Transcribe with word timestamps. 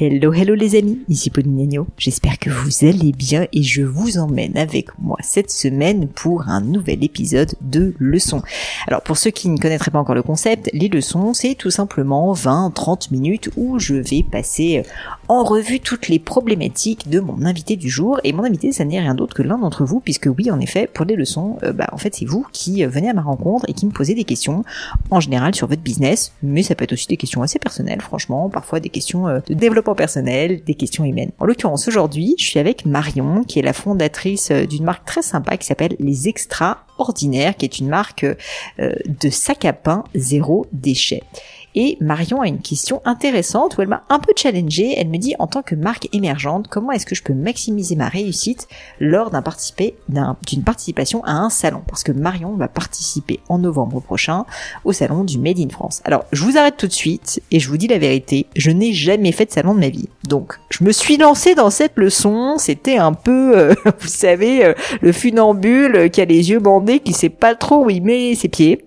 Hello, 0.00 0.32
hello 0.32 0.54
les 0.54 0.76
amis, 0.76 1.00
ici 1.08 1.28
Pauline 1.28 1.84
J'espère 1.96 2.38
que 2.38 2.50
vous 2.50 2.86
allez 2.86 3.10
bien 3.10 3.48
et 3.52 3.64
je 3.64 3.82
vous 3.82 4.18
emmène 4.18 4.56
avec 4.56 4.96
moi 5.00 5.16
cette 5.22 5.50
semaine 5.50 6.06
pour 6.06 6.48
un 6.48 6.60
nouvel 6.60 7.02
épisode 7.02 7.56
de 7.62 7.94
leçons. 7.98 8.42
Alors 8.86 9.02
pour 9.02 9.16
ceux 9.16 9.32
qui 9.32 9.48
ne 9.48 9.58
connaîtraient 9.58 9.90
pas 9.90 9.98
encore 9.98 10.14
le 10.14 10.22
concept, 10.22 10.70
les 10.72 10.86
leçons 10.86 11.34
c'est 11.34 11.56
tout 11.56 11.72
simplement 11.72 12.32
20-30 12.32 13.10
minutes 13.10 13.50
où 13.56 13.80
je 13.80 13.96
vais 13.96 14.22
passer 14.22 14.84
en 15.26 15.42
revue 15.42 15.80
toutes 15.80 16.06
les 16.06 16.20
problématiques 16.20 17.10
de 17.10 17.18
mon 17.18 17.44
invité 17.44 17.74
du 17.74 17.90
jour. 17.90 18.20
Et 18.22 18.32
mon 18.32 18.44
invité 18.44 18.70
ça 18.70 18.84
n'est 18.84 19.00
rien 19.00 19.16
d'autre 19.16 19.34
que 19.34 19.42
l'un 19.42 19.58
d'entre 19.58 19.84
vous 19.84 19.98
puisque 19.98 20.28
oui 20.38 20.52
en 20.52 20.60
effet 20.60 20.86
pour 20.86 21.06
les 21.06 21.16
leçons, 21.16 21.58
euh, 21.64 21.72
bah 21.72 21.88
en 21.90 21.98
fait 21.98 22.14
c'est 22.14 22.24
vous 22.24 22.46
qui 22.52 22.84
venez 22.84 23.10
à 23.10 23.14
ma 23.14 23.22
rencontre 23.22 23.64
et 23.66 23.72
qui 23.72 23.84
me 23.84 23.90
posez 23.90 24.14
des 24.14 24.22
questions 24.22 24.62
en 25.10 25.18
général 25.18 25.56
sur 25.56 25.66
votre 25.66 25.82
business, 25.82 26.34
mais 26.44 26.62
ça 26.62 26.76
peut 26.76 26.84
être 26.84 26.92
aussi 26.92 27.08
des 27.08 27.16
questions 27.16 27.42
assez 27.42 27.58
personnelles 27.58 28.00
franchement, 28.00 28.48
parfois 28.48 28.78
des 28.78 28.90
questions 28.90 29.26
euh, 29.26 29.40
de 29.48 29.54
développement 29.54 29.87
personnel, 29.94 30.62
des 30.64 30.74
questions 30.74 31.04
humaines. 31.04 31.32
En 31.38 31.44
l'occurrence 31.44 31.88
aujourd'hui, 31.88 32.34
je 32.38 32.44
suis 32.44 32.58
avec 32.58 32.86
Marion, 32.86 33.44
qui 33.44 33.58
est 33.58 33.62
la 33.62 33.72
fondatrice 33.72 34.50
euh, 34.50 34.66
d'une 34.66 34.84
marque 34.84 35.06
très 35.06 35.22
sympa 35.22 35.56
qui 35.56 35.66
s'appelle 35.66 35.96
Les 35.98 36.28
Extraordinaires, 36.28 37.56
qui 37.56 37.64
est 37.64 37.78
une 37.78 37.88
marque 37.88 38.24
euh, 38.24 38.92
de 39.06 39.30
sac 39.30 39.64
à 39.64 39.72
pain 39.72 40.04
zéro 40.14 40.66
déchet. 40.72 41.22
Et 41.74 41.96
Marion 42.00 42.40
a 42.40 42.48
une 42.48 42.60
question 42.60 43.00
intéressante 43.04 43.76
où 43.76 43.82
elle 43.82 43.88
m'a 43.88 44.04
un 44.08 44.18
peu 44.18 44.32
challengée. 44.36 44.94
Elle 44.96 45.08
me 45.08 45.18
dit, 45.18 45.34
en 45.38 45.46
tant 45.46 45.62
que 45.62 45.74
marque 45.74 46.08
émergente, 46.12 46.68
comment 46.68 46.92
est-ce 46.92 47.06
que 47.06 47.14
je 47.14 47.22
peux 47.22 47.34
maximiser 47.34 47.96
ma 47.96 48.08
réussite 48.08 48.68
lors 49.00 49.30
d'une 49.30 50.62
participation 50.64 51.24
à 51.24 51.32
un 51.32 51.50
salon? 51.50 51.82
Parce 51.86 52.02
que 52.02 52.12
Marion 52.12 52.54
va 52.56 52.68
participer 52.68 53.40
en 53.48 53.58
novembre 53.58 54.00
prochain 54.00 54.44
au 54.84 54.92
salon 54.92 55.24
du 55.24 55.38
Made 55.38 55.58
in 55.58 55.68
France. 55.68 56.00
Alors, 56.04 56.24
je 56.32 56.42
vous 56.42 56.56
arrête 56.56 56.76
tout 56.76 56.86
de 56.86 56.92
suite 56.92 57.42
et 57.50 57.60
je 57.60 57.68
vous 57.68 57.76
dis 57.76 57.88
la 57.88 57.98
vérité. 57.98 58.46
Je 58.56 58.70
n'ai 58.70 58.92
jamais 58.92 59.32
fait 59.32 59.46
de 59.46 59.52
salon 59.52 59.74
de 59.74 59.80
ma 59.80 59.88
vie. 59.88 60.08
Donc, 60.26 60.58
je 60.70 60.84
me 60.84 60.92
suis 60.92 61.16
lancée 61.16 61.54
dans 61.54 61.70
cette 61.70 61.96
leçon. 61.96 62.56
C'était 62.58 62.98
un 62.98 63.12
peu, 63.12 63.56
euh, 63.56 63.74
vous 64.00 64.08
savez, 64.08 64.64
euh, 64.64 64.74
le 65.00 65.12
funambule 65.12 66.10
qui 66.10 66.20
a 66.20 66.24
les 66.24 66.50
yeux 66.50 66.60
bandés, 66.60 67.00
qui 67.00 67.12
sait 67.12 67.28
pas 67.28 67.54
trop 67.54 67.84
où 67.84 67.90
il 67.90 68.02
met 68.02 68.34
ses 68.34 68.48
pieds. 68.48 68.84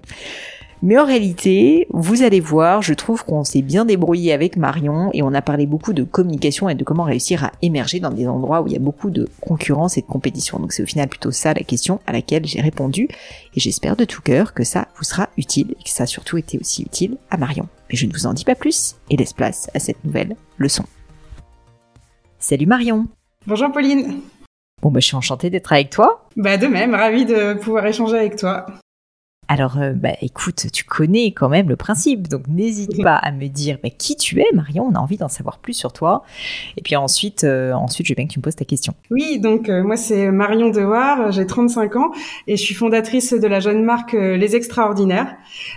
Mais 0.84 0.98
en 0.98 1.06
réalité, 1.06 1.86
vous 1.92 2.24
allez 2.24 2.40
voir, 2.40 2.82
je 2.82 2.96
trouve 2.96 3.24
qu'on 3.24 3.44
s'est 3.44 3.62
bien 3.62 3.86
débrouillé 3.86 4.34
avec 4.34 4.58
Marion 4.58 5.12
et 5.14 5.22
on 5.22 5.32
a 5.32 5.42
parlé 5.44 5.68
beaucoup 5.68 5.94
de 5.94 6.04
communication 6.04 6.70
et 6.70 6.76
de 6.76 6.84
comment 6.84 7.04
réussir 7.04 7.44
à 7.44 7.52
émerger 7.62 8.00
dans 8.00 8.10
des 8.10 8.28
endroits 8.28 8.64
où 8.64 8.68
il 8.68 8.74
y 8.74 8.76
a 8.76 8.80
beaucoup 8.80 9.12
de 9.12 9.30
concurrence 9.42 10.00
et 10.00 10.02
de 10.02 10.08
compétition. 10.08 10.58
Donc 10.58 10.74
c'est 10.74 10.82
au 10.82 10.88
final 10.88 11.08
plutôt 11.08 11.30
ça 11.30 11.54
la 11.54 11.62
question 11.62 12.00
à 12.08 12.14
laquelle 12.14 12.48
j'ai 12.48 12.62
répondu 12.62 13.08
et 13.56 13.60
j'espère 13.60 13.96
de 13.96 14.06
tout 14.06 14.24
cœur 14.24 14.56
que 14.56 14.64
ça 14.64 14.88
vous 14.98 15.04
sera 15.04 15.30
utile 15.38 15.76
et 15.80 15.84
que 15.84 15.90
ça 15.90 16.04
a 16.04 16.08
surtout 16.08 16.38
été 16.38 16.58
aussi 16.58 16.82
utile 16.82 17.18
à 17.30 17.38
Marion. 17.38 17.68
Mais 17.92 17.96
je 17.96 18.08
ne 18.08 18.12
vous 18.12 18.26
en 18.26 18.34
dis 18.34 18.46
pas 18.46 18.56
plus 18.56 18.96
et 19.12 19.18
laisse 19.18 19.34
place 19.34 19.70
à 19.76 19.80
cette 19.80 20.04
nouvelle 20.04 20.36
leçon. 20.58 20.86
Salut 22.40 22.66
Marion 22.66 23.06
Bonjour 23.46 23.72
Pauline 23.72 24.22
Bon 24.82 24.90
bah 24.90 25.00
je 25.00 25.06
suis 25.06 25.16
enchantée 25.16 25.52
d'être 25.52 25.72
avec 25.72 25.92
toi. 25.92 26.28
Bah 26.36 26.58
de 26.58 26.66
même, 26.66 26.96
ravie 26.96 27.26
de 27.26 27.54
pouvoir 27.54 27.86
échanger 27.86 28.18
avec 28.18 28.36
toi. 28.36 28.66
Alors, 29.52 29.78
euh, 29.80 29.92
bah, 29.92 30.14
écoute, 30.22 30.68
tu 30.72 30.86
connais 30.86 31.34
quand 31.34 31.50
même 31.50 31.68
le 31.68 31.76
principe, 31.76 32.30
donc 32.30 32.48
n'hésite 32.48 33.04
pas 33.04 33.16
à 33.16 33.34
me 33.34 33.48
dire 33.48 33.80
bah, 33.84 33.90
qui 33.90 34.16
tu 34.16 34.40
es, 34.40 34.46
Marion? 34.54 34.88
On 34.90 34.96
a 34.96 35.00
envie 35.00 35.18
d'en 35.18 35.28
savoir 35.28 35.58
plus 35.58 35.74
sur 35.74 35.92
toi. 35.92 36.24
Et 36.78 36.82
puis 36.82 36.96
ensuite, 36.96 37.44
euh, 37.44 37.74
ensuite, 37.74 38.08
je 38.08 38.14
veux 38.14 38.16
bien 38.16 38.28
que 38.28 38.32
tu 38.32 38.40
me 38.40 38.44
poses 38.44 38.56
ta 38.56 38.64
question. 38.64 38.94
Oui, 39.10 39.40
donc 39.40 39.68
euh, 39.68 39.84
moi 39.84 39.98
c'est 39.98 40.32
Marion 40.32 40.70
Dewar, 40.70 41.34
j'ai 41.34 41.46
35 41.46 41.98
ans 41.98 42.12
et 42.48 42.56
je 42.56 42.62
suis 42.62 42.74
fondatrice 42.76 43.34
de 43.34 43.46
la 43.46 43.60
jeune 43.60 43.84
marque 43.84 44.14
Les 44.14 44.56
Extraordinaires. 44.56 45.36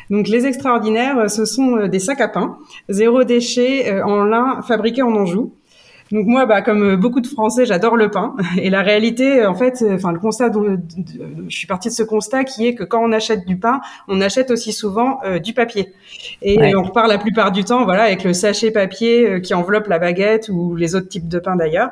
Donc 0.09 0.29
les 0.29 0.47
Extraordinaires, 0.47 1.29
ce 1.29 1.45
sont 1.45 1.89
des 1.89 1.99
sacs 1.99 2.21
à 2.21 2.29
pain, 2.29 2.59
zéro 2.89 3.25
déchet 3.25 4.01
en 4.03 4.23
lin 4.23 4.63
fabriqués 4.63 5.03
en 5.03 5.17
Anjou. 5.17 5.53
Donc 6.13 6.27
moi, 6.27 6.45
bah, 6.45 6.61
comme 6.61 6.83
euh, 6.83 6.97
beaucoup 6.97 7.21
de 7.21 7.27
Français, 7.27 7.65
j'adore 7.65 7.97
le 7.97 8.11
pain. 8.11 8.35
Et 8.59 8.71
la 8.71 8.83
réalité, 8.83 9.41
euh, 9.41 9.51
en 9.51 9.55
fait, 9.55 9.83
euh, 9.83 9.95
enfin 9.95 10.13
le 10.13 10.19
constat, 10.19 10.51
dont, 10.51 10.77
je 11.49 11.57
suis 11.57 11.67
partie 11.67 11.89
de 11.89 11.95
ce 11.95 12.03
constat 12.03 12.45
qui 12.45 12.67
est 12.67 12.75
que 12.75 12.85
quand 12.85 13.03
on 13.03 13.13
achète 13.13 13.47
du 13.47 13.57
pain, 13.57 13.81
on 14.09 14.21
achète 14.21 14.51
aussi 14.51 14.73
souvent 14.73 15.21
du 15.43 15.53
papier. 15.53 15.93
Et 16.43 16.75
on 16.77 16.83
repart 16.83 17.09
la 17.09 17.19
plupart 17.19 17.53
du 17.53 17.65
temps, 17.65 17.85
voilà, 17.85 18.05
avec 18.05 18.25
le 18.25 18.33
sachet 18.33 18.71
papier 18.71 19.41
qui 19.43 19.55
enveloppe 19.55 19.87
la 19.89 19.99
baguette 19.99 20.49
ou 20.49 20.75
les 20.77 20.95
autres 20.95 21.09
types 21.09 21.29
de 21.29 21.39
pain 21.39 21.57
d'ailleurs. 21.57 21.91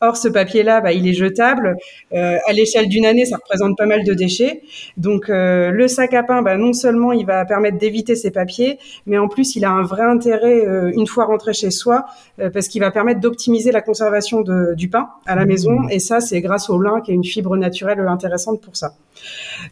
Or, 0.00 0.16
ce 0.16 0.28
papier-là, 0.28 0.80
bah, 0.80 0.92
il 0.92 1.08
est 1.08 1.12
jetable. 1.12 1.76
à 2.12 2.52
l'échelle 2.52 2.88
d'une 2.88 3.06
année, 3.06 3.24
ça 3.24 3.36
représente 3.36 3.76
pas 3.76 3.86
mal 3.86 4.04
de 4.04 4.14
déchets. 4.14 4.62
Donc, 4.96 5.26
le 5.28 5.88
sac 5.88 6.14
à 6.14 6.22
pain, 6.22 6.42
bah, 6.42 6.56
non 6.56 6.72
seulement 6.72 7.12
il 7.12 7.26
va 7.26 7.44
permettre 7.44 7.78
d'éviter 7.78 8.16
ces 8.16 8.30
papiers, 8.30 8.78
mais 9.06 9.18
en 9.18 9.28
plus, 9.28 9.56
il 9.56 9.64
a 9.64 9.70
un 9.70 9.82
vrai 9.82 10.02
intérêt 10.02 10.64
une 10.94 11.06
fois 11.06 11.24
rentré 11.24 11.52
chez 11.52 11.70
soi, 11.70 12.06
parce 12.52 12.68
qu'il 12.68 12.80
va 12.80 12.90
permettre 12.90 13.20
d'optimiser 13.20 13.39
optimiser 13.40 13.72
la 13.72 13.80
conservation 13.80 14.42
de, 14.42 14.74
du 14.74 14.90
pain 14.90 15.08
à 15.26 15.34
la 15.34 15.44
mmh. 15.44 15.48
maison. 15.48 15.88
Et 15.88 15.98
ça, 15.98 16.20
c'est 16.20 16.42
grâce 16.42 16.68
au 16.68 16.78
lin 16.78 17.00
qui 17.00 17.10
est 17.10 17.14
une 17.14 17.24
fibre 17.24 17.56
naturelle 17.56 18.00
intéressante 18.00 18.60
pour 18.60 18.76
ça. 18.76 18.94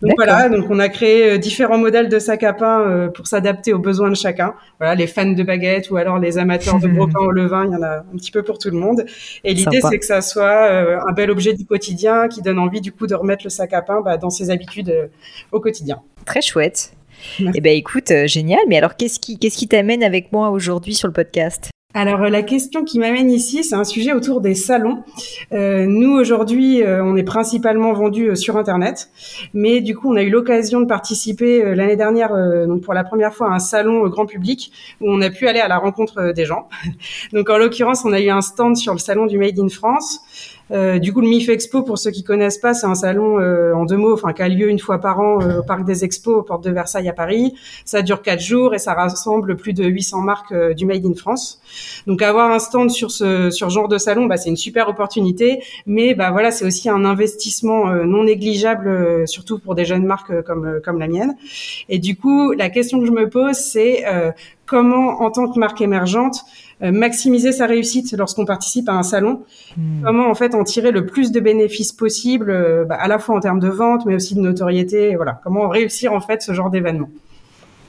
Donc 0.03 0.13
voilà, 0.17 0.49
donc 0.49 0.67
on 0.71 0.79
a 0.79 0.89
créé 0.89 1.33
euh, 1.33 1.39
différents 1.39 1.79
modèles 1.79 2.09
de 2.09 2.19
sacs 2.19 2.43
à 2.43 2.53
pain 2.55 2.81
euh, 2.81 3.09
pour 3.09 3.27
s'adapter 3.27 3.75
aux 3.75 3.79
besoins 3.79 4.11
de 4.11 4.17
chacun. 4.17 4.55
Voilà, 4.79 4.95
les 4.95 5.07
fans 5.07 5.31
de 5.31 5.43
baguettes 5.43 5.91
ou 5.91 5.97
alors 5.97 6.19
les 6.19 6.39
amateurs 6.39 6.79
de 6.81 6.89
gros 6.89 7.07
pain 7.13 7.21
au 7.21 7.31
levain, 7.31 7.67
il 7.67 7.73
y 7.73 7.77
en 7.77 7.83
a 7.83 7.99
un 7.99 8.17
petit 8.17 8.31
peu 8.31 8.43
pour 8.43 8.59
tout 8.59 8.71
le 8.71 8.79
monde. 8.79 9.05
Et 9.45 9.53
l'idée, 9.53 9.81
c'est 9.83 9.99
que 9.99 10.07
ça 10.07 10.23
soit 10.23 10.71
euh, 10.71 10.99
un 11.07 11.13
bel 11.13 11.31
objet 11.31 11.53
du 11.53 11.67
quotidien 11.67 12.29
qui 12.29 12.41
donne 12.41 12.59
envie 12.59 12.81
du 12.81 12.93
coup 12.93 13.07
de 13.07 13.15
remettre 13.15 13.45
le 13.45 13.51
sac 13.51 13.75
à 13.75 13.83
pain 13.83 14.01
bah, 14.01 14.17
dans 14.17 14.31
ses 14.31 14.51
habitudes 14.51 15.11
au 15.53 15.61
quotidien. 15.61 16.01
Très 16.25 16.41
chouette. 16.41 16.93
Eh 17.41 17.61
ben 17.61 17.77
écoute, 17.77 18.13
génial. 18.27 18.61
Mais 18.69 18.79
alors, 18.79 18.97
qu'est-ce 18.97 19.19
qui, 19.19 19.39
qu'est-ce 19.39 19.59
qui 19.59 19.69
t'amène 19.69 20.03
avec 20.03 20.33
moi 20.33 20.51
aujourd'hui 20.51 20.95
sur 20.95 21.09
le 21.09 21.13
podcast? 21.13 21.71
Alors 21.99 22.21
la 22.21 22.43
question 22.43 22.85
qui 22.85 23.01
m'amène 23.01 23.29
ici, 23.29 23.65
c'est 23.65 23.75
un 23.75 23.83
sujet 23.83 24.13
autour 24.13 24.41
des 24.41 24.55
salons. 24.55 25.03
Euh, 25.53 25.85
nous 25.85 26.13
aujourd'hui, 26.13 26.81
euh, 26.81 27.03
on 27.03 27.17
est 27.17 27.25
principalement 27.25 27.93
vendu 27.93 28.31
euh, 28.31 28.35
sur 28.37 28.57
Internet, 28.57 29.11
mais 29.53 29.81
du 29.81 29.97
coup, 29.97 30.13
on 30.13 30.15
a 30.15 30.23
eu 30.23 30.31
l'occasion 30.31 30.81
de 30.81 30.87
participer 30.87 31.75
l'année 31.75 31.97
dernière, 31.97 32.31
donc 32.69 32.83
pour 32.83 32.95
la 32.95 33.03
première 33.03 33.35
fois, 33.35 33.51
à 33.51 33.55
un 33.57 33.59
salon 33.59 34.07
grand 34.07 34.27
public 34.27 34.71
où 35.01 35.11
on 35.11 35.21
a 35.21 35.31
pu 35.31 35.49
aller 35.49 35.59
à 35.59 35.67
la 35.67 35.79
rencontre 35.79 36.33
des 36.33 36.45
gens. 36.45 36.69
donc 37.33 37.51
en 37.51 37.59
l'occurrence, 37.59 38.05
on 38.05 38.13
a 38.13 38.21
eu 38.21 38.31
un 38.31 38.43
stand 38.43 38.77
sur 38.77 38.93
le 38.93 39.01
salon 39.01 39.27
du 39.27 39.37
Made 39.37 39.59
in 39.59 39.69
France. 39.69 40.21
Euh, 40.71 40.99
du 40.99 41.13
coup, 41.13 41.21
le 41.21 41.29
MIF 41.29 41.49
Expo, 41.49 41.83
pour 41.83 41.99
ceux 41.99 42.11
qui 42.11 42.23
connaissent 42.23 42.59
pas, 42.59 42.75
c'est 42.75 42.87
un 42.87 42.95
salon 42.95 43.39
euh, 43.41 43.73
en 43.75 43.85
deux 43.85 43.97
mots, 43.97 44.13
enfin 44.13 44.33
qui 44.33 44.43
a 44.43 44.49
lieu 44.49 44.69
une 44.69 44.79
fois 44.79 44.99
par 44.99 45.21
an 45.21 45.41
euh, 45.41 45.61
au 45.61 45.63
Parc 45.63 45.85
des 45.85 46.05
Expos, 46.05 46.37
aux 46.37 46.43
portes 46.43 46.65
de 46.65 46.71
Versailles 46.71 47.09
à 47.09 47.13
Paris. 47.13 47.55
Ça 47.85 48.03
dure 48.03 48.23
quatre 48.23 48.41
jours 48.41 48.75
et 48.75 48.79
ça 48.79 48.95
rassemble 48.95 49.57
plus 49.57 49.73
de 49.73 49.85
800 49.85 50.21
marques 50.21 50.55
du 50.75 50.87
Made 50.87 51.07
in 51.07 51.15
France. 51.15 51.61
Donc, 52.07 52.23
avoir 52.23 52.51
un 52.51 52.59
stand 52.59 52.91
sur 52.91 53.11
ce 53.11 53.51
sur 53.51 53.71
genre 53.71 53.89
de 53.89 53.99
salon, 53.99 54.27
bah, 54.27 54.37
c'est 54.37 54.51
une 54.51 54.57
super 54.57 54.89
opportunité, 54.89 55.63
mais 55.87 56.15
bah 56.15 56.31
voilà, 56.31 56.51
c'est 56.51 56.65
aussi 56.65 56.89
un 56.89 57.05
investissement 57.05 57.87
non 58.05 58.25
négligeable, 58.25 59.27
surtout 59.27 59.59
pour 59.59 59.75
des 59.75 59.85
jeunes 59.85 60.05
marques 60.05 60.43
comme 60.43 60.81
comme 60.85 60.99
la 60.99 61.09
mienne. 61.09 61.37
Et 61.89 61.99
du 61.99 62.17
coup, 62.17 62.53
la 62.53 62.71
question 62.71 63.01
que 63.01 63.07
je 63.07 63.13
me 63.13 63.29
pose, 63.29 63.57
c'est 63.57 64.05
comment, 64.69 65.23
en 65.23 65.31
tant 65.31 65.49
que 65.49 65.59
marque 65.59 65.81
émergente, 65.81 66.37
euh, 66.37 66.68
maximiser 66.81 67.53
sa 67.53 67.67
réussite 67.67 68.13
lorsqu'on 68.17 68.45
participe 68.45 68.89
à 68.89 68.93
un 68.93 69.03
salon. 69.03 69.43
Hmm. 69.77 70.03
Comment 70.05 70.31
en 70.31 70.35
fait 70.35 70.55
en 70.55 70.65
tirer 70.65 70.91
le 70.91 71.07
plus 71.07 71.33
de 71.33 71.41
bénéfices 71.41 71.93
possible, 71.93 72.51
euh, 72.51 72.85
bah, 72.85 72.97
à 72.97 73.09
la 73.09 73.19
fois 73.19 73.37
en 73.37 73.41
termes 73.41 73.61
de 73.61 73.69
vente, 73.69 74.07
mais 74.07 74.15
aussi 74.15 74.35
de 74.35 74.41
notoriété. 74.41 75.17
Voilà, 75.17 75.41
comment 75.43 75.69
réussir 75.69 76.13
en 76.13 76.21
fait 76.21 76.43
ce 76.43 76.53
genre 76.53 76.71
d'événement. 76.71 77.09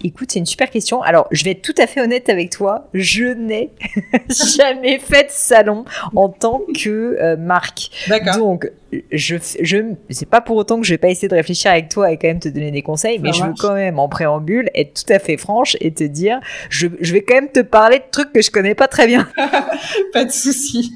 Écoute, 0.03 0.31
c'est 0.31 0.39
une 0.39 0.45
super 0.45 0.69
question. 0.69 1.01
Alors, 1.01 1.27
je 1.31 1.43
vais 1.43 1.51
être 1.51 1.61
tout 1.61 1.75
à 1.77 1.87
fait 1.87 2.01
honnête 2.01 2.29
avec 2.29 2.49
toi. 2.51 2.87
Je 2.93 3.25
n'ai 3.25 3.69
jamais 4.57 4.99
fait 4.99 5.23
de 5.23 5.31
salon 5.31 5.85
en 6.15 6.29
tant 6.29 6.61
que 6.75 7.17
euh, 7.19 7.35
marque. 7.37 7.89
D'accord. 8.07 8.37
Donc, 8.37 8.71
je, 9.11 9.35
je, 9.61 9.77
c'est 10.09 10.29
pas 10.29 10.41
pour 10.41 10.55
autant 10.55 10.79
que 10.79 10.85
je 10.85 10.93
vais 10.93 10.97
pas 10.97 11.09
essayer 11.09 11.27
de 11.27 11.35
réfléchir 11.35 11.71
avec 11.71 11.89
toi 11.89 12.11
et 12.11 12.17
quand 12.17 12.27
même 12.27 12.39
te 12.39 12.49
donner 12.49 12.71
des 12.71 12.81
conseils, 12.81 13.19
mais 13.19 13.33
je 13.33 13.43
veux 13.43 13.53
quand 13.57 13.75
même 13.75 13.99
en 13.99 14.09
préambule 14.09 14.69
être 14.73 15.05
tout 15.05 15.13
à 15.13 15.19
fait 15.19 15.37
franche 15.37 15.77
et 15.81 15.93
te 15.93 16.03
dire, 16.03 16.39
je, 16.69 16.87
je 16.99 17.13
vais 17.13 17.21
quand 17.21 17.35
même 17.35 17.51
te 17.51 17.59
parler 17.59 17.99
de 17.99 18.03
trucs 18.09 18.33
que 18.33 18.41
je 18.41 18.49
connais 18.49 18.75
pas 18.75 18.87
très 18.87 19.05
bien. 19.07 19.27
pas 20.13 20.25
de 20.25 20.31
souci. 20.31 20.95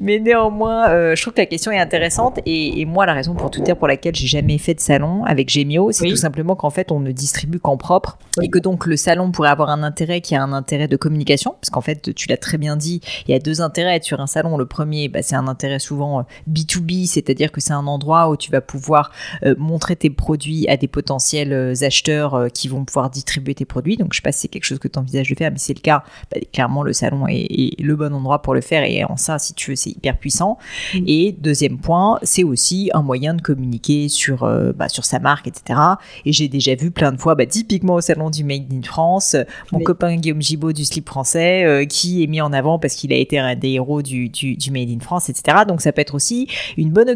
Mais 0.00 0.18
néanmoins, 0.18 0.88
euh, 0.88 1.14
je 1.14 1.20
trouve 1.20 1.34
que 1.34 1.40
la 1.40 1.46
question 1.46 1.70
est 1.70 1.78
intéressante. 1.78 2.40
Et, 2.46 2.84
moi, 2.86 3.04
la 3.04 3.12
raison 3.12 3.34
pour 3.34 3.50
tout 3.50 3.60
dire 3.60 3.76
pour 3.76 3.86
laquelle 3.86 4.14
j'ai 4.14 4.26
jamais 4.26 4.56
fait 4.56 4.72
de 4.72 4.80
salon 4.80 5.24
avec 5.24 5.50
Gemio, 5.50 5.92
c'est 5.92 6.08
tout 6.08 6.16
simplement 6.16 6.56
qu'en 6.56 6.70
fait, 6.70 6.90
on 6.90 7.00
ne 7.00 7.12
distribue 7.12 7.60
qu'en 7.60 7.76
propre. 7.76 8.18
Et 8.40 8.48
que 8.48 8.58
donc, 8.58 8.86
le 8.86 8.96
salon 8.96 9.30
pourrait 9.30 9.50
avoir 9.50 9.68
un 9.68 9.82
intérêt 9.82 10.22
qui 10.22 10.34
a 10.34 10.42
un 10.42 10.52
intérêt 10.52 10.88
de 10.88 10.96
communication. 10.96 11.54
Parce 11.60 11.68
qu'en 11.68 11.82
fait, 11.82 12.14
tu 12.14 12.28
l'as 12.28 12.38
très 12.38 12.56
bien 12.56 12.76
dit, 12.76 13.02
il 13.28 13.32
y 13.32 13.34
a 13.34 13.38
deux 13.38 13.60
intérêts 13.60 13.90
à 13.90 13.96
être 13.96 14.04
sur 14.04 14.20
un 14.20 14.26
salon. 14.26 14.56
Le 14.56 14.64
premier, 14.64 15.08
bah, 15.08 15.20
c'est 15.20 15.36
un 15.36 15.46
intérêt 15.46 15.78
souvent 15.78 16.24
B2B, 16.50 17.02
euh, 17.02 17.06
c'est-à-dire 17.06 17.52
que 17.52 17.60
c'est 17.60 17.74
un 17.74 17.86
endroit 17.86 18.30
où 18.30 18.36
tu 18.38 18.50
vas 18.50 18.62
pouvoir 18.62 19.12
euh, 19.44 19.54
montrer 19.58 19.96
tes 19.96 20.10
produits 20.10 20.66
à 20.68 20.78
des 20.78 20.88
potentiels 20.88 21.74
acheteurs 21.82 22.46
qui 22.54 22.68
vont 22.68 22.86
pouvoir 22.86 23.10
distribuer 23.10 23.54
tes 23.54 23.66
produits. 23.66 23.98
Donc, 23.98 24.14
je 24.14 24.16
sais 24.16 24.22
pas 24.22 24.32
si 24.32 24.40
c'est 24.40 24.48
quelque 24.48 24.64
chose 24.64 24.78
que 24.78 24.88
tu 24.88 24.98
envisages 24.98 25.28
de 25.28 25.34
faire, 25.34 25.50
mais 25.50 25.58
c'est 25.58 25.74
le 25.74 25.80
cas. 25.80 26.04
Bah, 26.32 26.40
clairement, 26.52 26.82
le 26.82 26.94
salon 26.94 27.26
est, 27.28 27.46
est, 27.50 27.82
le 27.82 27.96
bon 27.96 28.14
endroit 28.14 28.40
pour 28.40 28.54
le 28.54 28.62
faire. 28.62 28.84
Et 28.84 29.04
en 29.04 29.18
ça, 29.18 29.38
si 29.38 29.52
tu 29.52 29.72
veux, 29.72 29.76
c'est 29.76 29.89
hyper 29.90 30.18
puissant. 30.18 30.58
Mm. 30.94 31.04
Et 31.06 31.32
deuxième 31.32 31.78
point, 31.78 32.18
c'est 32.22 32.44
aussi 32.44 32.90
un 32.94 33.02
moyen 33.02 33.34
de 33.34 33.42
communiquer 33.42 34.08
sur, 34.08 34.44
euh, 34.44 34.72
bah, 34.72 34.88
sur 34.88 35.04
sa 35.04 35.18
marque, 35.18 35.48
etc. 35.48 35.78
Et 36.24 36.32
j'ai 36.32 36.48
déjà 36.48 36.74
vu 36.74 36.90
plein 36.90 37.12
de 37.12 37.18
fois, 37.18 37.34
bah, 37.34 37.46
typiquement 37.46 37.94
au 37.94 38.00
salon 38.00 38.30
du 38.30 38.44
Made 38.44 38.72
in 38.72 38.82
France, 38.82 39.36
mon 39.72 39.80
copain 39.80 40.16
Guillaume 40.16 40.42
Gibaud 40.42 40.72
du 40.72 40.84
slip 40.84 41.08
français, 41.08 41.64
euh, 41.64 41.84
qui 41.84 42.22
est 42.22 42.26
mis 42.26 42.40
en 42.40 42.52
avant 42.52 42.78
parce 42.78 42.94
qu'il 42.94 43.12
a 43.12 43.16
été 43.16 43.38
un 43.38 43.54
des 43.54 43.70
héros 43.70 44.02
du, 44.02 44.28
du, 44.28 44.70
Made 44.70 44.90
in 44.90 45.00
France, 45.00 45.28
etc. 45.28 45.58
Donc 45.66 45.80
ça 45.80 45.92
peut 45.92 46.00
être 46.00 46.14
aussi 46.14 46.48
une 46.76 46.90
bonne 46.90 47.14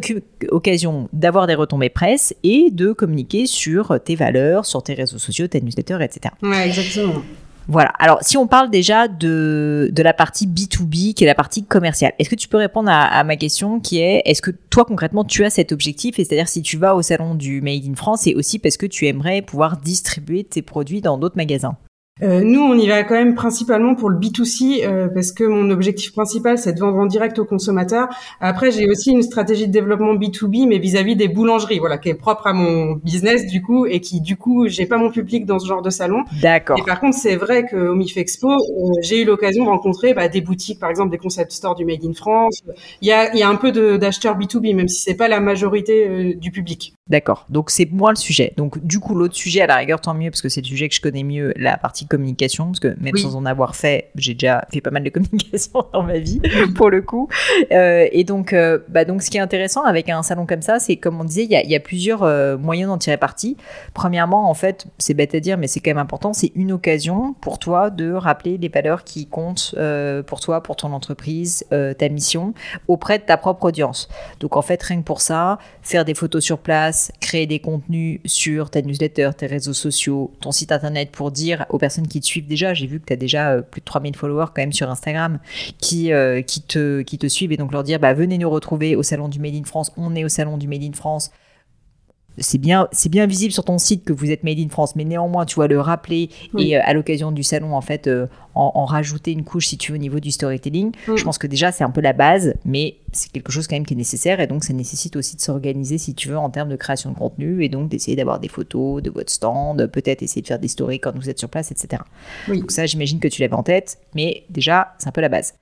occasion 0.51 1.09
d'avoir 1.13 1.47
des 1.47 1.55
retombées 1.55 1.89
presse 1.89 2.35
et 2.43 2.71
de 2.71 2.93
communiquer 2.93 3.47
sur 3.47 3.99
tes 4.05 4.17
valeurs, 4.17 4.67
sur 4.67 4.83
tes 4.83 4.95
réseaux 4.95 5.19
sociaux, 5.19 5.47
tes 5.47 5.61
newsletters, 5.61 6.03
etc. 6.03 6.35
Ouais, 6.43 6.67
exactement. 6.67 7.23
Voilà. 7.67 7.91
Alors, 7.99 8.19
si 8.23 8.37
on 8.37 8.47
parle 8.47 8.71
déjà 8.71 9.09
de, 9.09 9.89
de 9.93 10.03
la 10.03 10.13
partie 10.13 10.47
B2B, 10.47 11.15
qui 11.15 11.25
est 11.25 11.27
la 11.27 11.35
partie 11.35 11.65
commerciale, 11.65 12.13
est-ce 12.19 12.29
que 12.29 12.35
tu 12.35 12.49
peux 12.49 12.59
répondre 12.59 12.91
à, 12.91 13.05
à 13.05 13.25
ma 13.25 13.37
question 13.37 13.81
qui 13.81 14.01
est, 14.01 14.23
est-ce 14.27 14.43
que 14.43 14.51
toi, 14.51 14.85
concrètement, 14.85 15.25
tu 15.25 15.45
as 15.45 15.51
cet 15.51 15.73
objectif? 15.73 16.19
Et 16.19 16.25
c'est-à-dire, 16.25 16.49
si 16.49 16.63
tu 16.63 16.77
vas 16.77 16.95
au 16.95 17.03
salon 17.03 17.35
du 17.35 17.61
Made 17.63 17.87
in 17.87 17.95
France, 17.95 18.23
c'est 18.23 18.35
aussi 18.35 18.59
parce 18.59 18.77
que 18.77 18.87
tu 18.87 19.07
aimerais 19.07 19.43
pouvoir 19.43 19.79
distribuer 19.79 20.45
tes 20.45 20.63
produits 20.63 21.01
dans 21.01 21.19
d'autres 21.19 21.37
magasins 21.37 21.77
euh, 22.23 22.43
nous, 22.45 22.61
on 22.61 22.75
y 22.75 22.87
va 22.87 23.03
quand 23.03 23.15
même 23.15 23.35
principalement 23.35 23.97
pour 23.97 24.09
le 24.09 24.17
B2C 24.17 24.87
euh, 24.87 25.09
parce 25.09 25.33
que 25.33 25.43
mon 25.43 25.69
objectif 25.71 26.13
principal, 26.13 26.59
c'est 26.59 26.73
de 26.73 26.79
vendre 26.79 26.99
en 26.99 27.07
direct 27.07 27.41
aux 27.41 27.45
consommateurs. 27.45 28.09
Après, 28.41 28.71
j'ai 28.71 28.89
aussi 28.89 29.11
une 29.11 29.23
stratégie 29.23 29.67
de 29.67 29.73
développement 29.73 30.15
B2B, 30.15 30.69
mais 30.69 30.79
vis-à-vis 30.79 31.17
des 31.17 31.27
boulangeries, 31.27 31.81
voilà, 31.81 31.99
qui 31.99 32.11
est 32.11 32.15
propre 32.15 32.47
à 32.47 32.53
mon 32.53 32.93
business 32.93 33.47
du 33.47 33.63
coup 33.63 33.87
et 33.87 34.01
qui 34.01 34.21
du 34.21 34.37
coup, 34.37 34.69
j'ai 34.69 34.87
pas 34.87 34.97
mon 34.97 35.11
public 35.11 35.45
dans 35.45 35.59
ce 35.59 35.67
genre 35.67 35.83
de 35.83 35.91
salon. 35.91 36.23
D'accord. 36.41 36.79
Et 36.79 36.83
par 36.83 37.01
contre, 37.01 37.17
c'est 37.17 37.35
vrai 37.35 37.67
qu'au 37.67 37.97
MIF 37.97 38.17
Expo, 38.17 38.53
euh, 38.53 38.59
j'ai 39.03 39.23
eu 39.23 39.25
l'occasion 39.25 39.65
de 39.65 39.71
rencontrer 39.71 40.15
bah, 40.15 40.29
des 40.29 40.41
boutiques, 40.41 40.79
par 40.79 40.91
exemple 40.91 41.11
des 41.11 41.19
concept 41.19 41.51
stores 41.51 41.75
du 41.75 41.85
Made 41.85 42.05
in 42.05 42.13
France. 42.13 42.63
Il 43.03 43.09
y 43.09 43.13
a, 43.13 43.35
il 43.35 43.41
y 43.41 43.43
a 43.43 43.49
un 43.49 43.57
peu 43.57 43.73
d'acheteurs 43.99 44.39
B2B, 44.39 44.77
même 44.77 44.89
si 44.89 45.01
c'est 45.01 45.17
pas 45.17 45.27
la 45.27 45.41
majorité 45.41 46.35
du 46.35 46.53
public. 46.53 46.95
D'accord. 47.11 47.45
Donc 47.51 47.69
c'est 47.69 47.87
moi 47.93 48.11
le 48.13 48.17
sujet. 48.17 48.55
Donc 48.57 48.83
du 48.83 48.99
coup, 48.99 49.15
l'autre 49.15 49.35
sujet, 49.35 49.61
à 49.61 49.67
la 49.67 49.77
rigueur, 49.77 50.01
tant 50.01 50.15
mieux 50.15 50.31
parce 50.31 50.41
que 50.41 50.49
c'est 50.49 50.63
le 50.63 50.67
sujet 50.67 50.89
que 50.89 50.95
je 50.95 51.03
connais 51.03 51.23
mieux, 51.23 51.53
la 51.57 51.77
partie 51.77 52.07
communication, 52.07 52.69
parce 52.69 52.81
que 52.81 52.97
même 52.99 53.15
sans 53.19 53.37
en 53.37 53.45
avoir 53.45 53.77
fait, 53.77 54.11
j'ai 54.17 54.33
déjà 54.33 54.67
fait 54.73 54.81
pas 54.81 54.91
mal 54.91 55.05
de 55.05 55.11
communication 55.11 55.85
dans 55.93 56.03
ma 56.03 56.19
vie, 56.19 56.41
pour 56.75 56.89
le 56.89 57.03
coup. 57.03 57.29
Euh, 57.73 58.09
et 58.11 58.25
donc, 58.25 58.55
euh, 58.55 58.79
bah 58.89 59.05
donc, 59.05 59.23
ce 59.23 59.31
qui 59.31 59.37
est 59.37 59.41
intéressant 59.41 59.83
avec 59.83 60.09
un 60.09 60.23
salon 60.23 60.47
comme 60.47 60.63
ça, 60.63 60.79
c'est 60.79 60.97
comme 60.97 61.21
on 61.21 61.25
disait, 61.25 61.45
il 61.45 61.51
y 61.51 61.57
a, 61.57 61.63
y 61.63 61.75
a, 61.75 61.81
plusieurs 61.81 62.23
euh, 62.23 62.57
moyens 62.57 62.89
d'en 62.89 62.97
tirer 62.97 63.19
parti. 63.19 63.59
Premièrement, 63.93 64.49
en 64.49 64.55
fait, 64.55 64.87
c'est 64.97 65.13
bête 65.13 65.35
à 65.35 65.41
dire, 65.41 65.59
mais 65.59 65.67
c'est 65.67 65.81
quand 65.81 65.91
même 65.91 65.99
important, 65.99 66.33
c'est 66.33 66.53
une 66.55 66.73
occasion 66.73 67.35
pour 67.43 67.59
toi 67.59 67.91
de 67.91 68.13
rappeler 68.13 68.57
les 68.57 68.69
valeurs 68.69 69.05
qui 69.05 69.27
comptent 69.27 69.75
pour 70.27 70.41
toi, 70.41 70.63
pour 70.63 70.77
ton 70.77 70.93
entreprise, 70.95 71.67
ta 71.71 72.09
mission, 72.09 72.55
auprès 72.89 73.19
de 73.19 73.25
ta 73.25 73.37
propre 73.37 73.67
audience. 73.67 74.09
Donc, 74.41 74.57
en 74.57 74.63
fait, 74.63 74.83
rien 74.83 75.01
que 75.01 75.05
pour 75.05 75.21
ça, 75.21 75.59
faire 75.83 76.07
des 76.07 76.15
photos 76.15 76.43
sur 76.43 76.59
place, 76.59 76.94
créer 77.21 77.47
des 77.47 77.59
contenus 77.59 78.21
sur 78.25 78.71
ta 78.71 78.83
newsletter, 78.83 79.31
tes 79.37 79.47
réseaux 79.47 79.73
sociaux, 79.73 80.33
ton 80.41 80.53
site 80.53 80.73
internet 80.73 81.11
pour 81.11 81.31
dire 81.31 81.67
aux 81.71 81.79
personnes 81.79 82.09
qui 82.09 82.21
te 82.21 82.27
suivent 82.27 82.47
déjà. 82.47 82.75
J'ai 82.75 82.87
vu 82.87 83.01
que 83.01 83.07
tu 83.07 83.13
as 83.13 83.17
déjà 83.17 83.53
euh, 83.53 83.63
plus 83.63 83.81
de 83.81 83.85
3000 83.85 84.17
followers 84.17 84.47
quand 84.55 84.63
même 84.63 84.73
sur 84.73 84.91
Instagram 84.91 85.39
qui, 85.79 86.13
euh, 86.13 86.43
qui 86.43 86.63
te 86.63 87.29
suivent 87.29 87.53
et 87.53 87.57
donc 87.57 87.73
leur 87.73 87.85
dire 87.85 87.99
bah, 87.99 88.15
venez 88.15 88.39
nous 88.39 88.51
retrouver 88.51 88.97
au 88.97 89.03
salon 89.03 89.29
du 89.29 89.39
Made 89.39 89.55
in 89.55 89.65
France. 89.65 89.93
On 89.97 90.15
est 90.15 90.25
au 90.25 90.29
salon 90.29 90.57
du 90.57 90.69
Made 90.69 90.83
in 90.83 90.93
France 90.93 91.31
c'est 92.39 92.59
bien, 92.59 92.89
c'est 92.93 93.09
bien 93.09 93.27
visible 93.27 93.53
sur 93.53 93.65
ton 93.65 93.79
site 93.79 94.05
que 94.05 94.13
vous 94.13 94.31
êtes 94.31 94.45
made 94.45 94.59
in 94.59 94.69
France, 94.69 94.97
mais 94.97 95.05
néanmoins, 95.05 95.45
tu 95.47 95.59
vas 95.59 95.67
le 95.67 95.81
rappeler 95.81 96.31
et 96.59 96.77
euh, 96.77 96.81
à 96.85 96.93
l'occasion 96.93 97.33
du 97.33 97.43
salon, 97.43 97.75
en 97.75 97.81
fait, 97.81 98.07
euh, 98.07 98.27
en, 98.55 98.85
rajouter 98.85 99.33
une 99.33 99.45
couche 99.45 99.67
si 99.67 99.79
tu 99.79 99.93
veux 99.93 99.99
au 99.99 100.01
niveau 100.01 100.21
du 100.21 100.31
storytelling. 100.31 100.93
Je 101.15 101.23
pense 101.25 101.39
que 101.39 101.47
déjà, 101.47 101.73
c'est 101.73 101.85
un 101.85 101.91
peu 101.91 102.01
la 102.01 102.13
base, 102.13 102.55
mais 102.65 102.97
c'est 103.13 103.31
quelque 103.31 103.51
chose 103.51 103.67
quand 103.67 103.77
même 103.77 103.87
qui 103.87 103.95
est 103.95 103.97
nécessaire 103.97 104.41
et 104.41 104.47
donc 104.47 104.65
ça 104.65 104.73
nécessite 104.73 105.17
aussi 105.17 105.37
de 105.37 105.41
s'organiser 105.41 105.99
si 105.99 106.15
tu 106.15 106.29
veux 106.29 106.39
en 106.39 106.51
termes 106.51 106.69
de 106.69 106.77
création 106.77 107.11
de 107.11 107.17
contenu 107.17 107.65
et 107.65 107.69
donc 107.69 107.89
d'essayer 107.89 108.17
d'avoir 108.17 108.41
des 108.41 108.49
photos 108.49 109.03
de 109.03 109.11
votre 109.11 109.31
stand, 109.31 109.87
peut-être 109.87 110.23
essayer 110.23 110.43
de 110.43 110.47
faire 110.47 110.59
des 110.59 110.69
stories 110.69 111.01
quand 111.01 111.17
vous 111.17 111.31
êtes 111.31 111.39
sur 111.39 111.49
place, 111.49 111.71
etc. 111.71 112.03
Donc 112.49 112.71
ça, 112.71 112.87
j'imagine 112.87 113.21
que 113.21 113.29
tu 113.29 113.41
l'avais 113.41 113.55
en 113.55 113.63
tête, 113.63 113.99
mais 114.15 114.45
déjà, 114.51 114.95
c'est 114.99 115.09
un 115.09 115.13
peu 115.13 115.21
la 115.21 115.29
base. 115.29 115.55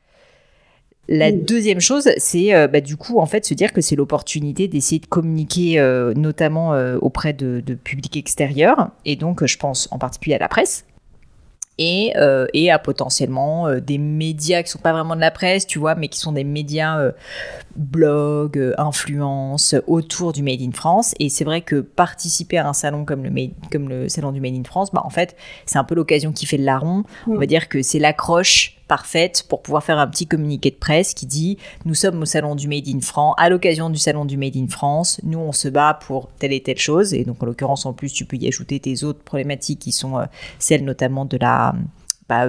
La 1.08 1.32
deuxième 1.32 1.80
chose, 1.80 2.08
c'est 2.16 2.54
euh, 2.54 2.68
bah, 2.68 2.80
du 2.80 2.96
coup 2.96 3.18
en 3.18 3.26
fait 3.26 3.44
se 3.44 3.54
dire 3.54 3.72
que 3.72 3.80
c'est 3.80 3.96
l'opportunité 3.96 4.68
d'essayer 4.68 5.00
de 5.00 5.06
communiquer 5.06 5.80
euh, 5.80 6.14
notamment 6.14 6.74
euh, 6.74 6.96
auprès 7.02 7.32
de, 7.32 7.60
de 7.64 7.74
publics 7.74 8.16
extérieurs 8.16 8.90
et 9.04 9.16
donc 9.16 9.44
je 9.44 9.58
pense 9.58 9.88
en 9.90 9.98
particulier 9.98 10.36
à 10.36 10.38
la 10.38 10.48
presse 10.48 10.84
et, 11.78 12.12
et 12.52 12.70
à 12.70 12.78
potentiellement 12.78 13.74
des 13.80 13.98
médias 13.98 14.62
qui 14.62 14.70
sont 14.70 14.78
pas 14.78 14.92
vraiment 14.92 15.16
de 15.16 15.20
la 15.20 15.32
presse, 15.32 15.66
tu 15.66 15.80
vois, 15.80 15.94
mais 15.96 16.08
qui 16.08 16.20
sont 16.20 16.30
des 16.30 16.44
médias 16.44 17.10
blog, 17.74 18.74
influence 18.78 19.74
autour 19.88 20.32
du 20.32 20.42
Made 20.42 20.60
in 20.60 20.70
France. 20.70 21.14
Et 21.18 21.28
c'est 21.28 21.44
vrai 21.44 21.62
que 21.62 21.80
participer 21.80 22.58
à 22.58 22.68
un 22.68 22.72
salon 22.72 23.04
comme 23.04 23.24
le, 23.24 23.32
comme 23.72 23.88
le 23.88 24.08
salon 24.08 24.30
du 24.32 24.40
Made 24.40 24.54
in 24.54 24.64
France, 24.64 24.92
bah, 24.92 25.00
en 25.02 25.10
fait, 25.10 25.34
c'est 25.66 25.78
un 25.78 25.82
peu 25.82 25.96
l'occasion 25.96 26.30
qui 26.30 26.46
fait 26.46 26.58
le 26.58 26.64
larron. 26.64 27.04
On 27.26 27.36
va 27.36 27.46
dire 27.46 27.68
que 27.68 27.82
c'est 27.82 27.98
l'accroche 27.98 28.76
parfaite 28.92 29.46
pour 29.48 29.62
pouvoir 29.62 29.82
faire 29.82 29.98
un 29.98 30.06
petit 30.06 30.26
communiqué 30.26 30.70
de 30.70 30.76
presse 30.76 31.14
qui 31.14 31.24
dit 31.24 31.56
nous 31.86 31.94
sommes 31.94 32.20
au 32.20 32.26
salon 32.26 32.54
du 32.54 32.68
Made 32.68 32.88
in 32.88 33.00
France 33.00 33.34
à 33.38 33.48
l'occasion 33.48 33.88
du 33.88 33.96
salon 33.96 34.26
du 34.26 34.36
Made 34.36 34.54
in 34.54 34.68
France 34.68 35.18
nous 35.22 35.38
on 35.38 35.52
se 35.52 35.68
bat 35.68 35.98
pour 36.06 36.28
telle 36.38 36.52
et 36.52 36.62
telle 36.62 36.76
chose. 36.76 37.14
Et 37.14 37.24
donc 37.24 37.42
en 37.42 37.46
l'occurrence 37.46 37.86
en 37.86 37.94
plus 37.94 38.12
tu 38.12 38.26
peux 38.26 38.36
y 38.36 38.46
ajouter 38.46 38.78
tes 38.80 39.02
autres 39.02 39.22
problématiques 39.22 39.78
qui 39.78 39.92
sont 39.92 40.18
euh, 40.18 40.26
celles 40.58 40.84
notamment 40.84 41.24
de 41.24 41.38
la 41.38 41.74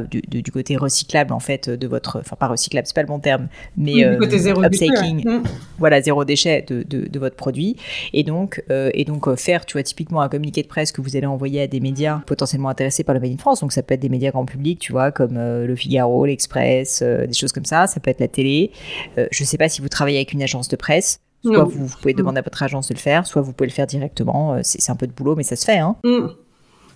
du, 0.09 0.51
côté 0.51 0.77
recyclable 0.77 1.33
en 1.33 1.39
fait 1.39 1.69
de 1.69 1.87
votre, 1.87 2.19
enfin 2.19 2.35
pas 2.35 2.47
recyclable, 2.47 2.87
c'est 2.87 2.95
pas 2.95 3.01
le 3.01 3.07
bon 3.07 3.19
terme, 3.19 3.47
mais 3.77 4.03
du 4.09 4.17
côté 4.17 4.37
zéro 4.37 4.63
upcycling, 4.63 5.27
mm. 5.27 5.43
voilà 5.77 6.01
zéro 6.01 6.25
déchet 6.25 6.63
de, 6.67 6.83
de, 6.83 7.19
votre 7.19 7.35
produit, 7.35 7.75
et 8.13 8.23
donc 8.23 8.63
euh, 8.69 8.89
et 8.93 9.05
donc 9.05 9.27
euh, 9.27 9.35
faire, 9.35 9.65
tu 9.65 9.73
vois 9.73 9.83
typiquement 9.83 10.21
un 10.21 10.29
communiqué 10.29 10.61
de 10.61 10.67
presse 10.67 10.91
que 10.91 11.01
vous 11.01 11.15
allez 11.15 11.25
envoyer 11.25 11.61
à 11.61 11.67
des 11.67 11.79
médias 11.79 12.21
potentiellement 12.25 12.69
intéressés 12.69 13.03
par 13.03 13.15
le 13.15 13.21
Made 13.21 13.33
in 13.33 13.37
France, 13.37 13.61
donc 13.61 13.71
ça 13.71 13.83
peut 13.83 13.93
être 13.93 14.01
des 14.01 14.09
médias 14.09 14.31
grand 14.31 14.45
public, 14.45 14.79
tu 14.79 14.91
vois 14.91 15.11
comme 15.11 15.37
euh, 15.37 15.65
le 15.65 15.75
Figaro, 15.75 16.25
l'Express, 16.25 17.01
des 17.03 17.33
choses 17.33 17.51
comme 17.51 17.65
ça, 17.65 17.87
ça 17.87 17.99
peut 17.99 18.09
être 18.09 18.19
la 18.19 18.27
télé. 18.27 18.71
je 19.17 19.43
sais 19.43 19.57
pas 19.57 19.69
si 19.69 19.81
vous 19.81 19.89
travaillez 19.89 20.17
avec 20.17 20.33
une 20.33 20.43
agence 20.43 20.67
de 20.67 20.75
presse. 20.75 21.19
Soit 21.43 21.63
vous, 21.65 21.87
pouvez 21.87 22.13
demander 22.13 22.39
à 22.39 22.41
votre 22.41 22.63
agence 22.63 22.87
de 22.87 22.93
le 22.93 22.99
faire, 22.99 23.27
soit 23.27 23.41
vous 23.41 23.51
pouvez 23.51 23.67
le 23.67 23.73
faire 23.73 23.85
directement. 23.85 24.57
C'est 24.63 24.89
un 24.89 24.95
peu 24.95 25.07
de 25.07 25.11
boulot, 25.11 25.35
mais 25.35 25.43
ça 25.43 25.57
se 25.57 25.65
fait. 25.65 25.77
Hein. 25.77 25.97
Mm. 26.05 26.27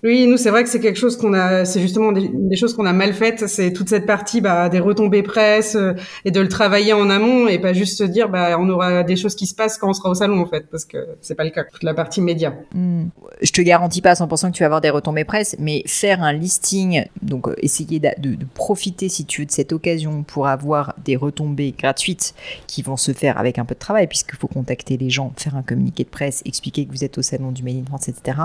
Oui, 0.04 0.26
nous 0.26 0.36
c'est 0.36 0.50
vrai 0.50 0.64
que 0.64 0.70
c'est 0.70 0.80
quelque 0.80 0.98
chose 0.98 1.16
qu'on 1.16 1.34
a, 1.34 1.64
c'est 1.64 1.80
justement 1.80 2.12
des, 2.12 2.56
choses 2.56 2.74
qu'on 2.74 2.86
a 2.86 2.92
mal 2.92 3.12
faites. 3.12 3.46
C'est 3.48 3.72
toute 3.72 3.88
cette 3.88 4.06
partie 4.06 4.40
bah, 4.40 4.68
des 4.68 4.80
retombées 4.80 5.22
presse 5.22 5.74
euh, 5.74 5.94
et 6.24 6.30
de 6.30 6.40
le 6.40 6.48
travailler 6.48 6.92
en 6.92 7.10
amont 7.10 7.48
et 7.48 7.58
pas 7.58 7.72
juste 7.72 7.98
se 7.98 8.04
dire 8.04 8.28
bah 8.28 8.56
on 8.58 8.68
aura 8.68 9.02
des 9.02 9.16
choses 9.16 9.34
qui 9.34 9.46
se 9.46 9.54
passent 9.54 9.78
quand 9.78 9.88
on 9.88 9.92
sera 9.92 10.10
au 10.10 10.14
salon 10.14 10.40
en 10.40 10.46
fait 10.46 10.66
parce 10.70 10.84
que 10.84 10.98
c'est 11.20 11.34
pas 11.34 11.44
le 11.44 11.50
cas. 11.50 11.64
Toute 11.64 11.82
la 11.82 11.94
partie 11.94 12.20
média. 12.20 12.54
Hmm. 12.74 13.06
Je 13.42 13.52
te 13.52 13.60
garantis 13.60 14.00
pas 14.00 14.10
à 14.10 14.14
100% 14.14 14.50
que 14.50 14.56
tu 14.56 14.62
vas 14.62 14.66
avoir 14.66 14.80
des 14.80 14.90
retombées 14.90 15.24
presse, 15.24 15.56
mais 15.58 15.82
faire 15.86 16.22
un 16.22 16.32
listing, 16.32 17.04
donc 17.22 17.48
euh, 17.48 17.54
essayer 17.58 17.98
de, 17.98 18.08
de, 18.18 18.36
profiter 18.54 19.08
si 19.08 19.24
tu 19.24 19.42
veux 19.42 19.46
de 19.46 19.50
cette 19.50 19.72
occasion 19.72 20.22
pour 20.22 20.46
avoir 20.46 20.94
des 21.04 21.16
retombées 21.16 21.74
gratuites 21.76 22.34
qui 22.66 22.82
vont 22.82 22.96
se 22.96 23.12
faire 23.12 23.38
avec 23.38 23.58
un 23.58 23.64
peu 23.64 23.74
de 23.74 23.80
travail 23.80 24.06
puisqu'il 24.06 24.36
faut 24.36 24.48
contacter 24.48 24.96
les 24.96 25.10
gens, 25.10 25.32
faire 25.36 25.56
un 25.56 25.62
communiqué 25.62 26.04
de 26.04 26.08
presse, 26.08 26.42
expliquer 26.44 26.86
que 26.86 26.90
vous 26.90 27.04
êtes 27.04 27.18
au 27.18 27.22
salon 27.22 27.52
du 27.52 27.62
Made 27.62 27.76
in 27.76 27.84
France, 27.84 28.08
etc. 28.08 28.38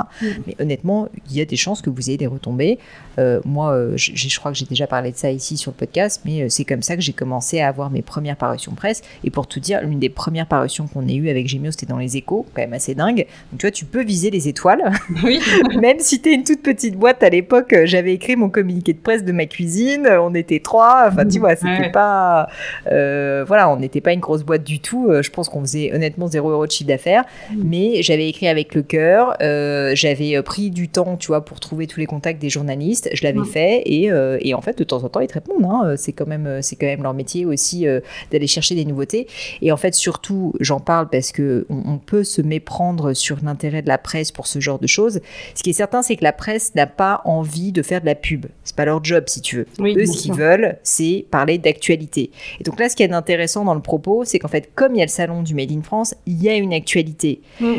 Mais 0.47 0.55
honnêtement, 0.59 1.07
il 1.29 1.37
y 1.37 1.41
a 1.41 1.42
a 1.43 1.45
des 1.45 1.55
chances 1.55 1.81
que 1.81 1.89
vous 1.89 2.09
ayez 2.09 2.17
des 2.17 2.27
retombées. 2.27 2.79
Euh, 3.19 3.39
moi, 3.45 3.77
je 3.95 4.39
crois 4.39 4.51
que 4.51 4.57
j'ai 4.57 4.65
déjà 4.65 4.87
parlé 4.87 5.11
de 5.11 5.17
ça 5.17 5.31
ici 5.31 5.57
sur 5.57 5.71
le 5.71 5.77
podcast, 5.77 6.21
mais 6.25 6.49
c'est 6.49 6.65
comme 6.65 6.81
ça 6.81 6.95
que 6.95 7.01
j'ai 7.01 7.13
commencé 7.13 7.59
à 7.59 7.67
avoir 7.67 7.89
mes 7.89 8.01
premières 8.01 8.35
parutions 8.35 8.73
presse. 8.73 9.01
Et 9.23 9.29
pour 9.29 9.47
tout 9.47 9.59
dire, 9.59 9.81
l'une 9.81 9.99
des 9.99 10.09
premières 10.09 10.47
parutions 10.47 10.87
qu'on 10.87 11.07
ait 11.07 11.15
eues 11.15 11.29
avec 11.29 11.47
Gemio, 11.47 11.71
c'était 11.71 11.85
dans 11.85 11.97
les 11.97 12.17
échos, 12.17 12.45
quand 12.53 12.61
même 12.61 12.73
assez 12.73 12.95
dingue. 12.95 13.25
Donc 13.51 13.59
tu 13.59 13.67
vois, 13.67 13.71
tu 13.71 13.85
peux 13.85 14.03
viser 14.03 14.29
les 14.29 14.47
étoiles. 14.47 14.83
Oui. 15.23 15.39
même 15.79 15.99
si 15.99 16.21
tu 16.21 16.29
es 16.29 16.33
une 16.33 16.43
toute 16.43 16.61
petite 16.61 16.97
boîte, 16.97 17.23
à 17.23 17.29
l'époque, 17.29 17.73
j'avais 17.85 18.13
écrit 18.13 18.35
mon 18.35 18.49
communiqué 18.49 18.93
de 18.93 18.97
presse 18.97 19.23
de 19.23 19.31
ma 19.31 19.45
cuisine, 19.45 20.07
on 20.07 20.33
était 20.33 20.59
trois, 20.59 21.05
enfin 21.07 21.25
tu 21.25 21.39
vois, 21.39 21.55
c'était 21.55 21.91
pas... 21.91 22.49
voilà, 22.85 23.69
on 23.69 23.77
n'était 23.77 24.01
pas 24.01 24.11
une 24.11 24.19
grosse 24.19 24.43
boîte 24.43 24.63
du 24.63 24.79
tout. 24.79 25.09
je 25.21 25.29
pense 25.29 25.49
qu'on 25.49 25.61
faisait 25.61 25.93
honnêtement 25.93 26.27
0 26.27 26.49
euros 26.49 26.65
de 26.65 26.71
chiffre 26.71 26.87
d'affaires, 26.87 27.23
mm. 27.51 27.61
mais 27.63 28.01
j'avais 28.01 28.27
écrit 28.27 28.47
avec 28.47 28.75
le 28.75 28.81
cœur, 28.81 29.35
euh, 29.41 29.91
j'avais 29.95 30.35
euh, 30.35 30.41
pris 30.41 30.71
du 30.71 30.89
temps, 30.89 31.17
tu 31.17 31.27
vois, 31.27 31.32
pour 31.41 31.59
trouver 31.59 31.87
tous 31.87 31.99
les 31.99 32.05
contacts 32.05 32.41
des 32.41 32.49
journalistes, 32.49 33.09
je 33.13 33.23
l'avais 33.23 33.43
fait, 33.45 33.83
et, 33.85 34.11
euh, 34.11 34.37
et, 34.41 34.53
en 34.53 34.61
fait, 34.61 34.77
de 34.77 34.83
temps 34.83 35.03
en 35.03 35.09
temps, 35.09 35.19
ils 35.19 35.27
te 35.27 35.33
répondent. 35.33 35.65
Hein. 35.65 35.95
c'est 35.97 36.13
quand 36.13 36.27
même, 36.27 36.61
c'est 36.61 36.75
quand 36.75 36.85
même 36.85 37.03
leur 37.03 37.13
métier 37.13 37.45
aussi 37.45 37.85
d'aller 38.31 38.47
chercher 38.47 38.75
des 38.75 38.85
nouveautés. 38.85 39.27
Et 39.61 39.71
en 39.71 39.77
fait, 39.77 39.93
surtout, 39.93 40.53
j'en 40.59 40.79
parle 40.79 41.09
parce 41.09 41.31
que 41.31 41.65
on, 41.69 41.97
peut 41.97 42.23
se 42.23 42.41
méprendre 42.41 43.13
sur 43.13 43.37
l'intérêt 43.43 43.81
de 43.81 43.87
la 43.87 43.97
presse 43.97 44.31
pour 44.31 44.47
ce 44.47 44.59
genre 44.59 44.79
de 44.79 44.87
choses. 44.87 45.21
Ce 45.55 45.63
qui 45.63 45.69
est 45.69 45.73
certain, 45.73 46.01
c'est 46.01 46.15
que 46.15 46.23
la 46.23 46.33
presse 46.33 46.75
n'a 46.75 46.87
pas 46.87 47.21
envie 47.23 47.71
de 47.71 47.81
faire 47.81 48.01
de 48.01 48.05
la 48.05 48.15
pub. 48.15 48.47
C'est 48.63 48.75
pas 48.75 48.85
leur 48.85 49.03
job, 49.03 49.25
si 49.27 49.41
tu 49.41 49.57
veux. 49.57 49.67
Eux, 49.79 50.05
ce 50.05 50.17
qu'ils 50.17 50.33
veulent, 50.33 50.77
c'est 50.83 51.25
parler 51.31 51.57
d'actualité. 51.57 52.31
Et 52.59 52.63
donc 52.63 52.79
là, 52.79 52.89
ce 52.89 52.95
qui 52.95 53.03
est 53.03 53.11
intéressant 53.11 53.63
dans 53.63 53.75
le 53.75 53.81
propos, 53.81 54.23
c'est 54.25 54.39
qu'en 54.39 54.47
fait, 54.47 54.71
comme 54.75 54.95
il 54.95 54.99
y 54.99 55.01
a 55.01 55.05
le 55.05 55.09
salon 55.09 55.43
du 55.43 55.55
Made 55.55 55.71
in 55.71 55.81
France, 55.81 56.15
il 56.25 56.41
y 56.41 56.49
a 56.49 56.55
une 56.55 56.73
actualité. 56.73 57.41
Mm. 57.59 57.73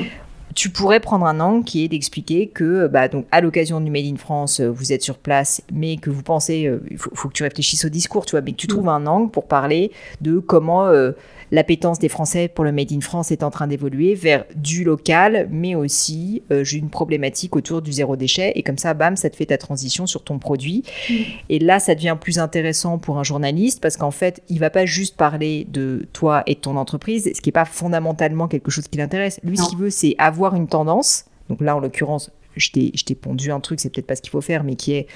Tu 0.55 0.71
pourrais 0.71 1.01
prendre 1.01 1.27
un 1.27 1.41
angle 1.41 1.65
qui 1.65 1.85
est 1.85 1.89
d'expliquer 1.89 2.47
que, 2.49 2.87
bah, 2.87 3.09
donc, 3.09 3.27
à 3.33 3.41
l'occasion 3.41 3.81
du 3.81 3.91
Made 3.91 4.07
in 4.07 4.17
France, 4.17 4.61
euh, 4.61 4.71
vous 4.71 4.93
êtes 4.93 5.03
sur 5.03 5.19
place, 5.19 5.63
mais 5.73 5.97
que 5.97 6.11
vous 6.11 6.23
pensez, 6.23 6.67
euh, 6.67 6.81
il 6.91 6.99
faut, 6.99 7.29
que 7.29 7.33
tu 7.33 7.43
réfléchisses 7.43 7.85
au 7.85 7.89
discours, 7.89 8.25
tu 8.25 8.33
vois, 8.33 8.41
mais 8.41 8.53
que 8.53 8.57
tu 8.57 8.67
mm. 8.67 8.71
trouves 8.71 8.89
un 8.89 9.07
angle 9.07 9.31
pour 9.31 9.47
parler 9.47 9.91
de 10.21 10.39
comment 10.39 10.87
euh, 10.87 11.13
l'appétence 11.51 11.99
des 11.99 12.09
Français 12.09 12.49
pour 12.49 12.65
le 12.65 12.73
Made 12.73 12.93
in 12.93 13.01
France 13.01 13.31
est 13.31 13.43
en 13.43 13.51
train 13.51 13.67
d'évoluer 13.67 14.15
vers 14.15 14.45
du 14.57 14.85
local, 14.85 15.49
mais 15.51 15.75
aussi 15.75 16.43
euh, 16.51 16.65
une 16.65 16.91
problématique 16.91 17.57
autour 17.57 17.83
du 17.83 17.93
zéro 17.93 18.17
déchet. 18.17 18.53
Et 18.55 18.63
comme 18.63 18.79
ça, 18.79 18.95
bam, 18.95 19.17
ça 19.17 19.31
te 19.31 19.37
fait 19.37 19.47
ta 19.47 19.59
transition 19.59 20.07
sur 20.07 20.23
ton 20.23 20.39
produit. 20.39 20.83
Mm. 21.09 21.15
Et 21.51 21.59
là, 21.59 21.81
ça 21.81 21.95
devient 21.95 22.17
plus 22.21 22.39
intéressant 22.39 22.99
pour 22.99 23.19
un 23.19 23.25
journaliste 23.25 23.81
parce 23.81 23.97
qu'en 23.97 24.11
fait, 24.11 24.43
il 24.49 24.59
va 24.59 24.71
pas 24.71 24.87
juste 24.87 25.17
parler 25.17 25.67
de 25.71 26.07
toi 26.13 26.43
et 26.47 26.55
de 26.55 26.61
ton 26.61 26.77
entreprise, 26.77 27.31
ce 27.35 27.41
qui 27.41 27.49
n'est 27.49 27.53
pas 27.53 27.65
fondamentalement 27.65 28.49
quelque 28.49 28.71
chose 28.71 28.89
qui 28.89 28.99
l'intéresse. 28.99 29.41
Lui, 29.43 29.57
ce 29.57 29.69
qu'il 29.69 29.79
veut, 29.79 29.91
c'est 29.91 30.15
avoir 30.19 30.55
une 30.55 30.69
tendance. 30.69 31.27
Donc 31.49 31.61
là, 31.61 31.77
en 31.77 31.81
l'occurrence, 31.81 32.31
je 32.57 32.71
t'ai 33.05 33.15
pondu 33.15 33.51
un 33.51 33.61
truc, 33.61 33.81
c'est 33.81 33.91
peut-être 33.91 34.07
pas 34.07 34.17
ce 34.17 34.23
qu'il 34.23 34.31
faut 34.31 34.41
faire, 34.41 34.65
mais 34.65 34.77
qui 34.77 34.93
est 34.93 35.07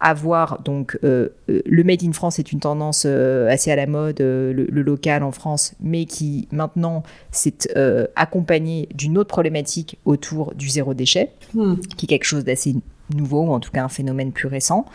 avoir 0.00 0.60
donc 0.62 0.98
euh, 1.04 1.28
euh, 1.50 1.62
le 1.64 1.84
made 1.84 2.02
in 2.04 2.12
France 2.12 2.38
est 2.38 2.52
une 2.52 2.60
tendance 2.60 3.04
euh, 3.06 3.48
assez 3.48 3.70
à 3.70 3.76
la 3.76 3.86
mode, 3.86 4.20
le, 4.20 4.66
local 4.82 5.22
en 5.22 5.32
France, 5.32 5.74
mais 5.80 6.04
qui 6.04 6.48
maintenant 6.52 7.02
s'est 7.30 7.68
accompagné 8.16 8.88
d'une 8.94 9.18
autre 9.18 9.28
problématique 9.28 9.98
autour 10.04 10.54
du 10.54 10.68
zéro 10.68 10.94
déchet, 10.94 11.32
hmm. 11.54 11.76
qui 11.96 12.06
est 12.06 12.08
quelque 12.08 12.24
chose 12.24 12.44
d'assez 12.44 12.76
nouveau, 13.14 13.42
ou 13.42 13.52
en 13.52 13.60
tout 13.60 13.70
cas 13.70 13.84
un 13.84 13.88
phénomène 13.88 14.32
plus 14.32 14.48
récent. 14.48 14.86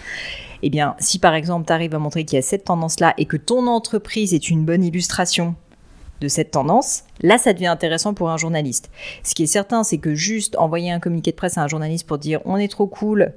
Eh 0.62 0.70
bien, 0.70 0.96
si 1.00 1.20
par 1.20 1.34
exemple 1.34 1.68
tu 1.68 1.74
arrives 1.74 1.94
à 1.94 2.00
montrer 2.00 2.24
qu'il 2.24 2.38
y 2.38 2.40
a 2.40 2.42
cette 2.42 2.66
tendance-là 2.66 3.14
et 3.18 3.26
que 3.26 3.38
ton 3.38 3.68
entreprise 3.68 4.34
est 4.34 4.50
une 4.50 4.66
bonne 4.66 4.84
illustration 4.84 5.56
de 6.22 6.28
cette 6.28 6.52
tendance, 6.52 7.04
là, 7.22 7.38
ça 7.38 7.54
devient 7.54 7.68
intéressant 7.68 8.14
pour 8.14 8.30
un 8.30 8.38
journaliste. 8.38 8.90
Ce 9.24 9.34
qui 9.36 9.44
est 9.44 9.48
certain, 9.48 9.84
c'est 9.84 9.98
que 9.98 10.16
juste 10.16 10.56
envoyer 10.58 10.92
un 10.92 11.00
communiqué 11.00 11.32
de 11.32 11.36
presse 11.36 11.58
à 11.58 11.64
un 11.64 11.68
journaliste 11.68 12.08
pour 12.08 12.18
dire 12.18 12.40
on 12.46 12.58
est 12.58 12.70
trop 12.70 12.88
cool, 12.88 13.34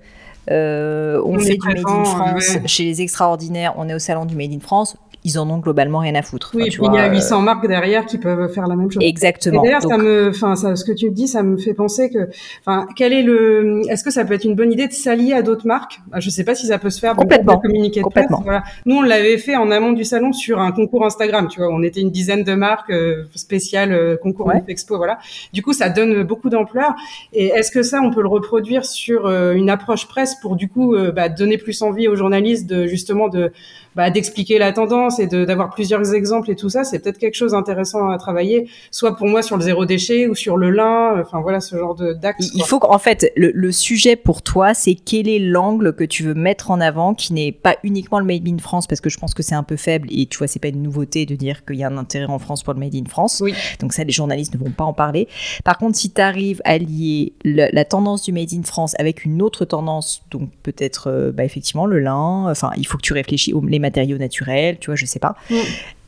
euh, 0.50 1.20
on, 1.24 1.38
fait 1.38 1.56
du 1.56 1.66
Made 1.66 1.78
in 1.86 2.04
France 2.04 2.58
chez 2.66 2.84
les 2.84 3.02
extraordinaires, 3.02 3.74
on 3.76 3.88
est 3.88 3.94
au 3.94 3.98
salon 3.98 4.24
du 4.24 4.36
Made 4.36 4.52
in 4.52 4.60
France 4.60 4.96
ils 5.26 5.40
en 5.40 5.50
ont 5.50 5.58
globalement 5.58 5.98
rien 5.98 6.14
à 6.14 6.22
foutre. 6.22 6.52
Oui, 6.54 6.70
puis 6.70 6.78
il 6.84 6.94
y 6.94 6.98
a 6.98 7.10
800 7.10 7.40
euh, 7.40 7.42
marques 7.42 7.66
derrière 7.66 8.06
qui 8.06 8.16
peuvent 8.16 8.48
faire 8.52 8.68
la 8.68 8.76
même 8.76 8.92
chose. 8.92 9.02
Exactement. 9.02 9.60
D'ailleurs, 9.60 9.82
ça 9.82 9.98
me, 9.98 10.28
enfin, 10.28 10.54
ce 10.54 10.84
que 10.84 10.92
tu 10.92 11.10
dis, 11.10 11.26
ça 11.26 11.42
me 11.42 11.56
fait 11.56 11.74
penser 11.74 12.10
que, 12.10 12.28
enfin, 12.60 12.86
quel 12.94 13.12
est 13.12 13.24
le, 13.24 13.82
est-ce 13.88 14.04
que 14.04 14.12
ça 14.12 14.24
peut 14.24 14.34
être 14.34 14.44
une 14.44 14.54
bonne 14.54 14.72
idée 14.72 14.86
de 14.86 14.92
s'allier 14.92 15.32
à 15.32 15.42
d'autres 15.42 15.66
marques? 15.66 15.98
Bah, 16.06 16.20
Je 16.20 16.30
sais 16.30 16.44
pas 16.44 16.54
si 16.54 16.68
ça 16.68 16.78
peut 16.78 16.90
se 16.90 17.00
faire 17.00 17.16
complètement. 17.16 17.58
communiquer 17.58 18.02
complètement. 18.02 18.40
Voilà. 18.44 18.62
Nous, 18.84 18.98
on 18.98 19.02
l'avait 19.02 19.36
fait 19.38 19.56
en 19.56 19.72
amont 19.72 19.92
du 19.92 20.04
salon 20.04 20.32
sur 20.32 20.60
un 20.60 20.70
concours 20.70 21.04
Instagram. 21.04 21.48
Tu 21.48 21.58
vois, 21.58 21.70
on 21.72 21.82
était 21.82 22.00
une 22.00 22.12
dizaine 22.12 22.44
de 22.44 22.54
marques 22.54 22.90
euh, 22.90 23.24
spéciales 23.34 23.92
euh, 23.92 24.16
concours 24.16 24.52
Expo, 24.68 24.96
voilà. 24.96 25.18
Du 25.52 25.60
coup, 25.60 25.72
ça 25.72 25.88
donne 25.88 26.22
beaucoup 26.22 26.50
d'ampleur. 26.50 26.94
Et 27.32 27.46
est-ce 27.46 27.72
que 27.72 27.82
ça, 27.82 28.00
on 28.00 28.12
peut 28.12 28.22
le 28.22 28.28
reproduire 28.28 28.84
sur 28.84 29.28
une 29.28 29.70
approche 29.70 30.06
presse 30.06 30.35
pour 30.40 30.56
du 30.56 30.68
coup 30.68 30.96
bah, 31.14 31.28
donner 31.28 31.58
plus 31.58 31.82
envie 31.82 32.08
aux 32.08 32.16
journalistes 32.16 32.66
de 32.66 32.86
justement 32.86 33.28
de 33.28 33.52
bah, 33.96 34.10
d'expliquer 34.10 34.58
la 34.58 34.72
tendance 34.72 35.18
et 35.18 35.26
d'avoir 35.26 35.70
plusieurs 35.70 36.14
exemples 36.14 36.50
et 36.50 36.54
tout 36.54 36.68
ça, 36.68 36.84
c'est 36.84 36.98
peut-être 36.98 37.18
quelque 37.18 37.34
chose 37.34 37.52
d'intéressant 37.52 38.10
à 38.10 38.18
travailler, 38.18 38.68
soit 38.90 39.16
pour 39.16 39.26
moi 39.26 39.42
sur 39.42 39.56
le 39.56 39.62
zéro 39.62 39.86
déchet 39.86 40.26
ou 40.26 40.34
sur 40.34 40.58
le 40.58 40.70
lin, 40.70 41.18
enfin 41.18 41.40
voilà 41.40 41.60
ce 41.60 41.76
genre 41.76 41.94
d'axe. 41.94 42.50
Il 42.54 42.64
faut 42.64 42.78
qu'en 42.78 42.98
fait 42.98 43.32
le, 43.36 43.72
sujet 43.72 44.14
pour 44.16 44.42
toi, 44.42 44.74
c'est 44.74 44.94
quel 44.94 45.28
est 45.28 45.38
l'angle 45.38 45.94
que 45.94 46.04
tu 46.04 46.22
veux 46.22 46.34
mettre 46.34 46.70
en 46.70 46.80
avant, 46.80 47.14
qui 47.14 47.32
n'est 47.32 47.52
pas 47.52 47.76
uniquement 47.82 48.18
le 48.18 48.24
Made 48.26 48.46
in 48.46 48.58
France, 48.58 48.86
parce 48.86 49.00
que 49.00 49.08
je 49.08 49.18
pense 49.18 49.34
que 49.34 49.42
c'est 49.42 49.54
un 49.54 49.62
peu 49.62 49.76
faible 49.76 50.08
et 50.10 50.26
tu 50.26 50.38
vois 50.38 50.46
c'est 50.46 50.58
pas 50.58 50.68
une 50.68 50.82
nouveauté 50.82 51.24
de 51.24 51.34
dire 51.34 51.64
qu'il 51.64 51.76
y 51.76 51.84
a 51.84 51.88
un 51.88 51.96
intérêt 51.96 52.26
en 52.26 52.38
France 52.38 52.62
pour 52.62 52.74
le 52.74 52.80
Made 52.80 52.94
in 52.94 53.08
France. 53.08 53.40
Oui. 53.42 53.54
Donc 53.80 53.94
ça 53.94 54.04
les 54.04 54.12
journalistes 54.12 54.54
ne 54.54 54.58
vont 54.58 54.72
pas 54.72 54.84
en 54.84 54.92
parler. 54.92 55.26
Par 55.64 55.78
contre 55.78 55.96
si 55.96 56.12
tu 56.12 56.20
arrives 56.20 56.60
à 56.64 56.76
lier 56.76 57.32
la 57.44 57.84
tendance 57.86 58.22
du 58.22 58.32
Made 58.32 58.52
in 58.52 58.62
France 58.62 58.94
avec 58.98 59.24
une 59.24 59.40
autre 59.40 59.64
tendance, 59.64 60.22
donc 60.30 60.50
peut-être 60.62 61.08
euh, 61.08 61.32
bah, 61.32 61.44
effectivement 61.44 61.86
le 61.86 61.98
lin, 61.98 62.50
enfin 62.50 62.70
il 62.76 62.86
faut 62.86 62.98
que 62.98 63.02
tu 63.02 63.14
réfléchis 63.14 63.54
aux 63.54 63.62
les 63.66 63.78
matériaux 63.86 64.18
naturels, 64.18 64.78
tu 64.80 64.86
vois, 64.86 64.96
je 64.96 65.06
sais 65.06 65.18
pas. 65.20 65.36
Mm. 65.50 65.56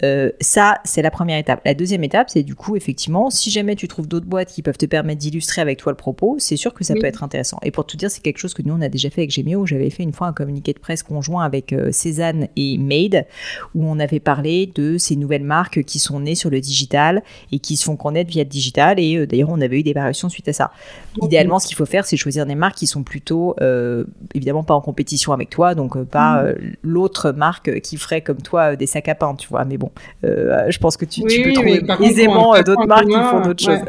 Euh, 0.05 0.31
ça, 0.41 0.79
c'est 0.85 1.03
la 1.03 1.11
première 1.11 1.39
étape. 1.39 1.61
La 1.65 1.75
deuxième 1.75 2.05
étape, 2.05 2.31
c'est 2.31 2.43
du 2.43 2.55
coup, 2.55 2.77
effectivement, 2.77 3.31
si 3.31 3.51
jamais 3.51 3.77
tu 3.77 3.89
trouves 3.89 4.07
d'autres 4.07 4.27
boîtes 4.27 4.53
qui 4.53 4.63
peuvent 4.63 4.79
te 4.79 4.87
permettre 4.87 5.19
d'illustrer 5.19 5.61
avec 5.61 5.79
toi 5.79 5.93
le 5.93 5.97
propos, 5.97 6.37
c'est 6.39 6.57
sûr 6.57 6.75
que 6.75 6.85
ça 6.85 6.95
peut 6.95 7.07
être 7.07 7.23
intéressant. 7.23 7.59
Et 7.63 7.71
pour 7.71 7.87
te 7.87 7.97
dire, 7.97 8.11
c'est 8.11 8.23
quelque 8.23 8.39
chose 8.39 8.55
que 8.55 8.63
nous, 8.63 8.75
on 8.75 8.81
a 8.81 8.89
déjà 8.89 9.11
fait 9.11 9.23
avec 9.23 9.31
Gemio. 9.31 9.67
J'avais 9.67 9.91
fait 9.91 10.03
une 10.03 10.13
fois 10.13 10.29
un 10.29 10.33
communiqué 10.33 10.73
de 10.73 10.79
presse 10.79 11.03
conjoint 11.03 11.45
avec 11.45 11.73
euh, 11.73 11.91
Cézanne 11.93 12.49
et 12.57 12.79
Made, 12.79 13.27
où 13.75 13.85
on 13.85 13.99
avait 13.99 14.21
parlé 14.21 14.71
de 14.75 14.99
ces 14.99 15.17
nouvelles 15.17 15.45
marques 15.45 15.83
qui 15.83 15.99
sont 15.99 16.21
nées 16.21 16.35
sur 16.35 16.51
le 16.51 16.61
digital 16.61 17.23
et 17.53 17.59
qui 17.59 17.77
se 17.77 17.85
font 17.85 17.97
connaître 17.97 18.31
via 18.31 18.45
le 18.45 18.49
digital. 18.49 19.01
Et 19.01 19.17
euh, 19.17 19.27
d'ailleurs, 19.27 19.51
on 19.51 19.61
avait 19.61 19.81
eu 19.81 19.83
des 19.83 19.93
variations 19.93 20.29
suite 20.29 20.49
à 20.49 20.53
ça. 20.53 20.71
Idéalement, 21.23 21.59
ce 21.59 21.67
qu'il 21.67 21.77
faut 21.77 21.87
faire, 21.87 22.07
c'est 22.07 22.17
choisir 22.17 22.47
des 22.47 22.55
marques 22.55 22.77
qui 22.77 22.87
sont 22.87 23.03
plutôt, 23.03 23.57
évidemment, 24.35 24.63
pas 24.63 24.75
en 24.75 24.81
compétition 24.81 25.33
avec 25.33 25.51
toi, 25.51 25.75
donc 25.75 26.01
pas 26.05 26.43
mm. 26.43 26.55
l'autre 26.83 27.33
marque 27.33 27.81
qui 27.81 27.97
ferait 27.97 28.21
comme 28.21 28.41
toi 28.41 28.77
des 28.77 28.87
sacs 28.87 29.09
à 29.09 29.15
pain, 29.15 29.35
tu 29.35 29.49
vois. 29.49 29.65
Mais 29.65 29.77
bon, 29.77 29.88
euh, 30.25 30.71
je 30.71 30.79
pense 30.79 30.97
que 30.97 31.05
tu, 31.05 31.23
peux 31.23 31.53
trouver 31.53 31.83
aisément 32.03 32.55
euh, 32.55 32.63
d'autres 32.63 32.87
marques 32.87 33.07
qui 33.07 33.15
font 33.15 33.41
d'autres 33.41 33.65
choses. 33.65 33.81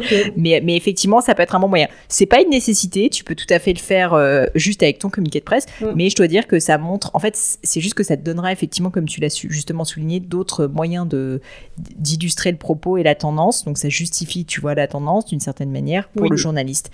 mais, 0.36 0.60
mais 0.62 0.76
effectivement, 0.76 1.20
ça 1.20 1.34
peut 1.34 1.42
être 1.42 1.54
un 1.54 1.60
bon 1.60 1.68
moyen. 1.68 1.88
C'est 2.08 2.26
pas 2.26 2.40
une 2.40 2.50
nécessité, 2.50 3.10
tu 3.10 3.24
peux 3.24 3.34
tout 3.34 3.46
à 3.50 3.58
fait 3.58 3.72
le 3.72 3.78
faire 3.78 4.14
euh, 4.14 4.46
juste 4.54 4.82
avec 4.82 4.98
ton 4.98 5.10
communiqué 5.10 5.40
de 5.40 5.44
presse, 5.44 5.66
mais 5.94 6.10
je 6.10 6.16
dois 6.16 6.28
dire 6.28 6.46
que 6.46 6.58
ça 6.58 6.78
montre, 6.78 7.10
en 7.14 7.18
fait, 7.18 7.36
c'est 7.62 7.80
juste 7.80 7.94
que 7.94 8.02
ça 8.02 8.16
te 8.16 8.22
donnera 8.22 8.52
effectivement, 8.52 8.90
comme 8.90 9.06
tu 9.06 9.20
l'as 9.20 9.34
justement 9.48 9.84
souligné, 9.84 10.20
d'autres 10.20 10.66
moyens 10.66 11.08
de 11.08 11.40
d'illustrer 11.78 12.50
le 12.52 12.58
propos 12.58 12.98
et 12.98 13.02
la 13.02 13.14
tendance. 13.14 13.64
Donc 13.64 13.78
ça 13.78 13.88
justifie, 13.88 14.44
tu 14.44 14.60
vois, 14.60 14.74
la 14.74 14.86
tendance 14.86 15.26
d'une 15.26 15.40
certaine 15.40 15.70
manière 15.70 16.08
pour 16.08 16.28
le 16.30 16.36
journaliste. 16.36 16.90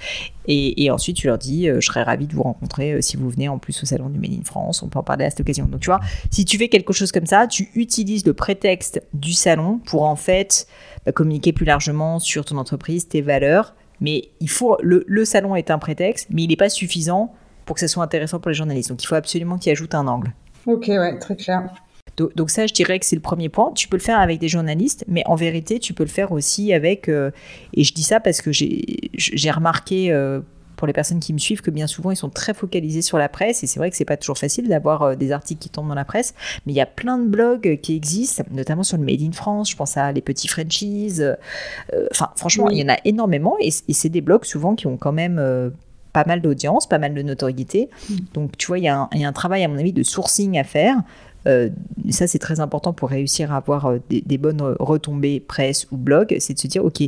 Et, 0.50 0.90
ensuite, 0.90 1.16
tu 1.16 1.26
leur 1.26 1.36
dis, 1.36 1.66
je 1.66 1.80
serais 1.80 2.02
ravi 2.02 2.26
de 2.26 2.34
vous 2.34 2.42
rencontrer 2.42 3.02
si 3.02 3.18
vous 3.18 3.28
venez 3.28 3.48
en 3.48 3.58
plus 3.58 3.82
au 3.82 3.86
salon 3.86 4.08
du 4.08 4.18
Made 4.18 4.32
in 4.32 4.44
France. 4.44 4.82
On 4.82 4.88
peut 4.88 4.98
en 4.98 5.02
parler 5.02 5.26
à 5.26 5.30
cette 5.30 5.40
occasion. 5.40 5.66
Donc 5.66 5.80
tu 5.80 5.86
vois, 5.86 6.00
si 6.30 6.44
tu 6.44 6.56
fais 6.56 6.68
quelque 6.68 6.92
chose 6.92 7.12
comme 7.12 7.26
ça, 7.26 7.46
tu 7.46 7.68
utilises 7.74 8.24
le 8.24 8.34
prétexte 8.38 9.02
du 9.12 9.34
salon 9.34 9.80
pour 9.84 10.04
en 10.04 10.16
fait 10.16 10.66
bah, 11.04 11.12
communiquer 11.12 11.52
plus 11.52 11.66
largement 11.66 12.18
sur 12.18 12.46
ton 12.46 12.56
entreprise, 12.56 13.06
tes 13.08 13.20
valeurs. 13.20 13.74
Mais 14.00 14.30
il 14.40 14.48
faut 14.48 14.78
le, 14.80 15.24
salon 15.24 15.56
est 15.56 15.70
un 15.70 15.78
prétexte, 15.78 16.28
mais 16.30 16.44
il 16.44 16.48
n'est 16.48 16.56
pas 16.56 16.70
suffisant 16.70 17.34
pour 17.66 17.74
que 17.74 17.80
ça 17.80 17.88
soit 17.88 18.02
intéressant 18.02 18.38
pour 18.40 18.48
les 18.48 18.54
journalistes. 18.54 18.88
Donc 18.88 19.02
il 19.02 19.06
faut 19.06 19.16
absolument 19.16 19.58
qu'il 19.58 19.72
ajoute 19.72 19.94
un 19.94 20.06
angle. 20.06 20.32
Ok, 20.66 20.86
ouais, 20.88 21.18
très 21.18 21.36
clair. 21.36 21.68
Donc, 22.16 22.50
ça, 22.50 22.66
je 22.66 22.74
dirais 22.74 22.98
que 22.98 23.06
c'est 23.06 23.14
le 23.14 23.22
premier 23.22 23.48
point. 23.48 23.72
Tu 23.74 23.86
peux 23.86 23.96
le 23.96 24.02
faire 24.02 24.18
avec 24.18 24.40
des 24.40 24.48
journalistes, 24.48 25.04
mais 25.06 25.22
en 25.26 25.36
vérité, 25.36 25.78
tu 25.78 25.94
peux 25.94 26.02
le 26.02 26.08
faire 26.08 26.32
aussi 26.32 26.72
avec... 26.72 27.08
Euh, 27.08 27.30
et 27.74 27.84
je 27.84 27.94
dis 27.94 28.02
ça 28.02 28.18
parce 28.18 28.42
que 28.42 28.50
j'ai 28.52 29.50
remarqué 29.52 30.10
euh, 30.10 30.40
pour 30.78 30.86
les 30.86 30.94
personnes 30.94 31.20
qui 31.20 31.34
me 31.34 31.38
suivent 31.38 31.60
que 31.60 31.70
bien 31.70 31.86
souvent 31.86 32.10
ils 32.10 32.16
sont 32.16 32.30
très 32.30 32.54
focalisés 32.54 33.02
sur 33.02 33.18
la 33.18 33.28
presse. 33.28 33.62
Et 33.62 33.66
c'est 33.66 33.78
vrai 33.78 33.90
que 33.90 33.96
c'est 33.96 34.06
pas 34.06 34.16
toujours 34.16 34.38
facile 34.38 34.68
d'avoir 34.68 35.02
euh, 35.02 35.14
des 35.14 35.32
articles 35.32 35.60
qui 35.60 35.68
tombent 35.68 35.88
dans 35.88 35.94
la 35.94 36.06
presse. 36.06 36.34
Mais 36.64 36.72
il 36.72 36.76
y 36.76 36.80
a 36.80 36.86
plein 36.86 37.18
de 37.18 37.26
blogs 37.26 37.78
qui 37.82 37.94
existent 37.94 38.44
notamment 38.50 38.84
sur 38.84 38.96
le 38.96 39.04
Made 39.04 39.20
in 39.20 39.32
France. 39.32 39.70
Je 39.70 39.76
pense 39.76 39.96
à 39.98 40.10
les 40.12 40.22
petits 40.22 40.48
franchises 40.48 41.20
euh, 41.20 42.06
enfin 42.10 42.30
franchement 42.36 42.70
il 42.70 42.78
y 42.78 42.82
en 42.82 42.88
a 42.88 42.96
énormément. 43.04 43.56
Et, 43.60 43.70
c'est 43.70 44.08
des 44.08 44.20
blogs 44.20 44.44
souvent 44.44 44.76
qui 44.76 44.86
ont 44.86 44.96
quand 44.96 45.12
même 45.12 45.38
euh, 45.38 45.70
pas 46.12 46.24
mal 46.24 46.40
d'audience, 46.40 46.88
pas 46.88 46.98
mal 46.98 47.14
de 47.14 47.22
notoriété. 47.22 47.90
Mm. 48.08 48.14
Donc, 48.34 48.56
tu 48.56 48.68
vois, 48.68 48.78
il 48.78 48.84
y, 48.84 48.88
a 48.88 49.08
un 49.12 49.32
travail, 49.32 49.64
à 49.64 49.68
mon 49.68 49.78
avis, 49.78 49.92
de 49.92 50.02
sourcing 50.02 50.58
à 50.58 50.64
faire 50.64 50.96
euh, 51.46 51.68
ça 52.10 52.26
c'est 52.26 52.38
très 52.38 52.60
important 52.60 52.92
pour 52.92 53.10
réussir 53.10 53.52
à 53.52 53.56
avoir 53.56 53.86
euh, 53.86 53.98
des, 54.10 54.38
bonnes 54.38 54.60
retombées 54.78 55.40
presse 55.40 55.86
ou 55.90 55.96
blog, 55.96 56.36
c'est 56.40 56.54
de 56.54 56.58
se 56.58 56.66
dire 56.66 56.84
ok, 56.84 57.02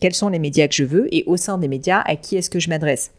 quels 0.00 0.14
sont 0.14 0.28
les 0.28 0.38
médias 0.38 0.68
que 0.68 0.74
je 0.74 0.84
veux 0.84 1.12
et 1.14 1.24
au 1.26 1.36
sein 1.36 1.58
des 1.58 1.68
médias, 1.68 2.02
à 2.04 2.16
qui 2.16 2.36
est-ce 2.36 2.50
que 2.50 2.60
je 2.60 2.68
m'adresse? 2.68 3.12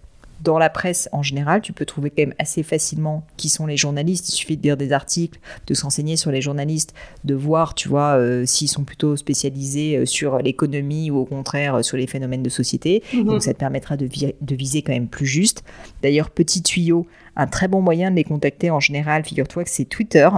Dans 0.44 0.58
la 0.58 0.70
presse 0.70 1.10
en 1.12 1.24
général, 1.24 1.62
tu 1.62 1.74
peux 1.74 1.86
trouver 1.86 2.10
quand 2.10 2.22
même 2.22 2.34
assez 2.40 2.64
facilement 2.64 3.26
qui 3.38 3.50
sont 3.50 3.66
les 3.66 3.78
journalistes. 3.78 4.30
Il 4.30 4.34
suffit 4.34 4.58
de 4.58 4.64
lire 4.64 4.78
des 4.78 4.92
articles, 4.92 5.40
de 5.68 5.74
s'enseigner 5.74 6.16
sur 6.16 6.32
les 6.32 6.42
journalistes, 6.42 6.94
de 7.24 7.36
voir, 7.36 7.76
tu 7.76 7.90
vois, 7.90 8.18
euh, 8.18 8.46
s'ils 8.46 8.70
sont 8.70 8.84
plutôt 8.84 9.16
spécialisés 9.16 9.98
euh, 9.98 10.06
sur 10.06 10.40
l'économie 10.40 11.12
ou 11.12 11.18
au 11.18 11.26
contraire 11.26 11.76
euh, 11.76 11.82
sur 11.82 11.98
les 11.98 12.08
phénomènes 12.08 12.44
de 12.44 12.50
société. 12.50 13.04
Mhm. 13.14 13.26
Donc 13.26 13.44
ça 13.44 13.54
te 13.54 13.60
permettra 13.60 13.98
de, 13.98 14.08
de, 14.08 14.56
viser 14.56 14.82
quand 14.82 14.94
même 14.94 15.08
plus 15.08 15.26
juste. 15.26 15.64
D'ailleurs, 16.02 16.30
petit 16.30 16.62
tuyau, 16.64 17.08
un 17.36 17.48
très 17.48 17.68
bon 17.68 17.82
moyen 17.82 18.12
de 18.12 18.16
les 18.16 18.24
contacter 18.24 18.72
en 18.72 18.80
général, 18.80 19.24
figure-toi 19.24 19.64
que 19.64 19.70
c'est 19.70 19.86
Twitter. 19.86 20.30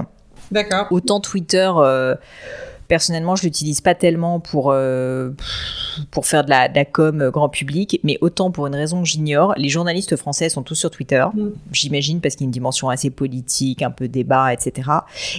D'accord. 0.51 0.87
Autant 0.91 1.19
Twitter 1.19 1.71
Personnellement, 2.87 3.35
je 3.35 3.43
l'utilise 3.43 3.81
pas 3.81 3.95
tellement 3.95 4.39
pour 4.39 4.71
euh, 4.71 5.31
pour 6.11 6.25
faire 6.25 6.43
de 6.43 6.49
la, 6.49 6.67
de 6.67 6.83
com 6.91 7.29
grand 7.31 7.49
public, 7.49 7.99
mais 8.03 8.17
autant 8.21 8.51
pour 8.51 8.67
une 8.67 8.75
raison 8.75 9.01
que 9.01 9.07
j'ignore. 9.07 9.53
Les 9.57 9.69
journalistes 9.69 10.15
français 10.15 10.49
sont 10.49 10.63
tous 10.63 10.75
sur 10.75 10.91
Twitter, 10.91 11.25
mm. 11.33 11.49
j'imagine 11.71 12.21
parce 12.21 12.35
qu'il 12.35 12.45
y 12.45 12.47
a 12.47 12.49
une 12.49 12.51
dimension 12.51 12.89
assez 12.89 13.09
politique, 13.09 13.81
un 13.81 13.91
peu 13.91 14.07
débat, 14.07 14.53
etc. 14.53 14.89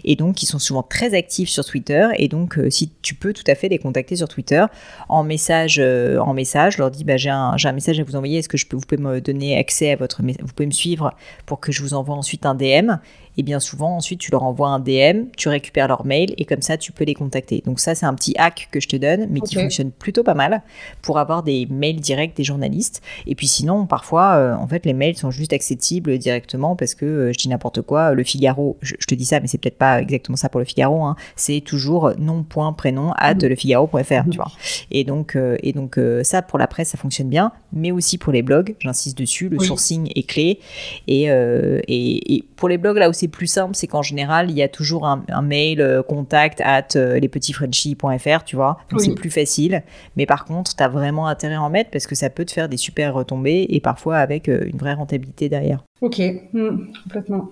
Et 0.04 0.16
donc, 0.16 0.42
ils 0.42 0.46
sont 0.46 0.58
souvent 0.58 0.82
très 0.82 1.14
actifs 1.14 1.48
sur 1.48 1.64
Twitter. 1.64 2.08
Et 2.16 2.28
donc, 2.28 2.58
euh, 2.58 2.70
si 2.70 2.90
tu 3.02 3.14
peux 3.14 3.32
tout 3.32 3.44
à 3.46 3.54
fait 3.54 3.68
les 3.68 3.78
contacter 3.78 4.16
sur 4.16 4.28
Twitter 4.28 4.64
en 5.08 5.24
message, 5.24 5.78
euh, 5.78 6.18
en 6.18 6.34
message, 6.34 6.78
leur 6.78 6.90
dis 6.90 7.04
bah, 7.04 7.16
j'ai 7.16 7.30
un, 7.30 7.56
un, 7.62 7.72
message 7.72 8.00
à 8.00 8.04
vous 8.04 8.16
envoyer. 8.16 8.38
Est-ce 8.38 8.48
que 8.48 8.56
je 8.56 8.66
peux, 8.66 8.76
vous 8.76 8.84
pouvez 8.86 9.00
me 9.00 9.20
donner 9.20 9.56
accès 9.56 9.92
à 9.92 9.96
votre, 9.96 10.22
vous 10.22 10.52
pouvez 10.54 10.66
me 10.66 10.72
suivre 10.72 11.14
pour 11.46 11.60
que 11.60 11.72
je 11.72 11.82
vous 11.82 11.94
envoie 11.94 12.14
ensuite 12.14 12.46
un 12.46 12.54
DM 12.54 12.92
et 13.36 13.42
bien 13.42 13.60
souvent 13.60 13.96
ensuite 13.96 14.20
tu 14.20 14.30
leur 14.30 14.42
envoies 14.42 14.68
un 14.68 14.80
DM, 14.80 15.26
tu 15.36 15.48
récupères 15.48 15.88
leur 15.88 16.04
mail 16.04 16.34
et 16.38 16.44
comme 16.44 16.62
ça 16.62 16.76
tu 16.76 16.92
peux 16.92 17.04
les 17.04 17.14
contacter. 17.14 17.62
Donc 17.64 17.80
ça 17.80 17.94
c'est 17.94 18.06
un 18.06 18.14
petit 18.14 18.34
hack 18.38 18.68
que 18.70 18.80
je 18.80 18.88
te 18.88 18.96
donne 18.96 19.26
mais 19.30 19.40
qui 19.40 19.56
fonctionne 19.56 19.90
plutôt 19.90 20.22
pas 20.22 20.34
mal 20.34 20.62
pour 21.02 21.18
avoir 21.18 21.42
des 21.42 21.66
mails 21.66 22.00
directs 22.00 22.36
des 22.36 22.44
journalistes. 22.44 23.02
Et 23.26 23.34
puis 23.34 23.46
sinon 23.46 23.86
parfois 23.86 24.34
euh, 24.34 24.54
en 24.54 24.66
fait 24.66 24.86
les 24.86 24.92
mails 24.92 25.16
sont 25.16 25.30
juste 25.30 25.52
accessibles 25.52 26.18
directement 26.18 26.76
parce 26.76 26.94
que 26.94 27.04
euh, 27.04 27.32
je 27.32 27.38
dis 27.38 27.48
n'importe 27.48 27.82
quoi, 27.82 28.12
le 28.12 28.22
Figaro, 28.22 28.76
je, 28.82 28.94
te 28.94 29.14
dis 29.14 29.24
ça 29.24 29.40
mais 29.40 29.48
c'est 29.48 29.58
peut-être 29.58 29.78
pas 29.78 30.00
exactement 30.00 30.36
ça 30.36 30.48
pour 30.48 30.60
le 30.60 30.66
Figaro, 30.66 31.02
hein, 31.02 31.16
c'est 31.36 31.60
toujours 31.60 32.12
nom 32.18 32.42
point 32.42 32.72
prénom 32.72 33.12
at 33.16 33.34
mhm. 33.34 33.48
lefigaro.fr, 33.48 34.30
tu 34.30 34.36
vois. 34.36 34.50
Et 34.90 35.04
donc 35.04 35.36
euh, 35.36 35.56
et 35.62 35.72
donc 35.72 35.98
ça 36.22 36.42
pour 36.42 36.58
la 36.58 36.66
presse 36.66 36.88
ça 36.88 36.98
fonctionne 36.98 37.28
bien, 37.28 37.52
mais 37.72 37.90
aussi 37.90 38.18
pour 38.18 38.32
les 38.32 38.42
blogs, 38.42 38.74
j'insiste 38.80 39.18
dessus, 39.18 39.48
le 39.48 39.58
sourcing 39.58 40.10
est 40.14 40.28
clé 40.28 40.60
et, 41.06 41.24
et, 41.24 42.34
et 42.34 42.44
pour 42.56 42.68
les 42.68 42.78
blogs 42.78 42.98
là 42.98 43.08
aussi 43.08 43.23
plus 43.28 43.46
simple, 43.46 43.74
c'est 43.74 43.86
qu'en 43.86 44.02
général, 44.02 44.50
il 44.50 44.56
y 44.56 44.62
a 44.62 44.68
toujours 44.68 45.06
un, 45.06 45.42
mail 45.42 45.80
euh, 45.80 46.02
contact 46.02 46.60
at 46.60 46.88
euh, 46.96 47.18
lespetitsfrenchies.fr, 47.18 48.44
tu 48.44 48.56
vois. 48.56 48.78
Donc 48.90 49.00
c'est 49.00 49.14
plus 49.14 49.30
facile. 49.30 49.82
Mais 50.16 50.26
par 50.26 50.44
contre, 50.44 50.74
tu 50.74 50.82
as 50.82 50.88
vraiment 50.88 51.26
intérêt 51.26 51.54
à 51.54 51.62
en 51.62 51.70
mettre 51.70 51.90
parce 51.90 52.06
que 52.06 52.14
ça 52.14 52.30
peut 52.30 52.44
te 52.44 52.52
faire 52.52 52.68
des 52.68 52.76
super 52.76 53.14
retombées 53.14 53.66
et 53.68 53.80
parfois 53.80 54.18
avec 54.18 54.48
euh, 54.48 54.64
une 54.66 54.78
vraie 54.78 54.94
rentabilité 54.94 55.48
derrière. 55.48 55.82
Ok, 56.00 56.20
hmm, 56.52 56.86
complètement. 57.04 57.50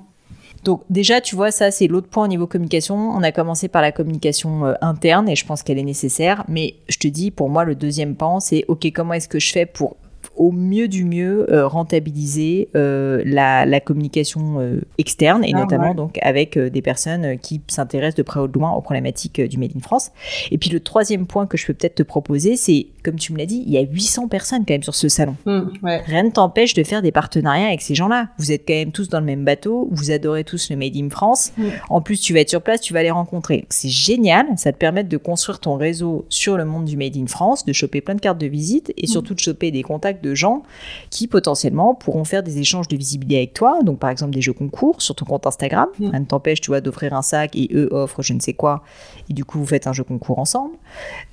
Donc 0.64 0.83
déjà, 0.91 1.21
tu 1.21 1.35
vois, 1.35 1.50
ça 1.50 1.73
c'est 1.73 1.88
l'autre 1.88 2.09
point 2.09 2.25
au 2.25 2.29
niveau 2.29 2.47
communication. 2.47 2.95
On 2.95 3.23
a 3.23 3.33
commencé 3.33 3.67
par 3.67 3.83
la 3.83 3.91
communication 3.91 4.75
interne 4.81 5.29
et 5.29 5.35
je 5.35 5.45
pense 5.45 5.64
qu'elle 5.64 5.79
est 5.79 5.83
nécessaire. 5.83 6.45
Mais 6.47 6.76
je 6.88 6.99
te 6.99 7.09
dis, 7.09 7.33
pour 7.33 7.50
moi, 7.50 7.64
le 7.64 7.75
deuxième 7.75 8.14
pan, 8.14 8.38
c'est 8.38 8.64
ok, 8.69 8.87
comment 8.95 9.14
est-ce 9.14 9.29
que 9.29 9.41
je 9.41 9.50
fais 9.50 9.67
pour 9.67 9.97
au 10.37 10.51
mieux 10.51 10.89
du 10.89 11.05
mieux 11.05 11.51
euh, 11.53 11.67
rentabiliser 11.67 12.69
euh, 12.75 13.23
la, 13.25 13.67
la, 13.67 13.81
communication 13.81 14.61
euh, 14.61 14.81
externe 14.99 15.45
et 15.45 15.53
ah, 15.55 15.61
notamment 15.61 15.95
donc 15.95 16.19
avec 16.23 16.59
des 16.59 16.83
personnes 16.83 17.39
qui 17.39 17.61
s'intéressent 17.69 18.17
de 18.17 18.23
près 18.23 18.41
ou 18.41 18.49
de 18.49 18.53
loin 18.53 18.73
aux 18.73 18.81
problématiques 18.81 19.41
du 19.41 19.59
Made 19.59 19.73
in 19.77 19.81
France. 19.81 20.11
Et 20.51 20.59
puis 20.59 20.71
le 20.71 20.81
troisième 20.81 21.27
point 21.27 21.47
que 21.47 21.57
je 21.57 21.67
peux 21.67 21.75
peut-être 21.75 21.97
te 21.97 22.03
proposer, 22.03 22.57
c'est 22.57 22.87
comme 23.03 23.17
tu 23.17 23.33
me 23.33 23.39
l'as 23.39 23.47
dit, 23.47 23.62
il 23.67 23.73
y 23.73 23.79
a 23.79 23.83
800 23.83 24.29
personnes 24.29 24.65
quand 24.67 24.75
même 24.75 24.83
sur 24.83 24.95
ce 24.95 25.09
salon. 25.09 25.37
Mmh, 25.47 25.61
Rien 25.83 26.23
ne 26.23 26.31
t'empêche 26.31 26.75
de 26.75 26.85
faire 26.85 27.03
des 27.03 27.12
partenariats 27.12 27.67
avec 27.67 27.83
ces 27.83 27.95
gens-là. 27.95 28.29
Vous 28.39 28.53
êtes 28.53 28.62
quand 28.67 28.75
même 28.75 28.93
tous 28.93 29.09
dans 29.09 29.21
le 29.21 29.27
même 29.27 29.45
bateau, 29.45 29.89
vous 29.91 30.11
adorez 30.11 30.45
tous 30.45 30.71
le 30.71 30.77
Made 30.77 30.97
in 30.97 31.11
France. 31.11 31.53
Mmh. 31.57 31.65
En 31.91 32.01
plus, 32.01 32.21
tu 32.21 32.33
vas 32.33 32.41
être 32.41 32.51
sur 32.51 32.62
place, 32.62 32.81
tu 32.81 32.93
vas 32.93 33.03
les 33.03 33.11
rencontrer. 33.11 33.67
C'est 33.69 33.89
génial, 33.89 34.47
ça 34.57 34.73
te 34.73 34.79
permet 34.79 35.05
de 35.05 35.17
construire 35.17 35.59
ton 35.59 35.75
réseau 35.75 36.25
sur 36.29 36.57
le 36.57 36.65
monde 36.65 36.85
du 36.85 36.97
Made 36.97 37.17
in 37.17 37.27
France, 37.27 37.65
de 37.65 37.73
choper 37.73 38.01
plein 38.01 38.15
de 38.15 38.21
cartes 38.21 38.39
de 38.39 38.47
visite 38.47 38.93
et 38.97 39.05
mmh. 39.05 39.11
surtout 39.11 39.35
de 39.35 39.41
choper 39.41 39.71
des 39.71 39.83
contacts 39.83 40.22
de 40.23 40.35
gens 40.35 40.62
qui 41.11 41.26
potentiellement 41.26 41.95
pourront 41.95 42.25
faire 42.25 42.43
des 42.43 42.59
échanges 42.59 42.88
de 42.88 42.97
visibilité 42.97 43.37
avec 43.37 43.55
toi. 43.55 43.80
Donc 43.82 43.99
par 43.99 44.11
exemple 44.11 44.32
des 44.32 44.41
jeux 44.41 44.52
concours 44.52 45.02
sur 45.02 45.15
ton 45.15 45.25
compte 45.25 45.47
Instagram. 45.47 45.89
Rien 45.99 46.21
ne 46.21 46.25
t'empêche, 46.25 46.61
tu 46.61 46.71
vois, 46.71 46.80
d'offrir 46.80 47.13
un 47.15 47.23
sac 47.23 47.54
et 47.54 47.69
eux 47.75 47.89
offrent 47.91 48.23
je 48.23 48.32
ne 48.32 48.41
sais 48.41 48.54
quoi. 48.54 48.82
Et 49.28 49.35
du 49.35 49.45
coup, 49.45 49.58
vous 49.58 49.67
faites 49.67 49.87
un 49.87 49.93
jeu 49.93 50.04
concours 50.04 50.39
ensemble. 50.39 50.76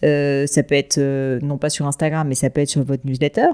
Euh, 0.04 0.48
ça 0.48 0.64
peut 0.64 0.76
être 0.76 0.98
euh, 0.98 1.40
non 1.42 1.58
pas 1.58 1.70
sur 1.70 1.88
Instagram, 1.88 2.28
mais 2.28 2.36
ça 2.36 2.50
peut 2.50 2.62
être 2.62 2.70
sur 2.70 2.84
votre 2.84 3.06
newsletter. 3.06 3.48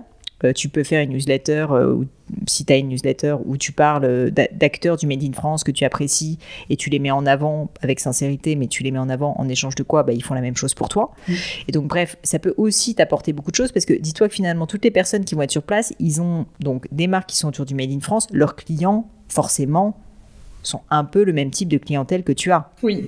Euh, 0.46 0.54
tu 0.54 0.70
peux 0.70 0.84
faire 0.84 1.02
une 1.02 1.12
newsletter, 1.12 1.68
euh, 1.72 2.04
si 2.48 2.66
tu 2.66 2.74
as 2.74 2.78
une 2.78 2.90
newsletter 2.90 3.36
où 3.46 3.58
tu 3.58 3.72
parles 3.72 4.32
d'acteurs 4.32 4.98
du 4.98 5.08
Made 5.08 5.24
in 5.24 5.34
France 5.34 5.64
que 5.64 5.72
tu 5.72 5.84
apprécies 5.84 6.38
et 6.70 6.76
tu 6.76 6.90
les 6.90 7.00
mets 7.00 7.12
en 7.12 7.26
avant 7.26 7.70
avec 7.82 8.00
sincérité, 8.00 8.56
mais 8.56 8.68
tu 8.68 8.84
les 8.84 8.92
mets 8.92 9.00
en 9.00 9.10
avant 9.10 9.36
en 9.38 9.48
échange 9.50 9.76
de 9.76 9.84
quoi? 9.84 10.04
Bah, 10.04 10.14
Ils 10.14 10.24
font 10.24 10.34
la 10.34 10.42
même 10.42 10.56
chose 10.56 10.74
pour 10.74 10.90
toi. 10.90 11.12
Mm. 11.28 11.34
Et 11.68 11.72
donc, 11.72 11.88
bref, 11.88 12.18
ça 12.24 12.40
peut 12.40 12.54
aussi 12.58 12.96
t'apporter 12.96 13.34
beaucoup 13.34 13.52
de 13.52 13.56
choses 13.56 13.72
parce 13.72 13.86
que 13.86 13.94
dis-toi 13.94 14.28
que 14.28 14.34
finalement, 14.34 14.68
toutes 14.68 14.84
les 14.84 14.92
personnes 14.92 15.26
qui 15.26 15.36
vont 15.36 15.42
être 15.42 15.52
sur 15.52 15.64
place, 15.64 15.94
ils 16.00 16.22
ont 16.22 16.46
donc 16.60 16.88
des 16.92 17.08
marques 17.08 17.30
qui 17.30 17.38
sont 17.38 17.48
autour 17.48 17.66
du 17.66 17.76
Made 17.76 17.92
in 17.92 18.00
France. 18.00 18.28
Leurs 18.32 18.56
clients, 18.56 19.08
forcément, 19.28 19.98
sont 20.64 20.82
un 20.90 21.04
peu 21.04 21.24
le 21.24 21.34
même 21.34 21.52
type 21.52 21.70
de 21.70 21.78
clientèle 21.78 22.24
que 22.24 22.32
tu 22.32 22.52
as. 22.52 22.72
Oui. 22.82 23.08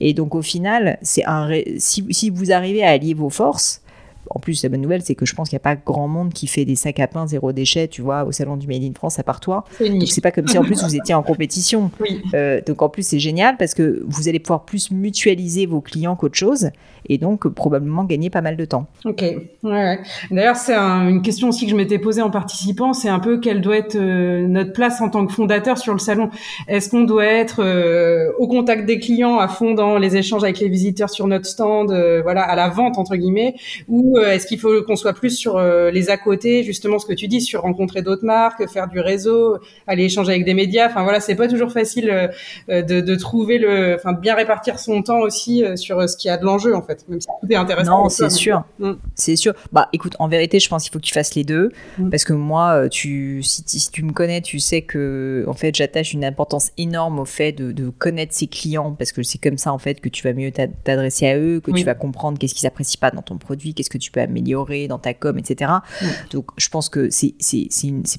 Et 0.00 0.14
donc, 0.14 0.34
au 0.34 0.42
final, 0.42 0.98
c'est 1.02 1.24
un 1.24 1.50
si, 1.78 2.06
si 2.10 2.30
vous 2.30 2.52
arrivez 2.52 2.82
à 2.82 2.90
allier 2.90 3.14
vos 3.14 3.30
forces, 3.30 3.82
en 4.30 4.40
plus, 4.40 4.62
la 4.62 4.68
bonne 4.68 4.80
nouvelle, 4.80 5.02
c'est 5.02 5.14
que 5.14 5.26
je 5.26 5.34
pense 5.34 5.48
qu'il 5.48 5.56
n'y 5.56 5.62
a 5.62 5.74
pas 5.74 5.76
grand 5.76 6.08
monde 6.08 6.32
qui 6.32 6.46
fait 6.46 6.64
des 6.64 6.76
sacs 6.76 7.00
à 7.00 7.06
pain 7.06 7.26
zéro 7.26 7.52
déchet, 7.52 7.88
tu 7.88 8.02
vois, 8.02 8.24
au 8.24 8.32
salon 8.32 8.56
du 8.56 8.66
Made 8.66 8.82
in 8.82 8.92
France 8.94 9.18
à 9.18 9.22
part 9.22 9.40
toi. 9.40 9.64
Donc 9.80 10.08
c'est 10.08 10.20
pas 10.20 10.30
comme 10.30 10.48
si 10.48 10.58
en 10.58 10.62
plus 10.62 10.82
vous 10.82 10.96
étiez 10.96 11.14
en 11.14 11.22
compétition. 11.34 11.90
Euh, 12.34 12.60
donc 12.66 12.82
en 12.82 12.88
plus 12.88 13.06
c'est 13.06 13.18
génial 13.18 13.56
parce 13.56 13.74
que 13.74 14.02
vous 14.06 14.28
allez 14.28 14.38
pouvoir 14.38 14.64
plus 14.64 14.90
mutualiser 14.90 15.66
vos 15.66 15.80
clients 15.80 16.16
qu'autre 16.16 16.36
chose 16.36 16.70
et 17.06 17.18
donc 17.18 17.46
probablement 17.48 18.04
gagner 18.04 18.30
pas 18.30 18.40
mal 18.40 18.56
de 18.56 18.64
temps. 18.64 18.86
Ok. 19.04 19.22
Ouais. 19.62 19.98
D'ailleurs 20.30 20.56
c'est 20.56 20.74
une 20.74 21.22
question 21.22 21.48
aussi 21.48 21.66
que 21.66 21.70
je 21.70 21.76
m'étais 21.76 21.98
posée 21.98 22.22
en 22.22 22.30
participant, 22.30 22.92
c'est 22.92 23.08
un 23.08 23.18
peu 23.18 23.38
quelle 23.40 23.60
doit 23.60 23.76
être 23.76 23.96
euh, 23.96 24.46
notre 24.46 24.72
place 24.72 25.00
en 25.00 25.10
tant 25.10 25.26
que 25.26 25.32
fondateur 25.32 25.78
sur 25.78 25.92
le 25.92 25.98
salon. 25.98 26.30
Est-ce 26.68 26.88
qu'on 26.88 27.02
doit 27.04 27.26
être 27.26 27.62
euh, 27.62 28.30
au 28.38 28.48
contact 28.48 28.86
des 28.86 28.98
clients, 28.98 29.38
à 29.38 29.48
fond 29.48 29.74
dans 29.74 29.98
les 29.98 30.16
échanges 30.16 30.44
avec 30.44 30.60
les 30.60 30.68
visiteurs 30.68 31.10
sur 31.10 31.26
notre 31.26 31.46
stand, 31.46 31.92
voilà, 32.22 32.42
à 32.42 32.56
la 32.56 32.68
vente 32.68 32.98
entre 32.98 33.16
guillemets, 33.16 33.54
ou 33.88 34.13
euh, 34.14 34.32
est-ce 34.32 34.46
qu'il 34.46 34.58
faut 34.58 34.82
qu'on 34.82 34.96
soit 34.96 35.12
plus 35.12 35.36
sur 35.36 35.56
euh, 35.56 35.90
les 35.90 36.10
à 36.10 36.16
côté, 36.16 36.62
justement 36.62 36.98
ce 36.98 37.06
que 37.06 37.12
tu 37.12 37.28
dis, 37.28 37.40
sur 37.40 37.62
rencontrer 37.62 38.02
d'autres 38.02 38.24
marques, 38.24 38.68
faire 38.68 38.88
du 38.88 39.00
réseau, 39.00 39.58
aller 39.86 40.04
échanger 40.04 40.32
avec 40.32 40.44
des 40.44 40.54
médias? 40.54 40.86
Enfin 40.88 41.02
voilà, 41.02 41.20
c'est 41.20 41.34
pas 41.34 41.48
toujours 41.48 41.72
facile 41.72 42.30
euh, 42.68 42.82
de, 42.82 43.14
trouver 43.16 43.58
le, 43.58 43.94
enfin 43.94 44.12
de 44.12 44.20
bien 44.20 44.34
répartir 44.34 44.78
son 44.78 45.02
temps 45.02 45.20
aussi 45.20 45.64
sur 45.76 46.08
ce 46.08 46.16
qui 46.16 46.28
a 46.28 46.36
de 46.36 46.44
l'enjeu 46.44 46.74
en 46.74 46.82
fait, 46.82 47.04
même 47.08 47.20
si 47.20 47.26
tout 47.26 47.50
est 47.50 47.56
intéressant. 47.56 48.04
Non, 48.04 48.08
c'est 48.08 48.30
sûr, 48.30 48.64
mm. 48.78 48.92
c'est 49.14 49.36
sûr. 49.36 49.54
Bah 49.72 49.88
écoute, 49.92 50.14
en 50.18 50.28
vérité, 50.28 50.58
je 50.60 50.68
pense 50.68 50.82
qu'il 50.82 50.92
faut 50.92 50.98
que 50.98 51.04
tu 51.04 51.14
fasses 51.14 51.34
les 51.34 51.44
deux, 51.44 51.70
mm. 51.98 52.10
parce 52.10 52.24
que 52.24 52.32
moi, 52.32 52.88
tu, 52.90 53.42
si, 53.42 53.90
tu 53.90 54.04
me 54.04 54.12
connais, 54.12 54.40
tu 54.40 54.58
sais 54.58 54.82
que 54.82 55.44
en 55.46 55.54
fait, 55.54 55.74
j'attache 55.74 56.12
une 56.12 56.24
importance 56.24 56.70
énorme 56.78 57.18
au 57.18 57.24
fait 57.24 57.52
de, 57.52 57.90
connaître 57.98 58.34
ses 58.34 58.46
clients, 58.46 58.92
parce 58.92 59.12
que 59.12 59.22
c'est 59.22 59.38
comme 59.38 59.58
ça 59.58 59.72
en 59.72 59.78
fait 59.78 60.00
que 60.00 60.08
tu 60.08 60.22
vas 60.22 60.32
mieux 60.32 60.50
t'adresser 60.50 61.26
à 61.26 61.38
eux, 61.38 61.60
que 61.60 61.70
tu 61.70 61.84
vas 61.84 61.94
comprendre 61.94 62.38
qu'est-ce 62.38 62.54
qu'ils 62.54 62.66
apprécient 62.66 63.00
pas 63.00 63.10
dans 63.10 63.22
ton 63.22 63.38
produit, 63.38 63.74
qu'est-ce 63.74 63.90
que 63.90 63.98
tu 63.98 64.03
peux 64.10 64.20
améliorer 64.20 64.88
dans 64.88 64.98
ta 64.98 65.14
com, 65.14 65.38
etc. 65.38 65.72
Mm. 66.00 66.06
Donc, 66.32 66.46
je 66.56 66.68
pense 66.68 66.88
que 66.88 67.08
c'est 67.10 67.34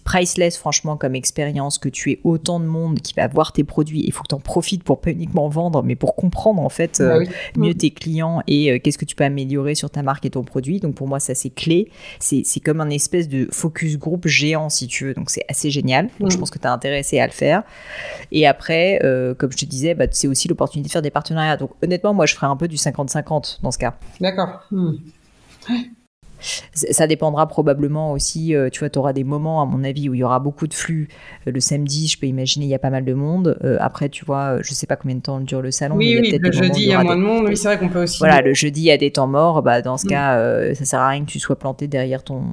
priceless, 0.04 0.58
franchement, 0.58 0.98
comme 0.98 1.16
expérience, 1.16 1.78
que 1.78 1.90
tu 1.90 2.12
aies 2.12 2.20
autant 2.24 2.60
de 2.60 2.66
monde 2.66 3.00
qui 3.00 3.14
va 3.14 3.28
voir 3.28 3.52
tes 3.52 3.64
produits. 3.64 4.04
Il 4.06 4.12
faut 4.12 4.24
que 4.24 4.30
tu 4.30 4.36
en 4.36 4.40
profites 4.40 4.84
pour 4.84 5.02
pas 5.02 5.12
uniquement 5.12 5.48
vendre, 5.50 5.84
mais 5.84 5.96
pour 5.96 6.16
comprendre, 6.16 6.62
en 6.62 6.70
fait, 6.70 6.98
bah 7.00 7.18
euh, 7.18 7.26
mieux 7.58 7.72
mm. 7.72 7.78
tes 7.78 7.92
clients 7.92 8.42
et 8.48 8.72
euh, 8.72 8.80
qu'est-ce 8.80 8.98
que 8.98 9.06
tu 9.06 9.16
peux 9.16 9.24
améliorer 9.24 9.76
sur 9.76 9.90
ta 9.90 10.04
marque 10.04 10.26
et 10.26 10.30
ton 10.30 10.44
produit. 10.44 10.80
Donc, 10.80 10.96
pour 10.96 11.08
moi, 11.08 11.20
ça, 11.20 11.36
c'est 11.36 11.50
clé. 11.50 11.90
C'est 12.20 12.60
comme 12.60 12.82
un 12.82 12.90
espèce 12.90 13.28
de 13.28 13.48
focus 13.52 13.98
group 13.98 14.28
géant, 14.28 14.70
si 14.70 14.88
tu 14.88 15.06
veux. 15.06 15.14
Donc, 15.14 15.30
c'est 15.30 15.46
assez 15.50 15.70
génial. 15.70 16.10
Donc, 16.20 16.32
je 16.32 16.38
mm. 16.38 16.40
pense 16.40 16.50
que 16.50 16.60
tu 16.60 16.66
es 16.66 16.70
intéressé 16.70 17.20
à 17.20 17.26
le 17.26 17.34
faire. 17.34 17.64
Et 18.32 18.48
après, 18.48 19.00
euh, 19.04 19.34
comme 19.34 19.52
je 19.52 19.58
te 19.58 19.66
disais, 19.66 19.94
bah, 19.94 20.06
c'est 20.12 20.28
aussi 20.28 20.48
l'opportunité 20.48 20.88
de 20.88 20.92
faire 20.92 21.02
des 21.02 21.12
partenariats. 21.12 21.58
Donc, 21.58 21.72
honnêtement, 21.84 22.14
moi, 22.14 22.26
je 22.26 22.36
ferais 22.36 22.48
un 22.48 22.56
peu 22.56 22.68
du 22.68 22.76
50-50 22.76 23.62
dans 23.62 23.72
ce 23.72 23.78
cas. 23.78 23.96
D'accord. 24.20 24.62
Ça 26.74 27.08
dépendra 27.08 27.48
probablement 27.48 28.12
aussi, 28.12 28.54
euh, 28.54 28.70
tu 28.70 28.80
vois, 28.80 28.90
tu 28.90 29.00
auras 29.00 29.14
des 29.14 29.24
moments, 29.24 29.62
à 29.62 29.66
mon 29.66 29.84
avis, 29.84 30.10
où 30.10 30.14
il 30.14 30.20
y 30.20 30.24
aura 30.24 30.40
beaucoup 30.40 30.68
de 30.68 30.74
flux. 30.74 31.08
Euh, 31.48 31.52
le 31.52 31.60
samedi, 31.60 32.08
je 32.08 32.20
peux 32.20 32.28
imaginer, 32.28 32.66
il 32.66 32.70
y 32.70 32.76
a 32.76 32.80
pas 32.80 32.90
mal 32.90 33.06
de 33.06 33.14
monde. 33.14 33.58
Euh, 33.64 33.78
après, 33.80 34.10
tu 34.10 34.26
vois, 34.26 34.62
je 34.62 34.74
sais 34.74 34.86
pas 34.86 34.96
combien 34.96 35.16
de 35.16 35.22
temps 35.22 35.40
dure 35.40 35.62
le 35.62 35.72
salon. 35.72 35.96
Oui, 35.96 36.18
oui, 36.22 36.38
le 36.38 36.52
jeudi, 36.52 36.84
il 36.84 36.90
y 36.90 36.94
a 36.94 37.04
moins 37.04 37.16
de 37.16 37.22
monde. 37.22 37.46
Oui, 37.48 37.58
c'est 37.58 37.68
vrai 37.68 37.80
qu'on 37.80 37.90
peut 37.90 38.04
aussi. 38.04 38.20
Voilà, 38.20 38.42
le 38.42 38.54
jeudi, 38.54 38.82
il 38.82 38.86
y 38.86 38.92
a 38.92 38.98
des 38.98 39.12
temps 39.12 39.28
morts. 39.28 39.64
Bah, 39.64 39.82
dans 39.82 39.98
ce 39.98 40.06
mm. 40.06 40.10
cas, 40.10 40.74
ça 40.76 40.86
sert 40.86 41.00
à 41.00 41.10
rien 41.10 41.26
que 41.26 41.32
tu 41.32 41.40
sois 41.40 41.58
planté 41.58 41.88
derrière 41.88 42.24
ton, 42.24 42.44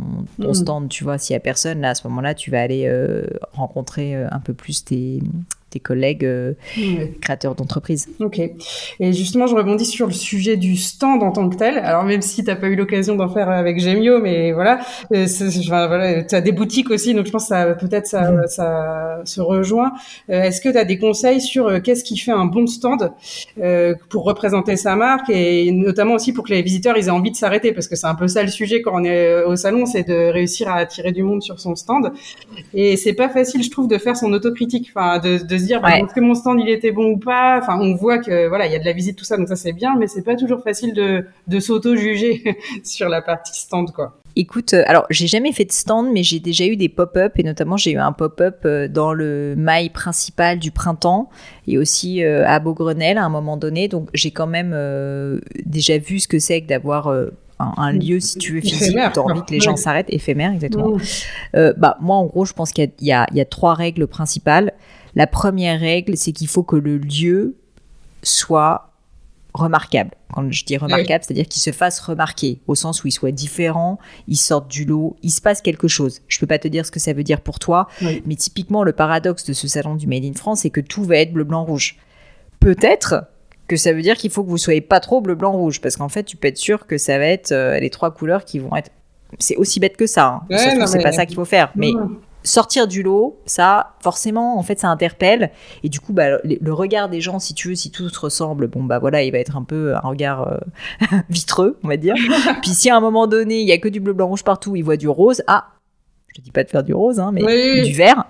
ton 0.41 0.51
mm. 0.51 0.55
stand, 0.55 0.89
tu 0.89 1.05
vois. 1.05 1.19
S'il 1.19 1.35
y 1.35 1.37
a 1.37 1.41
personne, 1.41 1.81
là, 1.81 1.91
à 1.91 1.95
ce 1.95 2.07
moment-là, 2.09 2.35
tu 2.35 2.51
vas 2.51 2.63
aller 2.63 2.91
rencontrer 3.53 4.15
un 4.15 4.41
peu 4.41 4.55
plus 4.55 4.85
tes 4.85 5.21
tes 5.73 5.81
collègues 5.81 6.25
euh, 6.25 6.53
créateurs 7.21 7.55
d'entreprise. 7.55 8.09
Ok. 8.21 8.39
Et 8.39 9.13
justement, 9.13 9.47
je 9.47 9.55
rebondis 9.55 9.87
sur 9.87 10.07
le 10.07 10.13
sujet 10.13 10.57
du 10.57 10.77
stand 10.77 11.23
en 11.23 11.33
tant 11.33 11.49
que 11.49 11.57
tel. 11.57 11.79
Alors 11.79 12.05
même 12.05 12.23
si 12.23 12.45
t'as 12.45 12.57
pas 12.57 12.69
eu 12.69 12.77
l'occasion 12.77 13.17
d'en 13.17 13.29
faire 13.29 13.49
avec 13.49 13.81
Gemio, 13.81 14.21
mais 14.21 14.53
voilà, 14.53 14.81
euh, 15.15 15.27
voilà 15.67 16.23
tu 16.23 16.35
as 16.35 16.41
des 16.41 16.53
boutiques 16.53 16.91
aussi, 16.91 17.15
donc 17.15 17.27
je 17.27 17.33
pense 17.33 17.45
que 17.45 17.49
ça 17.49 17.75
peut-être 17.75 18.07
ça, 18.07 18.31
mm. 18.31 18.47
ça 18.49 19.21
se 19.25 19.41
rejoint. 19.41 19.93
Euh, 20.31 20.43
est-ce 20.43 20.61
que 20.61 20.69
tu 20.69 20.77
as 20.77 20.85
des 20.85 20.99
conseils 20.99 21.41
sur 21.41 21.83
qu'est-ce 21.83 22.05
qui 22.05 22.19
fait 22.19 22.33
un 22.33 22.45
bon 22.45 22.67
stand 22.67 23.13
pour 24.11 24.25
représenter 24.25 24.77
sa 24.77 24.95
marque 24.95 25.31
et 25.31 25.73
notamment 25.73 26.15
aussi 26.15 26.33
pour 26.33 26.45
que 26.45 26.53
les 26.53 26.63
visiteurs 26.63 26.97
ils 26.99 27.07
aient 27.07 27.11
envie 27.11 27.31
de 27.31 27.37
s'arrêter? 27.37 27.73
Parce 27.73 27.89
que 27.89 27.97
c'est 27.97 28.07
un 28.07 28.15
peu 28.15 28.29
ça 28.29 28.43
le 28.43 28.49
sujet 28.49 28.83
quand 28.83 28.93
on 28.95 29.05
est 29.05 29.43
au 29.45 29.57
salon, 29.57 29.87
c'est 29.87 30.07
de 30.07 30.31
réussir 30.31 30.69
à 30.69 30.77
attirer 30.77 31.13
du 31.13 31.23
monde 31.23 31.43
sur 31.43 31.59
son 31.59 31.75
stand. 31.75 32.13
Et 32.75 32.97
c'est 32.97 33.15
pas 33.15 33.31
facile, 33.31 33.63
je 33.63 33.71
trouve, 33.71 33.89
de 33.89 33.97
faire 33.97 34.17
son 34.17 34.33
autocritique, 34.33 34.91
enfin 34.95 35.19
de, 35.19 35.39
de 35.39 35.57
se 35.63 35.67
dire 35.67 35.81
bah, 35.81 35.99
est-ce 35.99 36.15
que 36.15 36.21
mon 36.21 36.35
stand 36.35 36.61
il 36.61 36.69
était 36.69 36.93
bon 36.93 37.13
ou 37.13 37.19
pas? 37.19 37.59
Enfin, 37.63 37.79
on 37.81 37.95
voit 37.95 38.19
que 38.19 38.49
voilà, 38.49 38.67
il 38.67 38.73
y 38.73 38.77
a 38.77 38.79
de 38.79 38.85
la 38.85 38.93
visite 38.93 39.17
tout 39.17 39.25
ça, 39.25 39.37
donc 39.37 39.49
ça 39.49 39.57
c'est 39.57 39.73
bien, 39.73 39.97
mais 39.99 40.07
c'est 40.07 40.23
pas 40.23 40.37
toujours 40.37 40.63
facile 40.63 40.93
de, 40.93 41.27
de 41.47 41.61
s'auto-juger 41.61 42.59
sur 42.85 43.09
la 43.09 43.23
partie 43.23 43.59
stand, 43.59 43.93
quoi. 43.93 44.19
Écoute, 44.35 44.73
euh, 44.73 44.83
alors 44.87 45.05
j'ai 45.11 45.27
jamais 45.27 45.53
fait 45.53 45.65
de 45.65 45.73
stand, 45.73 46.11
mais 46.13 46.23
j'ai 46.23 46.41
déjà 46.41 46.65
eu 46.65 46.77
des 46.77 46.89
pop-up 46.89 47.33
et 47.37 47.43
notamment 47.43 47.77
j'ai 47.77 47.93
eu 47.93 47.99
un 47.99 48.13
pop-up 48.13 48.61
euh, 48.65 48.89
dans 48.89 49.13
le 49.13 49.55
mail 49.57 49.91
principal 49.91 50.59
du 50.59 50.71
printemps 50.71 51.29
et 51.67 51.77
aussi 51.77 52.25
euh, 52.25 52.47
à 52.47 52.59
Beaugrenelle 52.59 53.19
à 53.19 53.25
un 53.25 53.29
moment 53.29 53.59
donné. 53.59 53.89
Donc 53.89 54.09
j'ai 54.15 54.31
quand 54.31 54.47
même 54.47 54.73
déjà 55.67 55.99
vu 55.99 56.19
ce 56.19 56.29
que 56.29 56.39
c'est 56.39 56.63
que 56.63 56.67
d'avoir 56.67 57.13
un, 57.59 57.93
lieu, 57.93 58.21
si 58.21 58.39
tu 58.39 58.55
veux, 58.55 58.61
physique, 58.61 58.97
tu 59.13 59.19
as 59.19 59.23
envie 59.23 59.43
que 59.43 59.53
les 59.53 59.61
gens 59.61 59.77
s'arrêtent, 59.77 60.07
éphémère, 60.09 60.53
exactement. 60.53 60.97
bah, 61.53 61.97
moi, 62.01 62.17
en 62.17 62.25
gros, 62.27 62.45
je 62.45 62.53
pense 62.53 62.73
qu'il 62.73 62.91
y, 63.01 63.07
y, 63.07 63.09
y, 63.09 63.41
a 63.41 63.45
trois 63.45 63.75
règles 63.75 64.07
principales. 64.07 64.73
La 65.15 65.27
première 65.27 65.79
règle, 65.79 66.17
c'est 66.17 66.33
qu'il 66.33 66.49
faut 66.49 66.63
que 66.63 66.77
le 66.77 66.99
lieu 66.99 67.57
soit 68.23 68.93
remarquable. 69.55 70.13
Quand 70.33 70.51
je 70.51 70.65
dis 70.65 70.79
remarquable, 70.79 71.25
c'est-à-dire 71.25 71.47
qu'il 71.47 71.61
se 71.61 71.73
fasse 71.73 72.01
remarquer, 72.01 72.61
au 72.67 72.75
sens 72.75 73.05
où 73.05 73.09
il 73.09 73.13
soit 73.13 73.33
différent, 73.33 73.99
il 74.27 74.37
sorte 74.37 74.69
du 74.69 74.85
lot, 74.85 75.17
il 75.23 75.31
se 75.31 75.43
passe 75.43 75.61
quelque 75.61 75.89
chose. 75.89 76.23
Je 76.29 76.39
peux 76.39 76.47
pas 76.47 76.59
te 76.59 76.69
dire 76.69 76.87
ce 76.87 76.91
que 76.91 77.01
ça 77.01 77.13
veut 77.13 77.23
dire 77.23 77.43
pour 77.43 77.59
toi, 77.59 77.89
mais 78.01 78.37
typiquement, 78.37 78.83
le 78.83 78.93
paradoxe 78.93 79.45
de 79.45 79.53
ce 79.53 79.69
salon 79.69 79.95
du 79.95 80.07
Made 80.07 80.25
in 80.25 80.33
France, 80.33 80.61
c'est 80.61 80.71
que 80.71 80.81
tout 80.81 81.05
va 81.05 81.19
être 81.19 81.33
bleu, 81.33 81.45
blanc, 81.45 81.65
rouge. 81.65 81.99
Peut-être 82.61 83.27
que 83.69 83.77
ça 83.77 83.93
veut 83.93 84.03
dire 84.03 84.17
qu'il 84.17 84.31
faut 84.31 84.43
que 84.43 84.49
vous 84.49 84.59
soyez 84.59 84.81
pas 84.81 85.01
trop 85.01 85.21
bleu, 85.21 85.35
blanc, 85.35 85.53
rouge, 85.53 85.81
parce 85.81 85.97
qu'en 85.97 86.09
fait, 86.09 86.25
tu 86.25 86.37
peux 86.37 86.49
être 86.49 86.59
sûr 86.59 86.87
que 86.87 86.97
ça 86.97 87.19
va 87.19 87.27
être 87.27 87.53
euh, 87.53 87.79
les 87.79 87.91
trois 87.91 88.13
couleurs 88.13 88.45
qui 88.45 88.59
vont 88.59 88.75
être. 88.75 88.91
C'est 89.39 89.57
aussi 89.57 89.81
bête 89.81 89.97
que 89.97 90.07
ça. 90.07 90.43
Hein. 90.51 90.87
c'est 90.87 91.03
pas 91.03 91.13
ça 91.13 91.27
qu'il 91.27 91.37
faut 91.37 91.45
faire. 91.45 91.73
Mais 91.75 91.93
sortir 92.45 92.87
du 92.89 93.03
lot, 93.03 93.39
ça, 93.47 93.95
forcément, 94.01 94.59
en 94.59 94.63
fait, 94.63 94.79
ça 94.79 94.89
interpelle. 94.89 95.51
Et 95.83 95.89
du 95.89 96.01
coup, 96.01 96.13
bah, 96.13 96.39
le, 96.43 96.73
regard 96.73 97.09
des 97.09 97.21
gens, 97.21 97.39
si 97.39 97.55
tu 97.55 97.69
veux, 97.69 97.75
si 97.75 97.91
tout 97.91 98.09
se 98.09 98.19
ressemble, 98.19 98.69
bon, 98.69 98.83
bah 98.85 98.99
voilà, 98.99 99.23
il 99.23 99.33
va 99.33 99.39
être 99.39 99.57
un 99.57 99.63
peu 99.63 99.95
un 99.95 100.01
regard 100.01 100.49
euh, 100.49 101.07
vitreux, 101.31 101.79
on 101.83 101.89
va 101.89 101.97
dire. 101.97 102.15
Puis 102.63 102.71
si 102.71 102.91
à 102.91 102.97
un 102.97 103.01
moment 103.01 103.27
donné, 103.27 103.61
il 103.61 103.69
y 103.69 103.73
a 103.73 103.79
que 103.79 103.89
du 103.89 104.01
bleu, 104.01 104.13
blanc, 104.13 104.29
rouge 104.29 104.45
partout, 104.45 104.77
ils 104.77 104.83
voient 104.83 104.97
du 104.97 105.09
rose, 105.09 105.43
ah, 105.47 105.67
je 106.29 106.41
te 106.41 106.45
dis 106.45 106.51
pas 106.51 106.65
de 106.65 106.71
faire 106.71 106.83
du 106.83 106.95
rose, 106.95 107.21
hein, 107.21 107.31
mais 107.33 107.83
du 107.83 107.93
vert, 107.93 108.25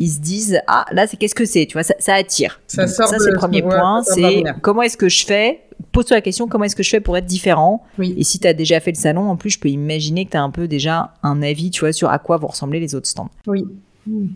ils 0.00 0.10
se 0.10 0.18
disent 0.18 0.60
ah 0.66 0.86
là 0.90 1.06
c'est 1.06 1.16
qu'est-ce 1.16 1.36
que 1.36 1.44
c'est, 1.44 1.66
tu 1.66 1.74
vois, 1.74 1.84
ça, 1.84 2.14
attire. 2.14 2.60
Ça, 2.66 2.88
ça 2.88 3.06
c'est 3.06 3.30
le 3.30 3.36
premier 3.36 3.62
point, 3.62 4.02
c'est 4.02 4.42
comment 4.60 4.82
est-ce 4.82 4.96
que 4.96 5.08
je 5.08 5.24
fais 5.24 5.60
pose-toi 5.94 6.18
la 6.18 6.20
question 6.20 6.48
comment 6.48 6.64
est-ce 6.64 6.76
que 6.76 6.82
je 6.82 6.90
fais 6.90 7.00
pour 7.00 7.16
être 7.16 7.24
différent? 7.24 7.82
Et 7.98 8.24
si 8.24 8.38
tu 8.38 8.46
as 8.46 8.52
déjà 8.52 8.80
fait 8.80 8.90
le 8.90 8.98
salon, 8.98 9.30
en 9.30 9.36
plus, 9.36 9.50
je 9.50 9.58
peux 9.58 9.70
imaginer 9.70 10.26
que 10.26 10.32
tu 10.32 10.36
as 10.36 10.42
un 10.42 10.50
peu 10.50 10.68
déjà 10.68 11.14
un 11.22 11.40
avis, 11.40 11.70
tu 11.70 11.80
vois, 11.80 11.92
sur 11.92 12.10
à 12.10 12.18
quoi 12.18 12.36
vont 12.36 12.48
ressembler 12.48 12.80
les 12.80 12.94
autres 12.94 13.06
stands. 13.06 13.30
Oui. 13.46 13.64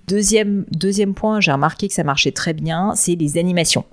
Deuxième, 0.07 0.64
deuxième 0.71 1.12
point, 1.12 1.40
j'ai 1.40 1.53
remarqué 1.53 1.88
que 1.88 1.94
ça 1.94 2.05
marchait 2.05 2.33
très 2.33 2.55
bien, 2.55 2.94
c'est 2.94 3.16
les 3.16 3.37
animations. 3.37 3.85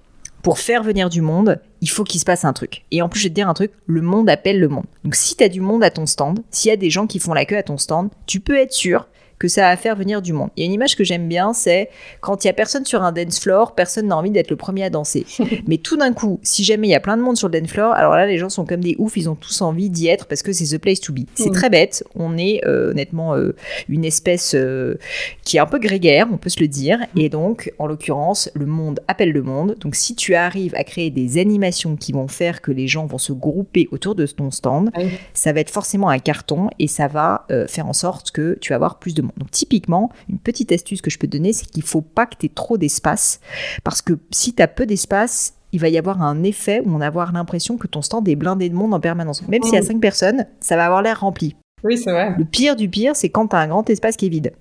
Pour 0.42 0.60
faire 0.60 0.84
venir 0.84 1.10
du 1.10 1.22
monde, 1.22 1.60
il 1.82 1.90
faut 1.90 2.04
qu'il 2.04 2.20
se 2.20 2.26
passe 2.26 2.46
un 2.46 2.54
truc. 2.54 2.86
Et 2.92 3.02
en 3.02 3.10
plus, 3.10 3.20
je 3.20 3.26
vais 3.26 3.30
te 3.30 3.36
dire 3.36 3.50
un 3.50 3.56
truc, 3.56 3.72
le 3.88 4.02
monde 4.02 4.30
appelle 4.30 4.60
le 4.60 4.70
monde. 4.70 4.86
Donc 5.04 5.16
si 5.16 5.36
tu 5.36 5.44
as 5.44 5.50
du 5.50 5.60
monde 5.60 5.84
à 5.84 5.90
ton 5.90 6.06
stand, 6.06 6.40
s'il 6.52 6.70
y 6.70 6.72
a 6.72 6.78
des 6.78 6.92
gens 6.92 7.08
qui 7.08 7.18
font 7.20 7.34
la 7.34 7.46
queue 7.46 7.58
à 7.58 7.64
ton 7.64 7.78
stand, 7.78 8.10
tu 8.28 8.40
peux 8.40 8.56
être 8.56 8.72
sûr 8.72 9.08
que 9.46 9.52
ça 9.52 9.62
va 9.62 9.78
faire 9.78 9.96
venir 9.96 10.22
du 10.22 10.34
monde. 10.34 10.50
Il 10.56 10.62
y 10.62 10.64
a 10.64 10.66
une 10.66 10.74
image 10.74 10.96
que 10.96 11.04
j'aime 11.04 11.28
bien, 11.28 11.54
c'est 11.54 11.90
quand 12.22 12.44
il 12.44 12.48
y 12.48 12.50
a 12.50 12.54
personne 12.54 12.86
sur 12.86 13.04
un 13.04 13.12
dance 13.12 13.40
floor, 13.40 13.76
personne 13.76 14.08
n'a 14.08 14.18
envie 14.18 14.32
d'être 14.32 14.50
le 14.50 14.56
premier 14.56 14.84
à 14.84 14.90
danser. 14.90 15.26
Mais 15.68 15.78
tout 15.78 15.98
d'un 15.98 16.14
coup, 16.14 16.40
si 16.44 16.64
jamais 16.64 16.88
il 16.88 16.92
y 16.92 16.96
a 16.96 17.00
plein 17.00 17.18
de 17.18 17.22
monde 17.22 17.38
sur 17.38 17.48
le 17.48 17.60
dance 17.60 17.70
floor, 17.70 17.94
alors 17.94 18.16
là, 18.16 18.26
les 18.26 18.38
gens 18.38 18.50
sont 18.50 18.66
comme 18.66 18.82
des 18.82 18.96
oufs, 18.98 19.16
ils 19.18 19.30
ont 19.30 19.36
tous 19.36 19.62
envie 19.62 19.90
d'y 19.90 20.08
être 20.08 20.26
parce 20.26 20.42
que 20.42 20.52
c'est 20.54 20.76
the 20.76 20.80
place 20.80 21.00
to 21.00 21.14
be. 21.14 21.22
C'est 21.36 21.52
très 21.52 21.70
bête. 21.70 22.04
On 22.16 22.38
est 22.38 22.62
euh, 22.66 22.92
honnêtement 22.92 23.36
euh, 23.36 23.56
une 23.90 24.06
espèce 24.06 24.54
euh, 24.56 24.96
qui 25.44 25.58
est 25.58 25.60
un 25.60 25.66
peu 25.66 25.80
grégaire, 25.80 26.28
on 26.32 26.38
peut 26.38 26.50
se 26.50 26.60
le 26.60 26.68
dire. 26.68 27.00
Mm. 27.16 27.20
Et 27.20 27.30
donc, 27.30 27.72
en 27.80 27.88
l'occurrence, 27.88 28.50
le 28.54 28.66
monde 28.66 29.00
appelle 29.08 29.32
le 29.32 29.44
monde. 29.44 29.76
Donc, 29.80 29.96
si 29.96 30.16
tu 30.16 30.36
arrives 30.36 30.74
à 30.76 30.84
créer 30.84 31.12
des 31.12 31.38
animations 31.38 31.96
qui 31.96 32.12
vont 32.12 32.28
faire 32.28 32.62
que 32.62 32.72
les 32.72 32.88
gens 32.88 33.06
vont 33.06 33.18
se 33.18 33.34
grouper 33.34 33.88
autour 33.92 34.16
de 34.16 34.26
ton 34.26 34.52
stand, 34.52 34.90
ça 35.34 35.54
va 35.54 35.60
être 35.60 35.70
forcément 35.70 36.10
un 36.10 36.20
carton 36.20 36.70
et 36.80 36.88
ça 36.88 37.08
va 37.08 37.46
faire 37.68 37.88
en 37.88 37.94
sorte 37.94 38.32
que 38.32 38.58
tu 38.60 38.70
vas 38.70 38.76
avoir 38.76 39.00
plus 39.00 39.14
de 39.14 39.22
donc 39.38 39.52
typiquement, 39.52 40.10
une 40.30 40.40
petite 40.40 40.72
astuce 40.72 41.02
que 41.02 41.10
je 41.10 41.18
peux 41.18 41.28
te 41.28 41.38
donner, 41.38 41.54
c'est 41.54 41.66
qu'il 41.66 41.84
ne 41.84 41.88
faut 41.88 42.02
pas 42.02 42.26
que 42.26 42.36
tu 42.40 42.46
aies 42.46 42.52
trop 42.54 42.78
d'espace, 42.78 43.40
parce 43.84 44.02
que 44.02 44.14
si 44.32 44.54
tu 44.54 44.62
as 44.62 44.68
peu 44.68 44.86
d'espace, 44.86 45.54
il 45.72 45.80
va 45.80 45.90
y 45.90 45.98
avoir 45.98 46.22
un 46.22 46.44
effet 46.44 46.82
où 46.86 46.96
on 46.96 46.98
va 47.00 47.08
avoir 47.08 47.34
l'impression 47.34 47.78
que 47.78 47.88
ton 47.88 48.02
stand 48.02 48.28
est 48.30 48.36
blindé 48.36 48.70
de 48.70 48.76
monde 48.76 48.94
en 48.94 49.00
permanence. 49.00 49.46
Même 49.48 49.62
s'il 49.62 49.74
y 49.74 49.78
a 49.78 49.82
5 49.82 50.00
personnes, 50.00 50.46
ça 50.62 50.78
va 50.78 50.86
avoir 50.86 51.02
l'air 51.02 51.20
rempli. 51.20 51.56
Oui, 51.84 51.98
c'est 51.98 52.12
vrai. 52.12 52.34
Le 52.38 52.46
pire 52.46 52.78
du 52.78 52.88
pire, 52.88 53.16
c'est 53.16 53.30
quand 53.30 53.48
tu 53.48 53.56
as 53.58 53.60
un 53.60 53.68
grand 53.68 53.90
espace 53.90 54.16
qui 54.16 54.28
est 54.28 54.30
vide. 54.30 54.54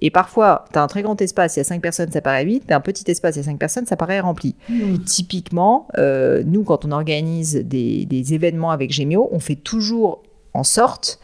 Et 0.00 0.10
parfois, 0.10 0.64
tu 0.72 0.78
as 0.78 0.82
un 0.82 0.86
très 0.88 1.02
grand 1.02 1.20
espace, 1.20 1.56
il 1.56 1.58
y 1.58 1.62
a 1.62 1.64
5 1.64 1.80
personnes, 1.80 2.10
ça 2.10 2.20
paraît 2.22 2.44
vide. 2.44 2.64
Tu 2.66 2.72
as 2.72 2.76
un 2.76 2.80
petit 2.80 3.08
espace, 3.08 3.36
il 3.36 3.40
y 3.40 3.42
a 3.42 3.44
5 3.44 3.58
personnes, 3.58 3.86
ça 3.86 3.96
paraît 3.96 4.18
rempli. 4.18 4.56
Hmm. 4.68 4.96
Typiquement, 5.04 5.86
euh, 5.98 6.42
nous, 6.44 6.64
quand 6.64 6.84
on 6.84 6.90
organise 6.90 7.54
des, 7.54 8.06
des, 8.06 8.34
événements 8.34 8.70
avec 8.70 8.92
Gemio, 8.92 9.28
on 9.30 9.38
fait 9.38 9.54
toujours 9.54 10.22
en 10.54 10.64
sorte 10.64 11.20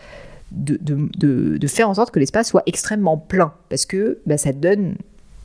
de, 0.50 0.78
de, 0.80 1.58
de, 1.58 1.66
faire 1.66 1.88
en 1.88 1.94
sorte 1.94 2.10
que 2.10 2.18
l'espace 2.18 2.48
soit 2.48 2.62
extrêmement 2.66 3.18
plein 3.18 3.52
parce 3.68 3.84
que 3.84 4.18
bah, 4.26 4.38
ça 4.38 4.52
donne 4.52 4.96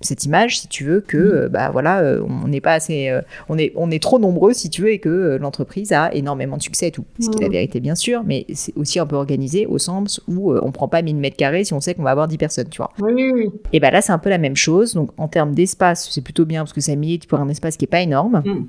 cette 0.01 0.25
image 0.25 0.59
si 0.59 0.67
tu 0.67 0.83
veux 0.83 1.01
que 1.01 1.17
mm. 1.17 1.21
euh, 1.21 1.49
bah 1.49 1.69
voilà 1.71 1.99
euh, 1.99 2.21
on 2.43 2.47
n'est 2.47 2.61
pas 2.61 2.73
assez 2.73 3.09
euh, 3.09 3.21
on 3.49 3.57
est 3.57 3.73
on 3.75 3.89
est 3.91 4.01
trop 4.01 4.19
nombreux 4.19 4.53
si 4.53 4.69
tu 4.69 4.81
veux 4.81 4.91
et 4.91 4.99
que 4.99 5.37
l'entreprise 5.39 5.91
a 5.91 6.13
énormément 6.13 6.57
de 6.57 6.61
succès 6.61 6.87
et 6.87 6.91
tout 6.91 7.05
ce 7.19 7.29
qui 7.29 7.37
est 7.37 7.41
la 7.41 7.49
mm. 7.49 7.51
vérité 7.51 7.79
bien 7.79 7.95
sûr 7.95 8.23
mais 8.25 8.45
c'est 8.53 8.75
aussi 8.77 8.99
un 8.99 9.05
peu 9.05 9.15
organisé 9.15 9.65
au 9.65 9.77
sens 9.77 10.21
où 10.27 10.53
on 10.53 10.71
prend 10.71 10.87
pas 10.87 11.01
1000 11.01 11.15
mètres 11.17 11.37
carrés 11.37 11.63
si 11.63 11.73
on 11.73 11.81
sait 11.81 11.95
qu'on 11.95 12.03
va 12.03 12.11
avoir 12.11 12.27
10 12.27 12.37
personnes 12.37 12.69
tu 12.69 12.77
vois 12.77 12.91
oui, 12.99 13.31
oui, 13.33 13.49
et 13.71 13.79
bah 13.79 13.91
là 13.91 14.01
c'est 14.01 14.11
un 14.11 14.19
peu 14.19 14.29
la 14.29 14.37
même 14.37 14.55
chose 14.55 14.93
donc 14.93 15.11
en 15.17 15.27
termes 15.27 15.53
d'espace 15.53 16.09
c'est 16.11 16.23
plutôt 16.23 16.45
bien 16.45 16.61
parce 16.61 16.73
que 16.73 16.81
ça 16.81 16.95
milite 16.95 17.27
pour 17.27 17.39
un 17.39 17.49
espace 17.49 17.77
qui 17.77 17.85
est 17.85 17.87
pas 17.87 18.01
énorme 18.01 18.41
mm. 18.45 18.65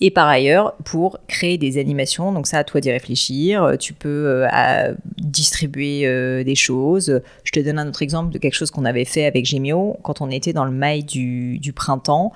Et 0.00 0.10
par 0.10 0.28
ailleurs, 0.28 0.74
pour 0.84 1.18
créer 1.26 1.56
des 1.56 1.78
animations, 1.78 2.32
donc 2.32 2.46
ça 2.46 2.58
à 2.58 2.64
toi 2.64 2.80
d'y 2.80 2.90
réfléchir, 2.90 3.62
euh, 3.62 3.76
tu 3.76 3.94
peux 3.94 4.46
euh, 4.52 4.94
distribuer 5.16 6.06
euh, 6.06 6.44
des 6.44 6.54
choses. 6.54 7.22
Je 7.44 7.52
te 7.52 7.60
donne 7.60 7.78
un 7.78 7.88
autre 7.88 8.02
exemple 8.02 8.30
de 8.30 8.38
quelque 8.38 8.54
chose 8.54 8.70
qu'on 8.70 8.84
avait 8.84 9.06
fait 9.06 9.24
avec 9.24 9.46
Gemio 9.46 9.96
quand 10.02 10.20
on 10.20 10.28
était 10.28 10.52
dans 10.52 10.66
le 10.66 10.70
mail 10.70 11.06
du, 11.06 11.58
du 11.58 11.72
printemps. 11.72 12.32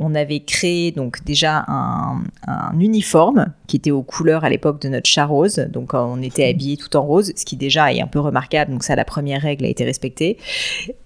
on 0.00 0.14
avait 0.14 0.40
créé 0.40 0.90
donc 0.90 1.24
déjà 1.24 1.64
un, 1.68 2.24
un, 2.46 2.78
uniforme 2.78 3.52
qui 3.68 3.76
était 3.76 3.90
aux 3.90 4.02
couleurs 4.02 4.44
à 4.44 4.50
l'époque 4.50 4.82
de 4.82 4.88
notre 4.88 5.08
chat 5.08 5.24
rose. 5.24 5.66
Donc 5.70 5.94
on 5.94 6.20
était 6.20 6.46
habillé 6.46 6.76
tout 6.76 6.94
en 6.96 7.02
rose, 7.02 7.32
ce 7.34 7.44
qui 7.44 7.56
déjà 7.56 7.92
est 7.92 8.02
un 8.02 8.06
peu 8.06 8.20
remarquable. 8.20 8.70
Donc 8.70 8.82
ça, 8.82 8.96
la 8.96 9.06
première 9.06 9.40
règle 9.40 9.64
a 9.64 9.68
été 9.68 9.84
respectée. 9.84 10.36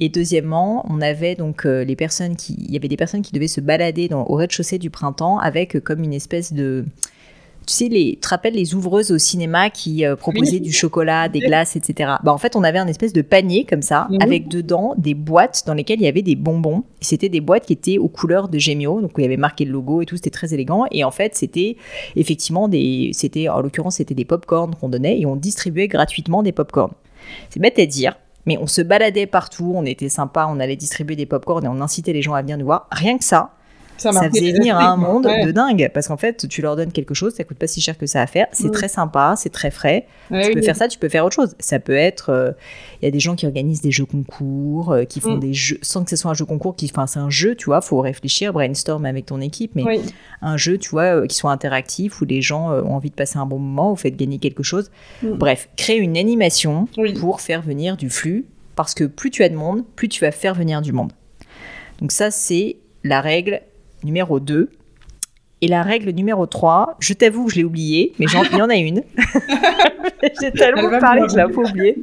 Et 0.00 0.08
deuxièmement, 0.08 0.84
on 0.88 1.00
avait 1.00 1.36
donc 1.36 1.64
les 1.64 1.96
personnes 1.96 2.34
qui, 2.34 2.54
il 2.58 2.72
y 2.72 2.76
avait 2.76 2.88
des 2.88 2.96
personnes 2.96 3.22
qui 3.22 3.32
devaient 3.32 3.46
se 3.46 3.60
balader 3.60 4.08
dans, 4.08 4.24
au 4.26 4.34
rez-de-chaussée 4.34 4.78
du 4.78 4.90
printemps 4.90 5.38
avec 5.38 5.65
comme 5.74 6.02
une 6.02 6.14
espèce 6.14 6.52
de 6.52 6.84
tu 7.66 7.74
sais, 7.74 7.88
les, 7.88 8.12
tu 8.12 8.20
te 8.20 8.28
rappelles 8.28 8.54
les 8.54 8.74
ouvreuses 8.74 9.10
au 9.10 9.18
cinéma 9.18 9.70
qui 9.70 10.06
euh, 10.06 10.14
proposaient 10.14 10.60
du 10.60 10.72
chocolat, 10.72 11.28
des 11.28 11.40
glaces, 11.40 11.74
etc. 11.74 12.12
Bah, 12.22 12.32
en 12.32 12.38
fait, 12.38 12.54
on 12.54 12.62
avait 12.62 12.78
un 12.78 12.86
espèce 12.86 13.12
de 13.12 13.22
panier 13.22 13.64
comme 13.64 13.82
ça, 13.82 14.06
avec 14.20 14.46
dedans 14.46 14.94
des 14.96 15.14
boîtes 15.14 15.64
dans 15.66 15.74
lesquelles 15.74 16.00
il 16.00 16.04
y 16.04 16.08
avait 16.08 16.22
des 16.22 16.36
bonbons. 16.36 16.84
C'était 17.00 17.28
des 17.28 17.40
boîtes 17.40 17.66
qui 17.66 17.72
étaient 17.72 17.98
aux 17.98 18.08
couleurs 18.08 18.48
de 18.48 18.58
Gemio, 18.58 19.00
donc 19.00 19.12
il 19.18 19.22
y 19.22 19.24
avait 19.24 19.36
marqué 19.36 19.64
le 19.64 19.72
logo 19.72 20.00
et 20.00 20.06
tout, 20.06 20.14
c'était 20.14 20.30
très 20.30 20.54
élégant. 20.54 20.84
Et 20.92 21.02
en 21.02 21.10
fait, 21.10 21.34
c'était 21.34 21.76
effectivement 22.14 22.68
des, 22.68 23.10
c'était, 23.12 23.48
en 23.48 23.60
l'occurrence, 23.60 23.96
c'était 23.96 24.14
des 24.14 24.24
pop-corn 24.24 24.76
qu'on 24.76 24.88
donnait 24.88 25.20
et 25.20 25.26
on 25.26 25.34
distribuait 25.34 25.88
gratuitement 25.88 26.44
des 26.44 26.52
pop-corn. 26.52 26.92
C'est 27.50 27.58
bête 27.58 27.80
à 27.80 27.86
dire, 27.86 28.16
mais 28.46 28.58
on 28.58 28.68
se 28.68 28.80
baladait 28.80 29.26
partout, 29.26 29.72
on 29.74 29.84
était 29.84 30.08
sympa, 30.08 30.46
on 30.48 30.60
allait 30.60 30.76
distribuer 30.76 31.16
des 31.16 31.26
pop-corn 31.26 31.64
et 31.64 31.68
on 31.68 31.80
incitait 31.80 32.12
les 32.12 32.22
gens 32.22 32.34
à 32.34 32.42
venir 32.42 32.56
nous 32.58 32.66
voir. 32.66 32.86
Rien 32.92 33.18
que 33.18 33.24
ça, 33.24 33.55
ça, 33.96 34.12
faisait 34.12 34.52
venir 34.52 34.76
un 34.76 34.96
monde 34.96 35.24
de 35.24 35.50
dingue. 35.50 35.90
Parce 35.92 36.08
qu'en 36.08 36.16
fait 36.16 36.48
tu 36.48 36.62
leur 36.62 36.76
donnes 36.76 36.92
quelque 36.92 37.14
chose 37.14 37.34
ça 37.34 37.44
coûte 37.44 37.58
pas 37.58 37.66
si 37.66 37.80
cher 37.80 37.96
que 37.98 38.06
ça 38.06 38.22
à 38.22 38.26
faire. 38.26 38.46
C'est 38.52 38.70
très 38.70 38.88
sympa 38.88 39.34
c'est 39.36 39.50
très 39.50 39.70
frais. 39.70 40.06
Tu 40.30 40.52
peux 40.52 40.62
faire 40.62 40.76
ça 40.76 40.88
tu 40.88 40.98
peux 40.98 41.08
faire 41.08 41.24
autre 41.24 41.34
chose. 41.34 41.54
Ça 41.58 41.78
peut 41.78 41.96
être 41.96 42.30
euh, 42.30 42.52
il 43.00 43.04
y 43.04 43.08
a 43.08 43.10
des 43.10 43.20
gens 43.20 43.36
qui 43.36 43.46
organisent 43.46 43.80
des 43.80 43.90
jeux 43.90 44.04
concours 44.04 44.92
euh, 44.92 45.04
qui 45.04 45.20
font 45.20 45.36
mm. 45.36 45.40
des 45.40 45.54
jeux 45.54 45.78
sans 45.82 46.04
que 46.04 46.10
ce 46.10 46.16
soit 46.16 46.30
un 46.30 46.34
jeu 46.34 46.44
concours 46.44 46.76
qui 46.76 46.90
enfin 46.90 47.06
c'est 47.06 47.18
un 47.18 47.30
jeu 47.30 47.54
tu 47.54 47.66
vois 47.66 47.80
faut 47.80 48.00
réfléchir 48.00 48.52
brainstorm 48.52 49.04
avec 49.04 49.26
ton 49.26 49.40
équipe 49.40 49.72
mais 49.74 50.00
un 50.42 50.56
jeu 50.56 50.78
tu 50.78 50.90
vois 50.90 51.16
euh, 51.16 51.26
qui 51.26 51.36
soit 51.36 51.50
interactif 51.50 52.20
où 52.20 52.24
les 52.24 52.42
gens 52.42 52.70
ont 52.70 52.94
envie 52.94 53.10
de 53.10 53.14
passer 53.14 53.38
un 53.38 53.46
bon 53.46 53.58
moment 53.58 53.92
ou 53.92 53.96
fait 53.96 54.10
gagner 54.10 54.38
quelque 54.38 54.62
chose. 54.62 54.90
Mm. 55.22 55.32
bref 55.32 55.68
créer 55.76 55.98
une 55.98 56.16
animation 56.16 56.88
pour 57.20 57.40
faire 57.40 57.62
venir 57.62 57.96
du 57.96 58.10
flux. 58.10 58.46
Parce 58.74 58.92
que 58.92 59.04
plus 59.04 59.30
tu 59.30 59.42
as 59.42 59.48
de 59.48 59.54
monde 59.54 59.84
plus 59.96 60.08
tu 60.08 60.22
vas 60.22 60.30
faire 60.30 60.54
venir 60.54 60.82
du 60.82 60.92
monde. 60.92 61.12
Donc 62.00 62.12
ça 62.12 62.30
c'est 62.30 62.76
la 63.04 63.20
règle 63.20 63.62
numéro 64.06 64.40
2. 64.40 64.68
Et 65.62 65.68
la 65.68 65.82
règle 65.82 66.10
numéro 66.10 66.44
3, 66.44 66.96
je 67.00 67.14
t'avoue 67.14 67.46
que 67.46 67.52
je 67.52 67.56
l'ai 67.56 67.64
oubliée, 67.64 68.12
mais 68.18 68.26
il 68.52 68.58
y 68.58 68.62
en 68.62 68.68
a 68.68 68.76
une. 68.76 69.02
J'ai 70.40 70.50
tellement 70.50 70.98
parlé 70.98 71.22
que 71.22 71.28
je 71.30 71.36
l'ai 71.36 71.44
peu 71.52 71.60
oubliée. 71.60 71.96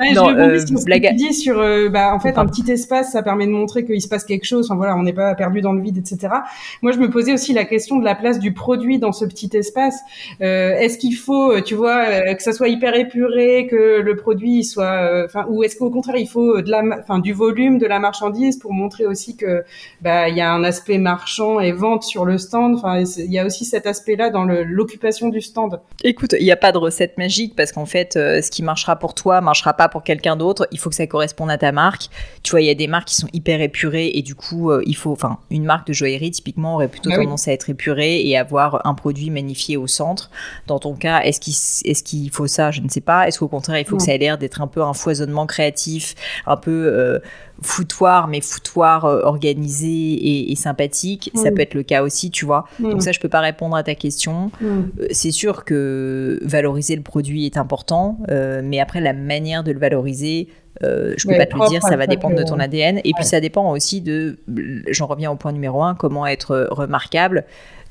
Ouais, 0.00 0.12
Non, 0.14 0.30
je 0.30 0.34
euh, 0.36 0.58
sur 0.58 0.68
ce 0.68 0.74
que 0.82 0.84
blague 0.86 1.06
à- 1.06 1.10
tu 1.10 1.16
dis 1.16 1.34
sur, 1.34 1.58
euh, 1.58 1.88
bah, 1.88 2.12
en 2.14 2.18
fait, 2.20 2.38
un 2.38 2.46
petit 2.46 2.70
espace, 2.70 3.12
ça 3.12 3.22
permet 3.22 3.46
de 3.46 3.50
montrer 3.52 3.84
qu'il 3.84 4.00
se 4.00 4.08
passe 4.08 4.24
quelque 4.24 4.44
chose. 4.44 4.66
Enfin 4.66 4.76
voilà, 4.76 4.96
on 4.96 5.02
n'est 5.02 5.12
pas 5.12 5.34
perdu 5.34 5.60
dans 5.60 5.72
le 5.72 5.80
vide, 5.82 5.98
etc. 5.98 6.32
Moi, 6.82 6.92
je 6.92 6.98
me 6.98 7.10
posais 7.10 7.32
aussi 7.32 7.52
la 7.52 7.64
question 7.64 7.98
de 7.98 8.04
la 8.04 8.14
place 8.14 8.38
du 8.38 8.52
produit 8.52 8.98
dans 8.98 9.12
ce 9.12 9.24
petit 9.24 9.50
espace. 9.54 9.98
Euh, 10.40 10.72
est-ce 10.74 10.96
qu'il 10.98 11.14
faut, 11.16 11.52
euh, 11.52 11.60
tu 11.60 11.74
vois, 11.74 12.34
que 12.34 12.42
ça 12.42 12.52
soit 12.52 12.68
hyper 12.68 12.96
épuré, 12.96 13.66
que 13.70 14.00
le 14.00 14.16
produit 14.16 14.64
soit, 14.64 15.24
enfin, 15.26 15.44
ou 15.48 15.62
est-ce 15.64 15.76
qu'au 15.76 15.90
contraire, 15.90 16.16
il 16.16 16.28
faut 16.28 16.60
de 16.62 16.70
la, 16.70 16.82
ma- 16.82 16.98
enfin, 16.98 17.18
du 17.18 17.32
volume, 17.32 17.78
de 17.78 17.86
la 17.86 17.98
marchandise 17.98 18.58
pour 18.58 18.72
montrer 18.72 19.06
aussi 19.06 19.36
que, 19.36 19.62
bah, 20.00 20.28
il 20.28 20.36
y 20.36 20.40
a 20.40 20.52
un 20.52 20.64
aspect 20.64 20.98
marchand 20.98 21.60
et 21.60 21.72
vente 21.72 22.02
sur 22.04 22.24
le 22.24 22.38
stand. 22.38 22.73
Enfin, 22.74 23.02
il 23.18 23.32
y 23.32 23.38
a 23.38 23.46
aussi 23.46 23.64
cet 23.64 23.86
aspect-là 23.86 24.30
dans 24.30 24.44
l'occupation 24.44 25.28
du 25.28 25.40
stand. 25.40 25.80
Écoute, 26.02 26.34
il 26.38 26.44
n'y 26.44 26.52
a 26.52 26.56
pas 26.56 26.72
de 26.72 26.78
recette 26.78 27.16
magique 27.18 27.54
parce 27.56 27.72
qu'en 27.72 27.86
fait, 27.86 28.16
euh, 28.16 28.42
ce 28.42 28.50
qui 28.50 28.62
marchera 28.62 28.96
pour 28.96 29.14
toi 29.14 29.40
marchera 29.40 29.72
pas 29.74 29.88
pour 29.88 30.02
quelqu'un 30.02 30.36
d'autre. 30.36 30.66
Il 30.72 30.78
faut 30.78 30.90
que 30.90 30.96
ça 30.96 31.06
corresponde 31.06 31.50
à 31.50 31.58
ta 31.58 31.72
marque. 31.72 32.08
Tu 32.42 32.50
vois, 32.50 32.60
il 32.60 32.66
y 32.66 32.70
a 32.70 32.74
des 32.74 32.86
marques 32.86 33.08
qui 33.08 33.16
sont 33.16 33.28
hyper 33.32 33.60
épurées 33.60 34.10
et 34.14 34.22
du 34.22 34.34
coup, 34.34 34.70
euh, 34.70 34.82
il 34.86 34.96
faut, 34.96 35.12
enfin, 35.12 35.38
une 35.50 35.64
marque 35.64 35.86
de 35.88 35.92
joaillerie 35.92 36.30
typiquement 36.30 36.74
aurait 36.74 36.88
plutôt 36.88 37.10
Ah 37.12 37.18
oui. 37.18 37.24
tendance 37.24 37.48
à 37.48 37.52
être 37.52 37.70
épurée 37.70 38.20
et 38.26 38.36
avoir 38.36 38.86
un 38.86 38.94
produit 38.94 39.30
magnifié 39.30 39.76
au 39.76 39.86
centre. 39.86 40.30
Dans 40.66 40.78
ton 40.78 40.94
cas, 40.94 41.20
est-ce 41.22 41.40
qu'il 42.02 42.30
faut 42.30 42.46
ça? 42.46 42.70
Je 42.70 42.80
ne 42.80 42.88
sais 42.88 43.00
pas. 43.00 43.26
Est-ce 43.28 43.38
qu'au 43.38 43.48
contraire, 43.48 43.78
il 43.78 43.84
faut 43.84 43.96
que 43.96 44.02
ça 44.02 44.14
ait 44.14 44.18
l'air 44.18 44.38
d'être 44.38 44.60
un 44.60 44.66
peu 44.66 44.82
un 44.82 44.94
foisonnement 44.94 45.46
créatif, 45.46 46.14
un 46.46 46.56
peu 46.56 46.70
euh, 46.70 47.18
foutoir, 47.62 48.28
mais 48.28 48.40
foutoir 48.40 49.04
euh, 49.04 49.22
organisé 49.22 49.88
et, 49.88 50.52
et 50.52 50.56
sympathique 50.56 51.30
Ça 51.34 51.50
Mm. 51.50 51.54
peut 51.54 51.60
être 51.62 51.74
le 51.74 51.82
cas 51.82 52.02
aussi, 52.02 52.30
tu 52.30 52.44
vois. 52.44 52.64
Mm. 52.78 52.90
Donc 52.90 53.02
ça, 53.02 53.12
je 53.12 53.20
peux 53.20 53.28
pas 53.28 53.40
répondre 53.40 53.76
à 53.76 53.82
ta 53.82 53.94
question. 53.94 54.50
Mm. 54.60 54.66
Euh, 54.66 55.06
c'est 55.10 55.30
sûr 55.30 55.64
que 55.64 56.38
valoriser 56.42 56.96
le 56.96 57.02
produit 57.02 57.46
est 57.46 57.56
important, 57.56 58.18
euh, 58.30 58.60
mais 58.62 58.80
après 58.80 59.00
la 59.00 59.12
manière 59.12 59.64
de 59.64 59.72
le 59.72 59.78
valoriser, 59.78 60.48
euh, 60.82 61.14
je 61.16 61.26
peux 61.26 61.32
Ouais, 61.34 61.38
pas 61.38 61.46
te 61.46 61.56
le 61.56 61.68
dire, 61.68 61.82
ça 61.82 61.96
va 61.96 62.06
dépendre 62.08 62.36
de 62.36 62.42
ton 62.42 62.58
ADN. 62.58 62.98
Et 63.04 63.12
puis 63.14 63.24
ça 63.24 63.40
dépend 63.40 63.70
aussi 63.70 64.00
de, 64.00 64.38
j'en 64.90 65.06
reviens 65.06 65.30
au 65.30 65.36
point 65.36 65.52
numéro 65.52 65.82
un, 65.84 65.94
comment 65.94 66.26
être 66.26 66.68
remarquable. 66.72 67.44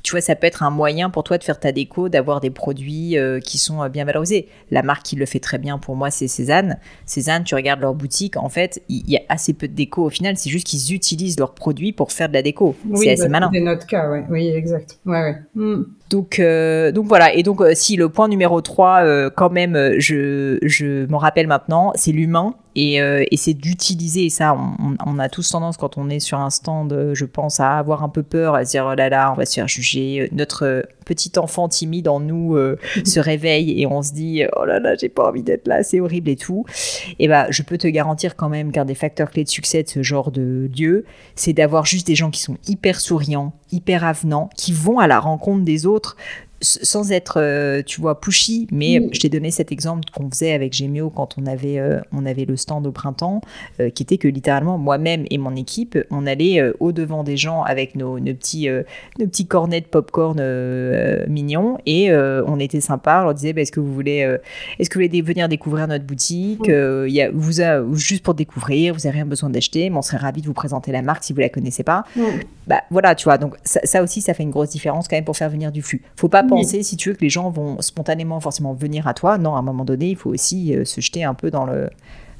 Tu 0.04 0.12
vois, 0.12 0.20
ça 0.20 0.36
peut 0.36 0.46
être 0.46 0.62
un 0.62 0.70
moyen 0.70 1.10
pour 1.10 1.24
toi 1.24 1.38
de 1.38 1.44
faire 1.44 1.58
ta 1.58 1.72
déco, 1.72 2.08
d'avoir 2.08 2.40
des 2.40 2.50
produits 2.50 3.18
euh, 3.18 3.40
qui 3.40 3.58
sont 3.58 3.82
euh, 3.82 3.88
bien 3.88 4.04
valorisés. 4.04 4.48
La 4.70 4.82
marque 4.82 5.02
qui 5.02 5.16
le 5.16 5.26
fait 5.26 5.40
très 5.40 5.58
bien 5.58 5.78
pour 5.78 5.96
moi, 5.96 6.10
c'est 6.10 6.28
Cézanne. 6.28 6.78
Cézanne, 7.06 7.42
tu 7.42 7.54
regardes 7.54 7.80
leur 7.80 7.94
boutique, 7.94 8.36
en 8.36 8.48
fait, 8.48 8.82
il 8.88 9.04
il 9.06 9.12
y 9.12 9.16
a 9.16 9.22
assez 9.28 9.52
peu 9.52 9.68
de 9.68 9.74
déco 9.74 10.04
au 10.04 10.10
final. 10.10 10.36
C'est 10.36 10.50
juste 10.50 10.66
qu'ils 10.66 10.94
utilisent 10.94 11.38
leurs 11.38 11.54
produits 11.54 11.92
pour 11.92 12.12
faire 12.12 12.28
de 12.28 12.34
la 12.34 12.42
déco. 12.42 12.74
Oui, 12.86 13.06
c'est 13.06 13.12
assez 13.12 13.22
bah, 13.24 13.28
malin. 13.28 13.50
C'est 13.52 13.60
notre 13.60 13.86
cas, 13.86 14.10
ouais. 14.10 14.24
Oui, 14.30 14.48
exact. 14.48 14.98
Ouais, 15.06 15.22
ouais. 15.22 15.36
Mm. 15.54 15.84
Donc, 16.14 16.38
euh, 16.38 16.92
donc 16.92 17.06
voilà. 17.06 17.34
Et 17.34 17.42
donc, 17.42 17.60
euh, 17.60 17.72
si 17.74 17.96
le 17.96 18.08
point 18.08 18.28
numéro 18.28 18.60
3, 18.60 19.00
euh, 19.02 19.30
quand 19.34 19.50
même, 19.50 19.94
je, 19.98 20.58
je 20.62 21.06
m'en 21.06 21.18
rappelle 21.18 21.48
maintenant, 21.48 21.90
c'est 21.96 22.12
l'humain. 22.12 22.54
Et, 22.76 23.00
c'est 23.36 23.54
d'utiliser, 23.54 24.26
et 24.26 24.30
ça, 24.30 24.56
on, 24.56 24.94
on- 25.04 25.18
a 25.18 25.28
tous 25.28 25.48
tendance, 25.50 25.76
quand 25.76 25.96
on 25.98 26.08
est 26.08 26.20
sur 26.20 26.38
un 26.38 26.50
stand, 26.50 27.10
je 27.14 27.24
pense, 27.24 27.58
à 27.60 27.78
avoir 27.78 28.02
un 28.04 28.08
peu 28.08 28.22
peur, 28.22 28.54
à 28.54 28.64
se 28.64 28.70
dire, 28.72 28.88
oh 28.90 28.94
là 28.94 29.08
là, 29.08 29.32
on 29.32 29.34
va 29.36 29.44
se 29.44 29.54
faire 29.54 29.66
juger. 29.68 30.28
Notre 30.32 30.84
petit 31.04 31.32
enfant 31.38 31.68
timide 31.68 32.08
en 32.08 32.20
nous 32.20 32.56
euh, 32.56 32.78
se 33.04 33.20
réveille 33.20 33.80
et 33.80 33.86
on 33.86 34.02
se 34.02 34.12
dit, 34.12 34.42
oh 34.56 34.64
là 34.64 34.80
là, 34.80 34.94
j'ai 34.96 35.08
pas 35.08 35.28
envie 35.28 35.42
d'être 35.42 35.66
là, 35.68 35.82
c'est 35.82 36.00
horrible 36.00 36.30
et 36.30 36.36
tout. 36.36 36.64
Et 37.18 37.28
ben, 37.28 37.46
je 37.50 37.62
peux 37.62 37.78
te 37.78 37.86
garantir 37.86 38.36
quand 38.36 38.48
même 38.48 38.72
qu'un 38.72 38.84
des 38.84 38.94
facteurs 38.94 39.30
clés 39.30 39.44
de 39.44 39.48
succès 39.48 39.82
de 39.82 39.88
ce 39.88 40.02
genre 40.02 40.30
de 40.30 40.70
lieu, 40.76 41.04
c'est 41.34 41.52
d'avoir 41.52 41.86
juste 41.86 42.06
des 42.06 42.14
gens 42.14 42.30
qui 42.30 42.40
sont 42.40 42.56
hyper 42.66 43.00
souriants, 43.00 43.52
hyper 43.72 44.04
avenants, 44.04 44.50
qui 44.56 44.72
vont 44.72 44.98
à 44.98 45.06
la 45.06 45.20
rencontre 45.20 45.64
des 45.64 45.86
autres 45.86 46.16
sans 46.60 47.12
être, 47.12 47.40
euh, 47.40 47.82
tu 47.84 48.00
vois, 48.00 48.20
pushy. 48.20 48.66
Mais 48.70 48.98
Oui. 48.98 49.08
je 49.12 49.20
t'ai 49.20 49.28
donné 49.28 49.50
cet 49.50 49.72
exemple 49.72 50.04
qu'on 50.14 50.30
faisait 50.30 50.52
avec 50.52 50.72
Gémeo 50.72 51.10
quand 51.10 51.36
on 51.38 51.46
avait, 51.46 51.78
euh, 51.78 52.00
on 52.12 52.24
avait 52.26 52.44
le 52.44 52.56
stand 52.56 52.86
au 52.86 52.92
printemps, 52.92 53.40
euh, 53.80 53.90
qui 53.90 54.02
était 54.02 54.18
que 54.18 54.28
littéralement 54.28 54.78
moi-même 54.78 55.24
et 55.30 55.38
mon 55.38 55.54
équipe, 55.56 55.98
on 56.10 56.26
allait 56.26 56.60
euh, 56.60 56.72
au 56.80 56.92
devant 56.92 57.24
des 57.24 57.36
gens 57.36 57.62
avec 57.62 57.94
nos, 57.96 58.18
nos 58.18 58.34
petits, 58.34 58.68
nos 59.18 59.26
petits 59.26 59.46
cornets 59.46 59.80
de 59.80 59.86
popcorn 59.86 60.40
mignons 61.28 61.78
et 61.86 62.12
on 62.14 62.58
était 62.58 62.80
sympa. 62.80 63.20
On 63.20 63.24
leur 63.24 63.34
disait, 63.34 63.52
bah, 63.52 63.60
est-ce 63.62 63.72
que 63.72 63.80
vous 63.80 63.92
voulez, 63.92 64.36
est-ce 64.78 64.88
que 64.88 64.98
vous 64.98 65.04
voulez 65.04 65.22
venir 65.22 65.48
découvrir 65.48 65.86
notre 65.88 66.04
boutique 66.04 66.66
il 66.66 67.10
y 67.10 67.20
a, 67.22 67.30
vous 67.30 67.60
a, 67.60 67.82
juste 67.94 68.22
pour 68.24 68.34
découvrir, 68.34 68.94
vous 68.94 69.00
n'avez 69.00 69.16
rien 69.18 69.26
besoin 69.26 69.50
d'acheter, 69.50 69.90
mais 69.90 69.96
on 69.96 70.02
serait 70.02 70.18
ravis 70.18 70.40
de 70.40 70.46
vous 70.46 70.54
présenter 70.54 70.92
la 70.92 71.02
marque 71.02 71.24
si 71.24 71.32
vous 71.32 71.40
la 71.40 71.48
connaissez 71.48 71.82
pas. 71.82 72.04
Bah 72.66 72.80
voilà, 72.90 73.14
tu 73.14 73.24
vois, 73.24 73.36
donc 73.38 73.56
ça, 73.64 73.80
ça 73.84 74.02
aussi, 74.02 74.22
ça 74.22 74.32
fait 74.34 74.42
une 74.42 74.50
grosse 74.50 74.70
différence 74.70 75.08
quand 75.08 75.16
même 75.16 75.24
pour 75.24 75.36
faire 75.36 75.50
venir 75.50 75.70
du 75.72 75.82
flux. 75.82 76.02
Faut 76.16 76.28
pas. 76.28 76.43
Penser, 76.46 76.82
si 76.82 76.96
tu 76.96 77.10
veux, 77.10 77.14
que 77.14 77.22
les 77.22 77.30
gens 77.30 77.50
vont 77.50 77.80
spontanément 77.80 78.40
forcément 78.40 78.72
venir 78.72 79.06
à 79.06 79.14
toi. 79.14 79.38
Non, 79.38 79.56
à 79.56 79.58
un 79.58 79.62
moment 79.62 79.84
donné, 79.84 80.10
il 80.10 80.16
faut 80.16 80.30
aussi 80.30 80.74
euh, 80.74 80.84
se 80.84 81.00
jeter 81.00 81.24
un 81.24 81.34
peu 81.34 81.50
dans 81.50 81.64
le 81.64 81.90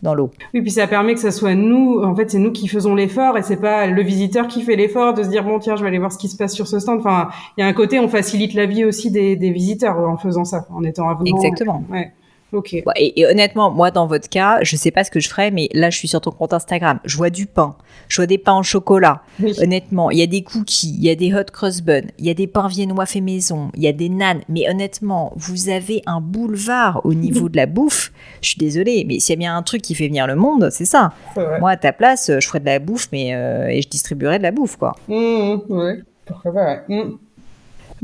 dans 0.03 0.15
l'eau. 0.15 0.31
Oui, 0.53 0.61
puis 0.61 0.71
ça 0.71 0.87
permet 0.87 1.15
que 1.15 1.21
ça 1.21 1.31
soit 1.31 1.55
nous, 1.55 2.03
en 2.03 2.15
fait, 2.15 2.31
c'est 2.31 2.39
nous 2.39 2.53
qui 2.53 2.69
faisons 2.69 2.95
l'effort 2.95 3.39
et 3.39 3.43
c'est 3.43 3.57
pas 3.57 3.87
le 3.87 4.03
visiteur 4.03 4.47
qui 4.47 4.63
fait 4.63 4.77
l'effort 4.77 5.15
de 5.15 5.23
se 5.23 5.29
dire 5.29 5.45
bon 5.45 5.59
tiens, 5.59 5.77
je 5.77 5.83
vais 5.83 5.89
aller 5.89 5.99
voir 5.99 6.13
ce 6.13 6.19
qui 6.19 6.29
se 6.29 6.37
passe 6.37 6.53
sur 6.55 6.69
ce 6.69 6.79
stand. 6.79 7.01
Enfin, 7.01 7.29
il 7.57 7.63
y 7.63 7.65
a 7.65 7.67
un 7.67 7.73
côté, 7.73 7.99
on 7.99 8.09
facilite 8.09 8.55
la 8.55 8.67
vie 8.67 8.85
aussi 8.85 9.11
des, 9.11 9.35
des 9.35 9.51
visiteurs 9.51 9.99
en 9.99 10.17
faisant 10.17 10.45
ça, 10.45 10.67
en 10.71 10.85
étant 10.85 11.09
avenant. 11.09 11.37
Exactement. 11.37 11.83
Ouais. 11.91 12.13
Ok. 12.55 12.73
Et, 12.73 12.85
et 13.21 13.27
honnêtement, 13.27 13.71
moi, 13.71 13.91
dans 13.91 14.07
votre 14.07 14.29
cas, 14.29 14.61
je 14.63 14.77
sais 14.77 14.93
pas 14.93 15.03
ce 15.03 15.11
que 15.11 15.19
je 15.19 15.29
ferais, 15.29 15.51
mais 15.51 15.69
là, 15.75 15.91
je 15.91 15.99
suis 15.99 16.09
sur 16.09 16.21
ton 16.21 16.31
compte 16.31 16.53
Instagram. 16.53 17.01
Je 17.05 17.17
vois 17.17 17.31
du 17.31 17.47
pain. 17.47 17.77
Je 18.09 18.17
vois 18.17 18.27
des 18.27 18.39
pains 18.39 18.57
au 18.57 18.63
chocolat. 18.63 19.23
Oui. 19.43 19.55
Honnêtement, 19.61 20.11
il 20.11 20.19
y 20.19 20.23
a 20.23 20.27
des 20.27 20.43
cookies, 20.43 20.95
il 20.97 21.05
y 21.05 21.11
a 21.11 21.17
des 21.17 21.35
hot 21.35 21.51
cross 21.53 21.81
buns, 21.81 22.07
il 22.19 22.27
y 22.27 22.31
a 22.31 22.35
des 22.35 22.47
pains 22.47 22.69
viennois 22.69 23.07
faits 23.07 23.23
maison, 23.23 23.71
il 23.75 23.83
y 23.83 23.89
a 23.89 23.93
des 23.93 24.09
nanes. 24.09 24.43
Mais 24.49 24.71
honnêtement, 24.71 25.33
vous 25.37 25.69
avez 25.69 26.03
un 26.07 26.21
boulevard 26.21 27.01
au 27.05 27.13
niveau 27.13 27.49
de 27.49 27.57
la 27.57 27.67
bouffe. 27.67 28.13
Je 28.41 28.51
suis 28.51 28.59
désolée, 28.59 29.05
mais 29.09 29.19
s'il 29.19 29.33
y 29.33 29.37
a 29.37 29.41
bien 29.41 29.57
un 29.57 29.63
truc 29.63 29.83
qui 29.83 29.95
fait 29.95 30.07
venir 30.07 30.27
le 30.27 30.37
monde, 30.37 30.69
c'est 30.71 30.85
ça. 30.85 31.13
Moi, 31.59 31.71
à 31.71 31.77
ta 31.77 31.93
place, 31.93 32.31
je 32.39 32.47
ferais 32.47 32.61
de 32.61 32.67
la 32.67 32.79
bouffe, 32.79 33.09
mais 33.11 33.35
euh, 33.35 33.67
et 33.67 33.83
je 33.83 33.89
distribuerais 33.89 34.39
de 34.39 34.45
la 34.45 34.53
bouffe, 34.53 34.77
quoi. 34.77 34.93
Mmh, 35.09 35.15
mmh, 35.15 35.61
ouais. 35.69 36.03
Pourquoi 36.25 36.53
pas, 36.53 36.65
ouais. 36.65 36.83
Mmh. 36.89 37.19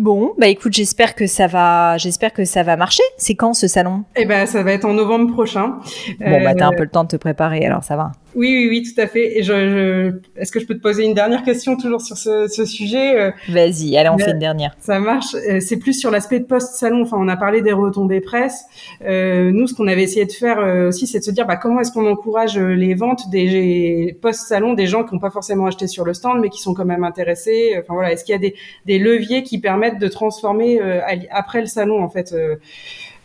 Bon, 0.00 0.32
bah 0.38 0.46
écoute, 0.48 0.72
j'espère 0.72 1.14
que 1.14 1.26
ça 1.26 1.46
va, 1.46 1.98
j'espère 1.98 2.32
que 2.32 2.46
ça 2.46 2.62
va 2.62 2.74
marcher. 2.78 3.02
C'est 3.18 3.34
quand 3.34 3.52
ce 3.52 3.68
salon? 3.68 4.04
Eh 4.16 4.24
ben, 4.24 4.46
ça 4.46 4.62
va 4.62 4.72
être 4.72 4.86
en 4.86 4.94
novembre 4.94 5.30
prochain. 5.30 5.74
Bon, 6.20 6.42
bah 6.42 6.54
t'as 6.54 6.68
un 6.68 6.72
Euh, 6.72 6.76
peu 6.76 6.84
le 6.84 6.88
temps 6.88 7.04
de 7.04 7.08
te 7.08 7.16
préparer, 7.16 7.66
alors 7.66 7.84
ça 7.84 7.96
va. 7.96 8.12
Oui, 8.34 8.48
oui, 8.48 8.68
oui, 8.70 8.82
tout 8.94 9.00
à 9.00 9.06
fait. 9.06 9.38
Et 9.38 9.42
je, 9.42 9.52
je... 9.52 10.40
est-ce 10.40 10.52
que 10.52 10.60
je 10.60 10.66
peux 10.66 10.74
te 10.76 10.80
poser 10.82 11.04
une 11.04 11.14
dernière 11.14 11.42
question 11.42 11.76
toujours 11.76 12.00
sur 12.00 12.16
ce, 12.16 12.46
ce 12.48 12.64
sujet 12.64 13.20
Euh, 13.20 13.30
Vas-y, 13.48 13.96
allez, 13.96 14.08
on 14.08 14.16
Mais- 14.16 14.24
fait 14.24 14.30
une 14.30 14.38
dernière. 14.38 14.74
Ça 14.78 15.00
marche. 15.00 15.34
Euh, 15.34 15.58
c'est 15.60 15.78
plus 15.78 15.94
sur 15.94 16.10
l'aspect 16.10 16.38
de 16.40 16.44
post-salon. 16.44 17.02
Enfin, 17.02 17.16
on 17.18 17.28
a 17.28 17.36
parlé 17.36 17.60
des 17.62 17.72
retombées 17.72 18.20
presse. 18.20 18.62
Euh, 19.04 19.50
nous, 19.50 19.66
ce 19.66 19.74
qu'on 19.74 19.88
avait 19.88 20.02
essayé 20.04 20.26
de 20.26 20.32
faire 20.32 20.58
euh, 20.60 20.88
aussi, 20.88 21.06
c'est 21.06 21.18
de 21.18 21.24
se 21.24 21.30
dire 21.32 21.46
bah, 21.46 21.56
comment 21.56 21.80
est-ce 21.80 21.92
qu'on 21.92 22.06
encourage 22.08 22.56
euh, 22.56 22.74
les 22.74 22.94
ventes 22.94 23.28
des 23.30 24.16
post-salon, 24.22 24.74
des 24.74 24.86
gens 24.86 25.02
qui 25.04 25.14
n'ont 25.14 25.20
pas 25.20 25.30
forcément 25.30 25.66
acheté 25.66 25.86
sur 25.86 26.04
le 26.04 26.14
stand, 26.14 26.40
mais 26.40 26.48
qui 26.50 26.60
sont 26.60 26.74
quand 26.74 26.84
même 26.84 27.04
intéressés? 27.04 27.74
Enfin 27.80 27.94
voilà, 27.94 28.12
est-ce 28.12 28.24
qu'il 28.24 28.32
y 28.32 28.36
a 28.36 28.40
des, 28.40 28.54
des 28.86 28.98
leviers 28.98 29.42
qui 29.42 29.58
permettent 29.58 29.98
de 29.98 30.08
transformer 30.08 30.80
euh, 30.80 31.00
après 31.30 31.60
le 31.60 31.66
salon 31.66 32.02
en 32.02 32.08
fait 32.08 32.32
euh, 32.32 32.56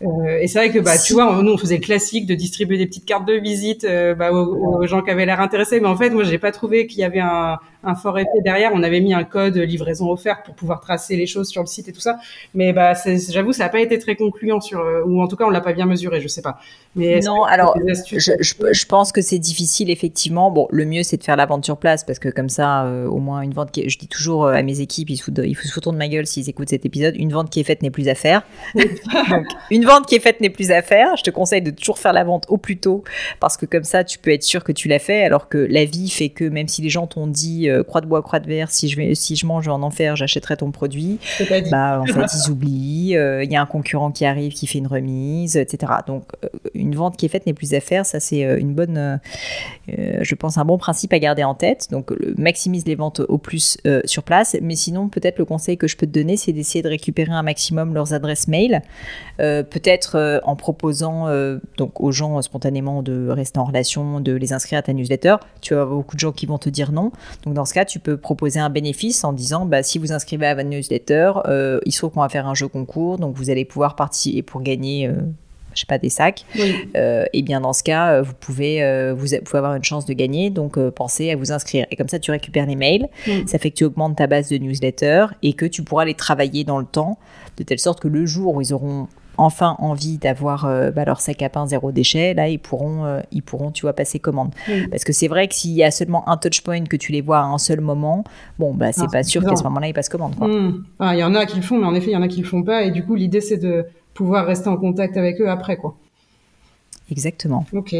euh, 0.02 0.38
et 0.40 0.46
c'est 0.46 0.58
vrai 0.58 0.70
que 0.70 0.78
bah 0.78 0.98
tu 0.98 1.14
vois, 1.14 1.42
nous 1.42 1.52
on 1.52 1.56
faisait 1.56 1.76
le 1.76 1.82
classique 1.82 2.26
de 2.26 2.34
distribuer 2.34 2.76
des 2.76 2.86
petites 2.86 3.06
cartes 3.06 3.26
de 3.26 3.34
visite 3.34 3.84
euh, 3.84 4.14
bah, 4.14 4.30
aux, 4.32 4.80
aux 4.82 4.86
gens 4.86 5.00
qui 5.00 5.10
avaient 5.10 5.24
l'air 5.24 5.40
intéressés, 5.40 5.80
mais 5.80 5.88
en 5.88 5.96
fait 5.96 6.10
moi 6.10 6.22
j'ai 6.22 6.38
pas 6.38 6.52
trouvé 6.52 6.86
qu'il 6.86 7.00
y 7.00 7.04
avait 7.04 7.20
un, 7.20 7.58
un 7.86 7.94
fort 7.94 8.18
effet 8.18 8.28
derrière. 8.44 8.72
On 8.74 8.82
avait 8.82 9.00
mis 9.00 9.14
un 9.14 9.24
code 9.24 9.56
livraison 9.56 10.10
offerte 10.10 10.44
pour 10.44 10.54
pouvoir 10.54 10.80
tracer 10.80 11.16
les 11.16 11.26
choses 11.26 11.48
sur 11.48 11.62
le 11.62 11.66
site 11.66 11.88
et 11.88 11.92
tout 11.92 12.00
ça, 12.00 12.18
mais 12.54 12.72
bah 12.72 12.92
j'avoue 13.30 13.52
ça 13.52 13.66
a 13.66 13.68
pas 13.68 13.80
été 13.80 13.98
très 13.98 14.16
concluant 14.16 14.60
sur, 14.60 14.80
euh, 14.80 15.02
ou 15.06 15.20
en 15.22 15.28
tout 15.28 15.36
cas 15.36 15.44
on 15.46 15.50
l'a 15.50 15.60
pas 15.60 15.72
bien 15.72 15.86
mesuré, 15.86 16.20
je 16.20 16.28
sais 16.28 16.42
pas. 16.42 16.58
Mais 16.94 17.20
Non, 17.20 17.44
alors, 17.44 17.76
Je, 18.10 18.18
je, 18.40 18.52
je 18.72 18.86
pense 18.86 19.12
que 19.12 19.20
c'est 19.20 19.38
difficile, 19.38 19.90
effectivement. 19.90 20.50
Bon, 20.50 20.66
le 20.70 20.86
mieux, 20.86 21.02
c'est 21.02 21.18
de 21.18 21.22
faire 21.22 21.36
la 21.36 21.44
vente 21.44 21.64
sur 21.64 21.76
place 21.76 22.04
parce 22.04 22.18
que 22.18 22.30
comme 22.30 22.48
ça, 22.48 22.84
euh, 22.86 23.06
au 23.06 23.18
moins, 23.18 23.42
une 23.42 23.52
vente 23.52 23.70
qui 23.70 23.88
Je 23.88 23.98
dis 23.98 24.08
toujours 24.08 24.46
euh, 24.46 24.52
à 24.54 24.62
mes 24.62 24.80
équipes, 24.80 25.10
ils 25.10 25.18
se 25.18 25.24
foutent, 25.24 25.34
de- 25.34 25.44
ils 25.44 25.54
se 25.56 25.68
foutent 25.70 25.92
de 25.92 25.96
ma 25.98 26.08
gueule 26.08 26.26
s'ils 26.26 26.48
écoutent 26.48 26.70
cet 26.70 26.86
épisode. 26.86 27.14
Une 27.16 27.32
vente 27.32 27.50
qui 27.50 27.60
est 27.60 27.64
faite 27.64 27.82
n'est 27.82 27.90
plus 27.90 28.08
à 28.08 28.14
faire. 28.14 28.42
Donc, 28.74 29.46
une 29.70 29.84
vente 29.84 30.06
qui 30.06 30.14
est 30.14 30.20
faite 30.20 30.40
n'est 30.40 30.48
plus 30.50 30.70
à 30.70 30.80
faire. 30.82 31.16
Je 31.16 31.22
te 31.22 31.30
conseille 31.30 31.60
de 31.62 31.70
toujours 31.70 31.98
faire 31.98 32.12
la 32.14 32.24
vente 32.24 32.46
au 32.48 32.56
plus 32.56 32.78
tôt 32.78 33.04
parce 33.40 33.56
que 33.58 33.66
comme 33.66 33.84
ça, 33.84 34.02
tu 34.04 34.18
peux 34.18 34.30
être 34.32 34.42
sûr 34.42 34.64
que 34.64 34.72
tu 34.72 34.88
l'as 34.88 34.98
fait. 34.98 35.22
Alors 35.22 35.48
que 35.48 35.58
la 35.58 35.84
vie 35.84 36.08
fait 36.08 36.30
que 36.30 36.44
même 36.44 36.68
si 36.68 36.80
les 36.82 36.88
gens 36.88 37.06
t'ont 37.06 37.26
dit 37.26 37.68
euh, 37.68 37.75
croix 37.82 38.00
de 38.00 38.06
bois, 38.06 38.22
croix 38.22 38.40
de 38.40 38.46
verre, 38.46 38.70
si 38.70 38.88
je, 38.88 38.96
vais, 38.96 39.14
si 39.14 39.36
je 39.36 39.46
mange, 39.46 39.68
en 39.68 39.82
enfer, 39.82 40.16
j'achèterai 40.16 40.56
ton 40.56 40.70
produit. 40.70 41.18
Bah, 41.70 42.00
en 42.00 42.06
fait, 42.06 42.26
ils 42.34 42.50
oublient. 42.50 43.16
euh, 43.16 43.44
Il 43.44 43.50
y 43.50 43.56
a 43.56 43.62
un 43.62 43.66
concurrent 43.66 44.10
qui 44.10 44.24
arrive, 44.24 44.52
qui 44.52 44.66
fait 44.66 44.78
une 44.78 44.86
remise, 44.86 45.56
etc. 45.56 45.92
Donc, 46.06 46.24
euh, 46.44 46.48
une 46.74 46.94
vente 46.94 47.16
qui 47.16 47.26
est 47.26 47.28
faite 47.28 47.46
n'est 47.46 47.54
plus 47.54 47.74
à 47.74 47.80
faire. 47.80 48.06
Ça, 48.06 48.20
c'est 48.20 48.44
euh, 48.44 48.58
une 48.58 48.74
bonne, 48.74 48.98
euh, 48.98 49.16
euh, 49.98 50.18
je 50.22 50.34
pense, 50.34 50.58
un 50.58 50.64
bon 50.64 50.78
principe 50.78 51.12
à 51.12 51.18
garder 51.18 51.44
en 51.44 51.54
tête. 51.54 51.88
Donc, 51.90 52.12
maximise 52.36 52.84
les 52.86 52.94
ventes 52.94 53.20
au 53.20 53.38
plus 53.38 53.78
euh, 53.86 54.00
sur 54.04 54.22
place. 54.22 54.56
Mais 54.62 54.76
sinon, 54.76 55.08
peut-être 55.08 55.38
le 55.38 55.44
conseil 55.44 55.76
que 55.76 55.86
je 55.88 55.96
peux 55.96 56.06
te 56.06 56.12
donner, 56.12 56.36
c'est 56.36 56.52
d'essayer 56.52 56.82
de 56.82 56.88
récupérer 56.88 57.32
un 57.32 57.42
maximum 57.42 57.94
leurs 57.94 58.12
adresses 58.12 58.48
mail. 58.48 58.82
Euh, 59.40 59.62
peut-être 59.62 60.40
en 60.44 60.56
proposant 60.56 61.26
donc 61.76 62.00
aux 62.00 62.12
gens 62.12 62.40
spontanément 62.42 63.02
de 63.02 63.28
rester 63.28 63.58
en 63.58 63.64
relation, 63.64 64.20
de 64.20 64.32
les 64.32 64.52
inscrire 64.52 64.78
à 64.78 64.82
ta 64.82 64.92
newsletter. 64.92 65.36
Tu 65.60 65.74
avoir 65.74 65.96
beaucoup 65.96 66.16
de 66.16 66.20
gens 66.20 66.32
qui 66.32 66.46
vont 66.46 66.58
te 66.58 66.68
dire 66.68 66.92
non. 66.92 67.10
Donc 67.44 67.54
dans 67.56 67.64
ce 67.64 67.74
cas, 67.74 67.84
tu 67.84 67.98
peux 67.98 68.16
proposer 68.16 68.60
un 68.60 68.70
bénéfice 68.70 69.24
en 69.24 69.32
disant 69.32 69.66
bah, 69.66 69.82
si 69.82 69.98
vous 69.98 70.12
inscrivez 70.12 70.46
à 70.46 70.54
votre 70.54 70.68
newsletter, 70.68 71.32
il 71.84 71.92
se 71.92 71.98
trouve 71.98 72.12
qu'on 72.12 72.20
va 72.20 72.28
faire 72.28 72.46
un 72.46 72.54
jeu 72.54 72.68
concours, 72.68 73.18
donc 73.18 73.36
vous 73.36 73.50
allez 73.50 73.64
pouvoir 73.64 73.96
participer 73.96 74.42
pour 74.42 74.62
gagner 74.62 75.10
je 75.74 75.80
sais 75.80 75.86
pas, 75.86 75.98
des 75.98 76.08
sacs, 76.08 76.46
et 76.94 77.42
bien 77.42 77.60
dans 77.60 77.74
ce 77.74 77.82
cas, 77.82 78.22
vous 78.22 78.32
pouvez, 78.32 79.12
vous, 79.12 79.26
pouvez 79.44 79.58
avoir 79.58 79.74
une 79.74 79.84
chance 79.84 80.06
de 80.06 80.14
gagner. 80.14 80.48
Donc 80.50 80.78
pensez 80.90 81.30
à 81.30 81.36
vous 81.36 81.52
inscrire. 81.52 81.86
Et 81.90 81.96
comme 81.96 82.08
ça, 82.08 82.18
tu 82.18 82.30
récupères 82.30 82.66
les 82.66 82.76
mails. 82.76 83.08
Ça 83.46 83.58
fait 83.58 83.70
que 83.70 83.76
tu 83.76 83.84
augmentes 83.84 84.16
ta 84.16 84.26
base 84.26 84.48
de 84.48 84.56
newsletter 84.56 85.26
et 85.42 85.52
que 85.52 85.66
tu 85.66 85.82
pourras 85.82 86.04
les 86.04 86.14
travailler 86.14 86.64
dans 86.64 86.78
le 86.78 86.86
temps, 86.86 87.18
de 87.58 87.62
telle 87.62 87.78
sorte 87.78 88.00
que 88.00 88.08
le 88.08 88.24
jour 88.24 88.54
où 88.54 88.62
ils 88.62 88.72
auront 88.72 89.08
enfin 89.38 89.76
envie 89.78 90.18
d'avoir 90.18 90.66
euh, 90.66 90.90
bah, 90.90 91.04
leur 91.04 91.20
sac 91.20 91.42
à 91.42 91.48
pain 91.48 91.66
zéro 91.66 91.92
déchet, 91.92 92.34
là 92.34 92.48
ils 92.48 92.58
pourront, 92.58 93.04
euh, 93.04 93.20
ils 93.32 93.42
pourront, 93.42 93.70
tu 93.70 93.82
vois, 93.82 93.92
passer 93.92 94.18
commande. 94.18 94.54
Parce 94.90 95.04
que 95.04 95.12
c'est 95.12 95.28
vrai 95.28 95.48
que 95.48 95.54
s'il 95.54 95.72
y 95.72 95.84
a 95.84 95.90
seulement 95.90 96.28
un 96.28 96.36
touch 96.36 96.62
point 96.62 96.84
que 96.84 96.96
tu 96.96 97.12
les 97.12 97.20
vois 97.20 97.38
à 97.38 97.44
un 97.44 97.58
seul 97.58 97.80
moment, 97.80 98.24
bon 98.58 98.74
bah 98.74 98.92
c'est 98.92 99.10
pas 99.10 99.22
sûr 99.22 99.44
qu'à 99.44 99.56
ce 99.56 99.64
moment-là 99.64 99.88
ils 99.88 99.94
passent 99.94 100.08
commande. 100.08 100.34
Hmm. 100.38 100.84
Ah, 100.98 101.14
il 101.14 101.20
y 101.20 101.24
en 101.24 101.34
a 101.34 101.46
qui 101.46 101.56
le 101.56 101.62
font, 101.62 101.78
mais 101.78 101.86
en 101.86 101.94
effet 101.94 102.10
il 102.10 102.14
y 102.14 102.16
en 102.16 102.22
a 102.22 102.28
qui 102.28 102.40
le 102.40 102.46
font 102.46 102.62
pas, 102.62 102.82
et 102.82 102.90
du 102.90 103.04
coup 103.04 103.14
l'idée 103.14 103.40
c'est 103.40 103.58
de 103.58 103.84
pouvoir 104.14 104.46
rester 104.46 104.68
en 104.68 104.76
contact 104.76 105.16
avec 105.16 105.40
eux 105.40 105.48
après 105.48 105.76
quoi. 105.76 105.96
Exactement. 107.10 107.66
Ok. 107.72 107.94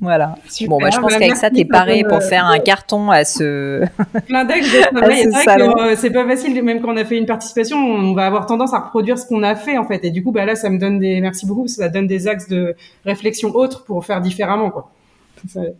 Voilà. 0.00 0.36
Bon, 0.66 0.78
bah, 0.78 0.90
je 0.90 1.00
pense 1.00 1.12
qu'avec 1.12 1.36
ça, 1.36 1.50
t'es 1.50 1.64
paré 1.64 2.04
pour 2.08 2.22
faire 2.22 2.46
un 2.46 2.58
carton 2.58 3.10
à 3.10 3.24
ce. 3.24 3.84
Plein 4.26 4.44
d'axes 4.44 4.72
de 4.72 4.80
travail. 4.96 5.26
C'est 5.32 5.60
euh, 5.60 5.96
c'est 5.96 6.10
pas 6.10 6.26
facile, 6.26 6.62
même 6.62 6.80
quand 6.80 6.92
on 6.92 6.96
a 6.96 7.04
fait 7.04 7.18
une 7.18 7.26
participation, 7.26 7.78
on 7.78 8.14
va 8.14 8.26
avoir 8.26 8.46
tendance 8.46 8.72
à 8.74 8.78
reproduire 8.78 9.18
ce 9.18 9.26
qu'on 9.26 9.42
a 9.42 9.56
fait, 9.56 9.76
en 9.76 9.84
fait. 9.84 10.04
Et 10.04 10.10
du 10.10 10.22
coup, 10.22 10.30
bah, 10.30 10.44
là, 10.44 10.54
ça 10.54 10.70
me 10.70 10.78
donne 10.78 10.98
des, 11.00 11.20
merci 11.20 11.46
beaucoup, 11.46 11.66
ça 11.66 11.88
donne 11.88 12.06
des 12.06 12.28
axes 12.28 12.48
de 12.48 12.76
réflexion 13.04 13.54
autres 13.54 13.84
pour 13.84 14.04
faire 14.04 14.20
différemment, 14.20 14.70
quoi. 14.70 14.90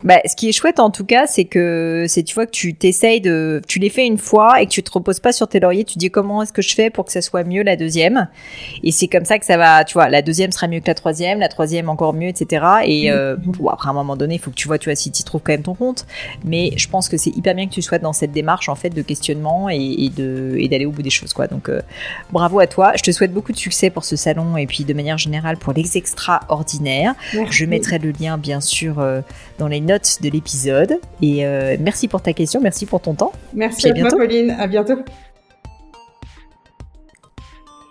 Bah, 0.03 0.19
ce 0.25 0.35
qui 0.35 0.49
est 0.49 0.51
chouette 0.51 0.79
en 0.79 0.89
tout 0.89 1.05
cas, 1.05 1.27
c'est 1.27 1.45
que 1.45 2.05
c'est 2.07 2.23
tu 2.23 2.35
vois 2.35 2.45
que 2.45 2.51
tu 2.51 2.73
t'essayes 2.73 3.21
de, 3.21 3.61
tu 3.67 3.79
les 3.79 3.89
fais 3.89 4.05
une 4.05 4.17
fois 4.17 4.61
et 4.61 4.65
que 4.65 4.71
tu 4.71 4.83
te 4.83 4.91
reposes 4.91 5.19
pas 5.19 5.31
sur 5.31 5.47
tes 5.47 5.59
lauriers. 5.59 5.83
Tu 5.83 5.97
dis 5.97 6.09
comment 6.09 6.43
est-ce 6.43 6.53
que 6.53 6.61
je 6.61 6.73
fais 6.73 6.89
pour 6.89 7.05
que 7.05 7.11
ça 7.11 7.21
soit 7.21 7.43
mieux 7.43 7.63
la 7.63 7.75
deuxième? 7.75 8.27
Et 8.83 8.91
c'est 8.91 9.07
comme 9.07 9.25
ça 9.25 9.39
que 9.39 9.45
ça 9.45 9.57
va. 9.57 9.83
Tu 9.83 9.93
vois, 9.93 10.09
la 10.09 10.21
deuxième 10.21 10.51
sera 10.51 10.67
mieux 10.67 10.79
que 10.79 10.87
la 10.87 10.95
troisième, 10.95 11.39
la 11.39 11.49
troisième 11.49 11.89
encore 11.89 12.13
mieux, 12.13 12.27
etc. 12.27 12.65
Et 12.85 13.11
euh, 13.11 13.35
après 13.69 13.89
un 13.89 13.93
moment 13.93 14.15
donné, 14.15 14.35
il 14.35 14.39
faut 14.39 14.51
que 14.51 14.55
tu 14.55 14.67
vois, 14.67 14.77
tu 14.77 14.89
vois 14.89 14.95
si 14.95 15.11
tu 15.11 15.23
trouves 15.23 15.41
quand 15.43 15.53
même 15.53 15.63
ton 15.63 15.75
compte. 15.75 16.05
Mais 16.43 16.71
je 16.77 16.87
pense 16.87 17.09
que 17.09 17.17
c'est 17.17 17.35
hyper 17.35 17.55
bien 17.55 17.67
que 17.67 17.73
tu 17.73 17.81
sois 17.81 17.99
dans 17.99 18.13
cette 18.13 18.31
démarche 18.31 18.69
en 18.69 18.75
fait 18.75 18.89
de 18.89 19.01
questionnement 19.01 19.69
et, 19.69 20.09
de 20.15 20.55
et 20.57 20.67
d'aller 20.67 20.85
au 20.85 20.91
bout 20.91 21.01
des 21.01 21.09
choses 21.09 21.33
quoi. 21.33 21.47
Donc 21.47 21.69
euh, 21.69 21.81
bravo 22.31 22.59
à 22.59 22.67
toi. 22.67 22.93
Je 22.95 23.03
te 23.03 23.11
souhaite 23.11 23.33
beaucoup 23.33 23.51
de 23.51 23.57
succès 23.57 23.89
pour 23.89 24.03
ce 24.03 24.15
salon 24.15 24.57
et 24.57 24.67
puis 24.67 24.83
de 24.83 24.93
manière 24.93 25.17
générale 25.17 25.57
pour 25.57 25.73
les 25.73 25.97
extraordinaires. 25.97 27.15
Je 27.49 27.65
mettrai 27.65 27.99
le 27.99 28.11
lien 28.11 28.37
bien 28.37 28.61
sûr. 28.61 28.99
Euh, 28.99 29.21
dans 29.59 29.67
les 29.67 29.81
notes 29.81 30.17
de 30.23 30.29
l'épisode. 30.29 30.95
Et 31.21 31.45
euh, 31.45 31.77
merci 31.79 32.07
pour 32.07 32.21
ta 32.21 32.33
question, 32.33 32.59
merci 32.61 32.85
pour 32.87 33.01
ton 33.01 33.13
temps. 33.13 33.31
Merci 33.53 33.89
à, 33.89 33.93
bientôt. 33.93 34.17
Pauline. 34.17 34.55
À 34.57 34.65
bientôt. 34.65 34.95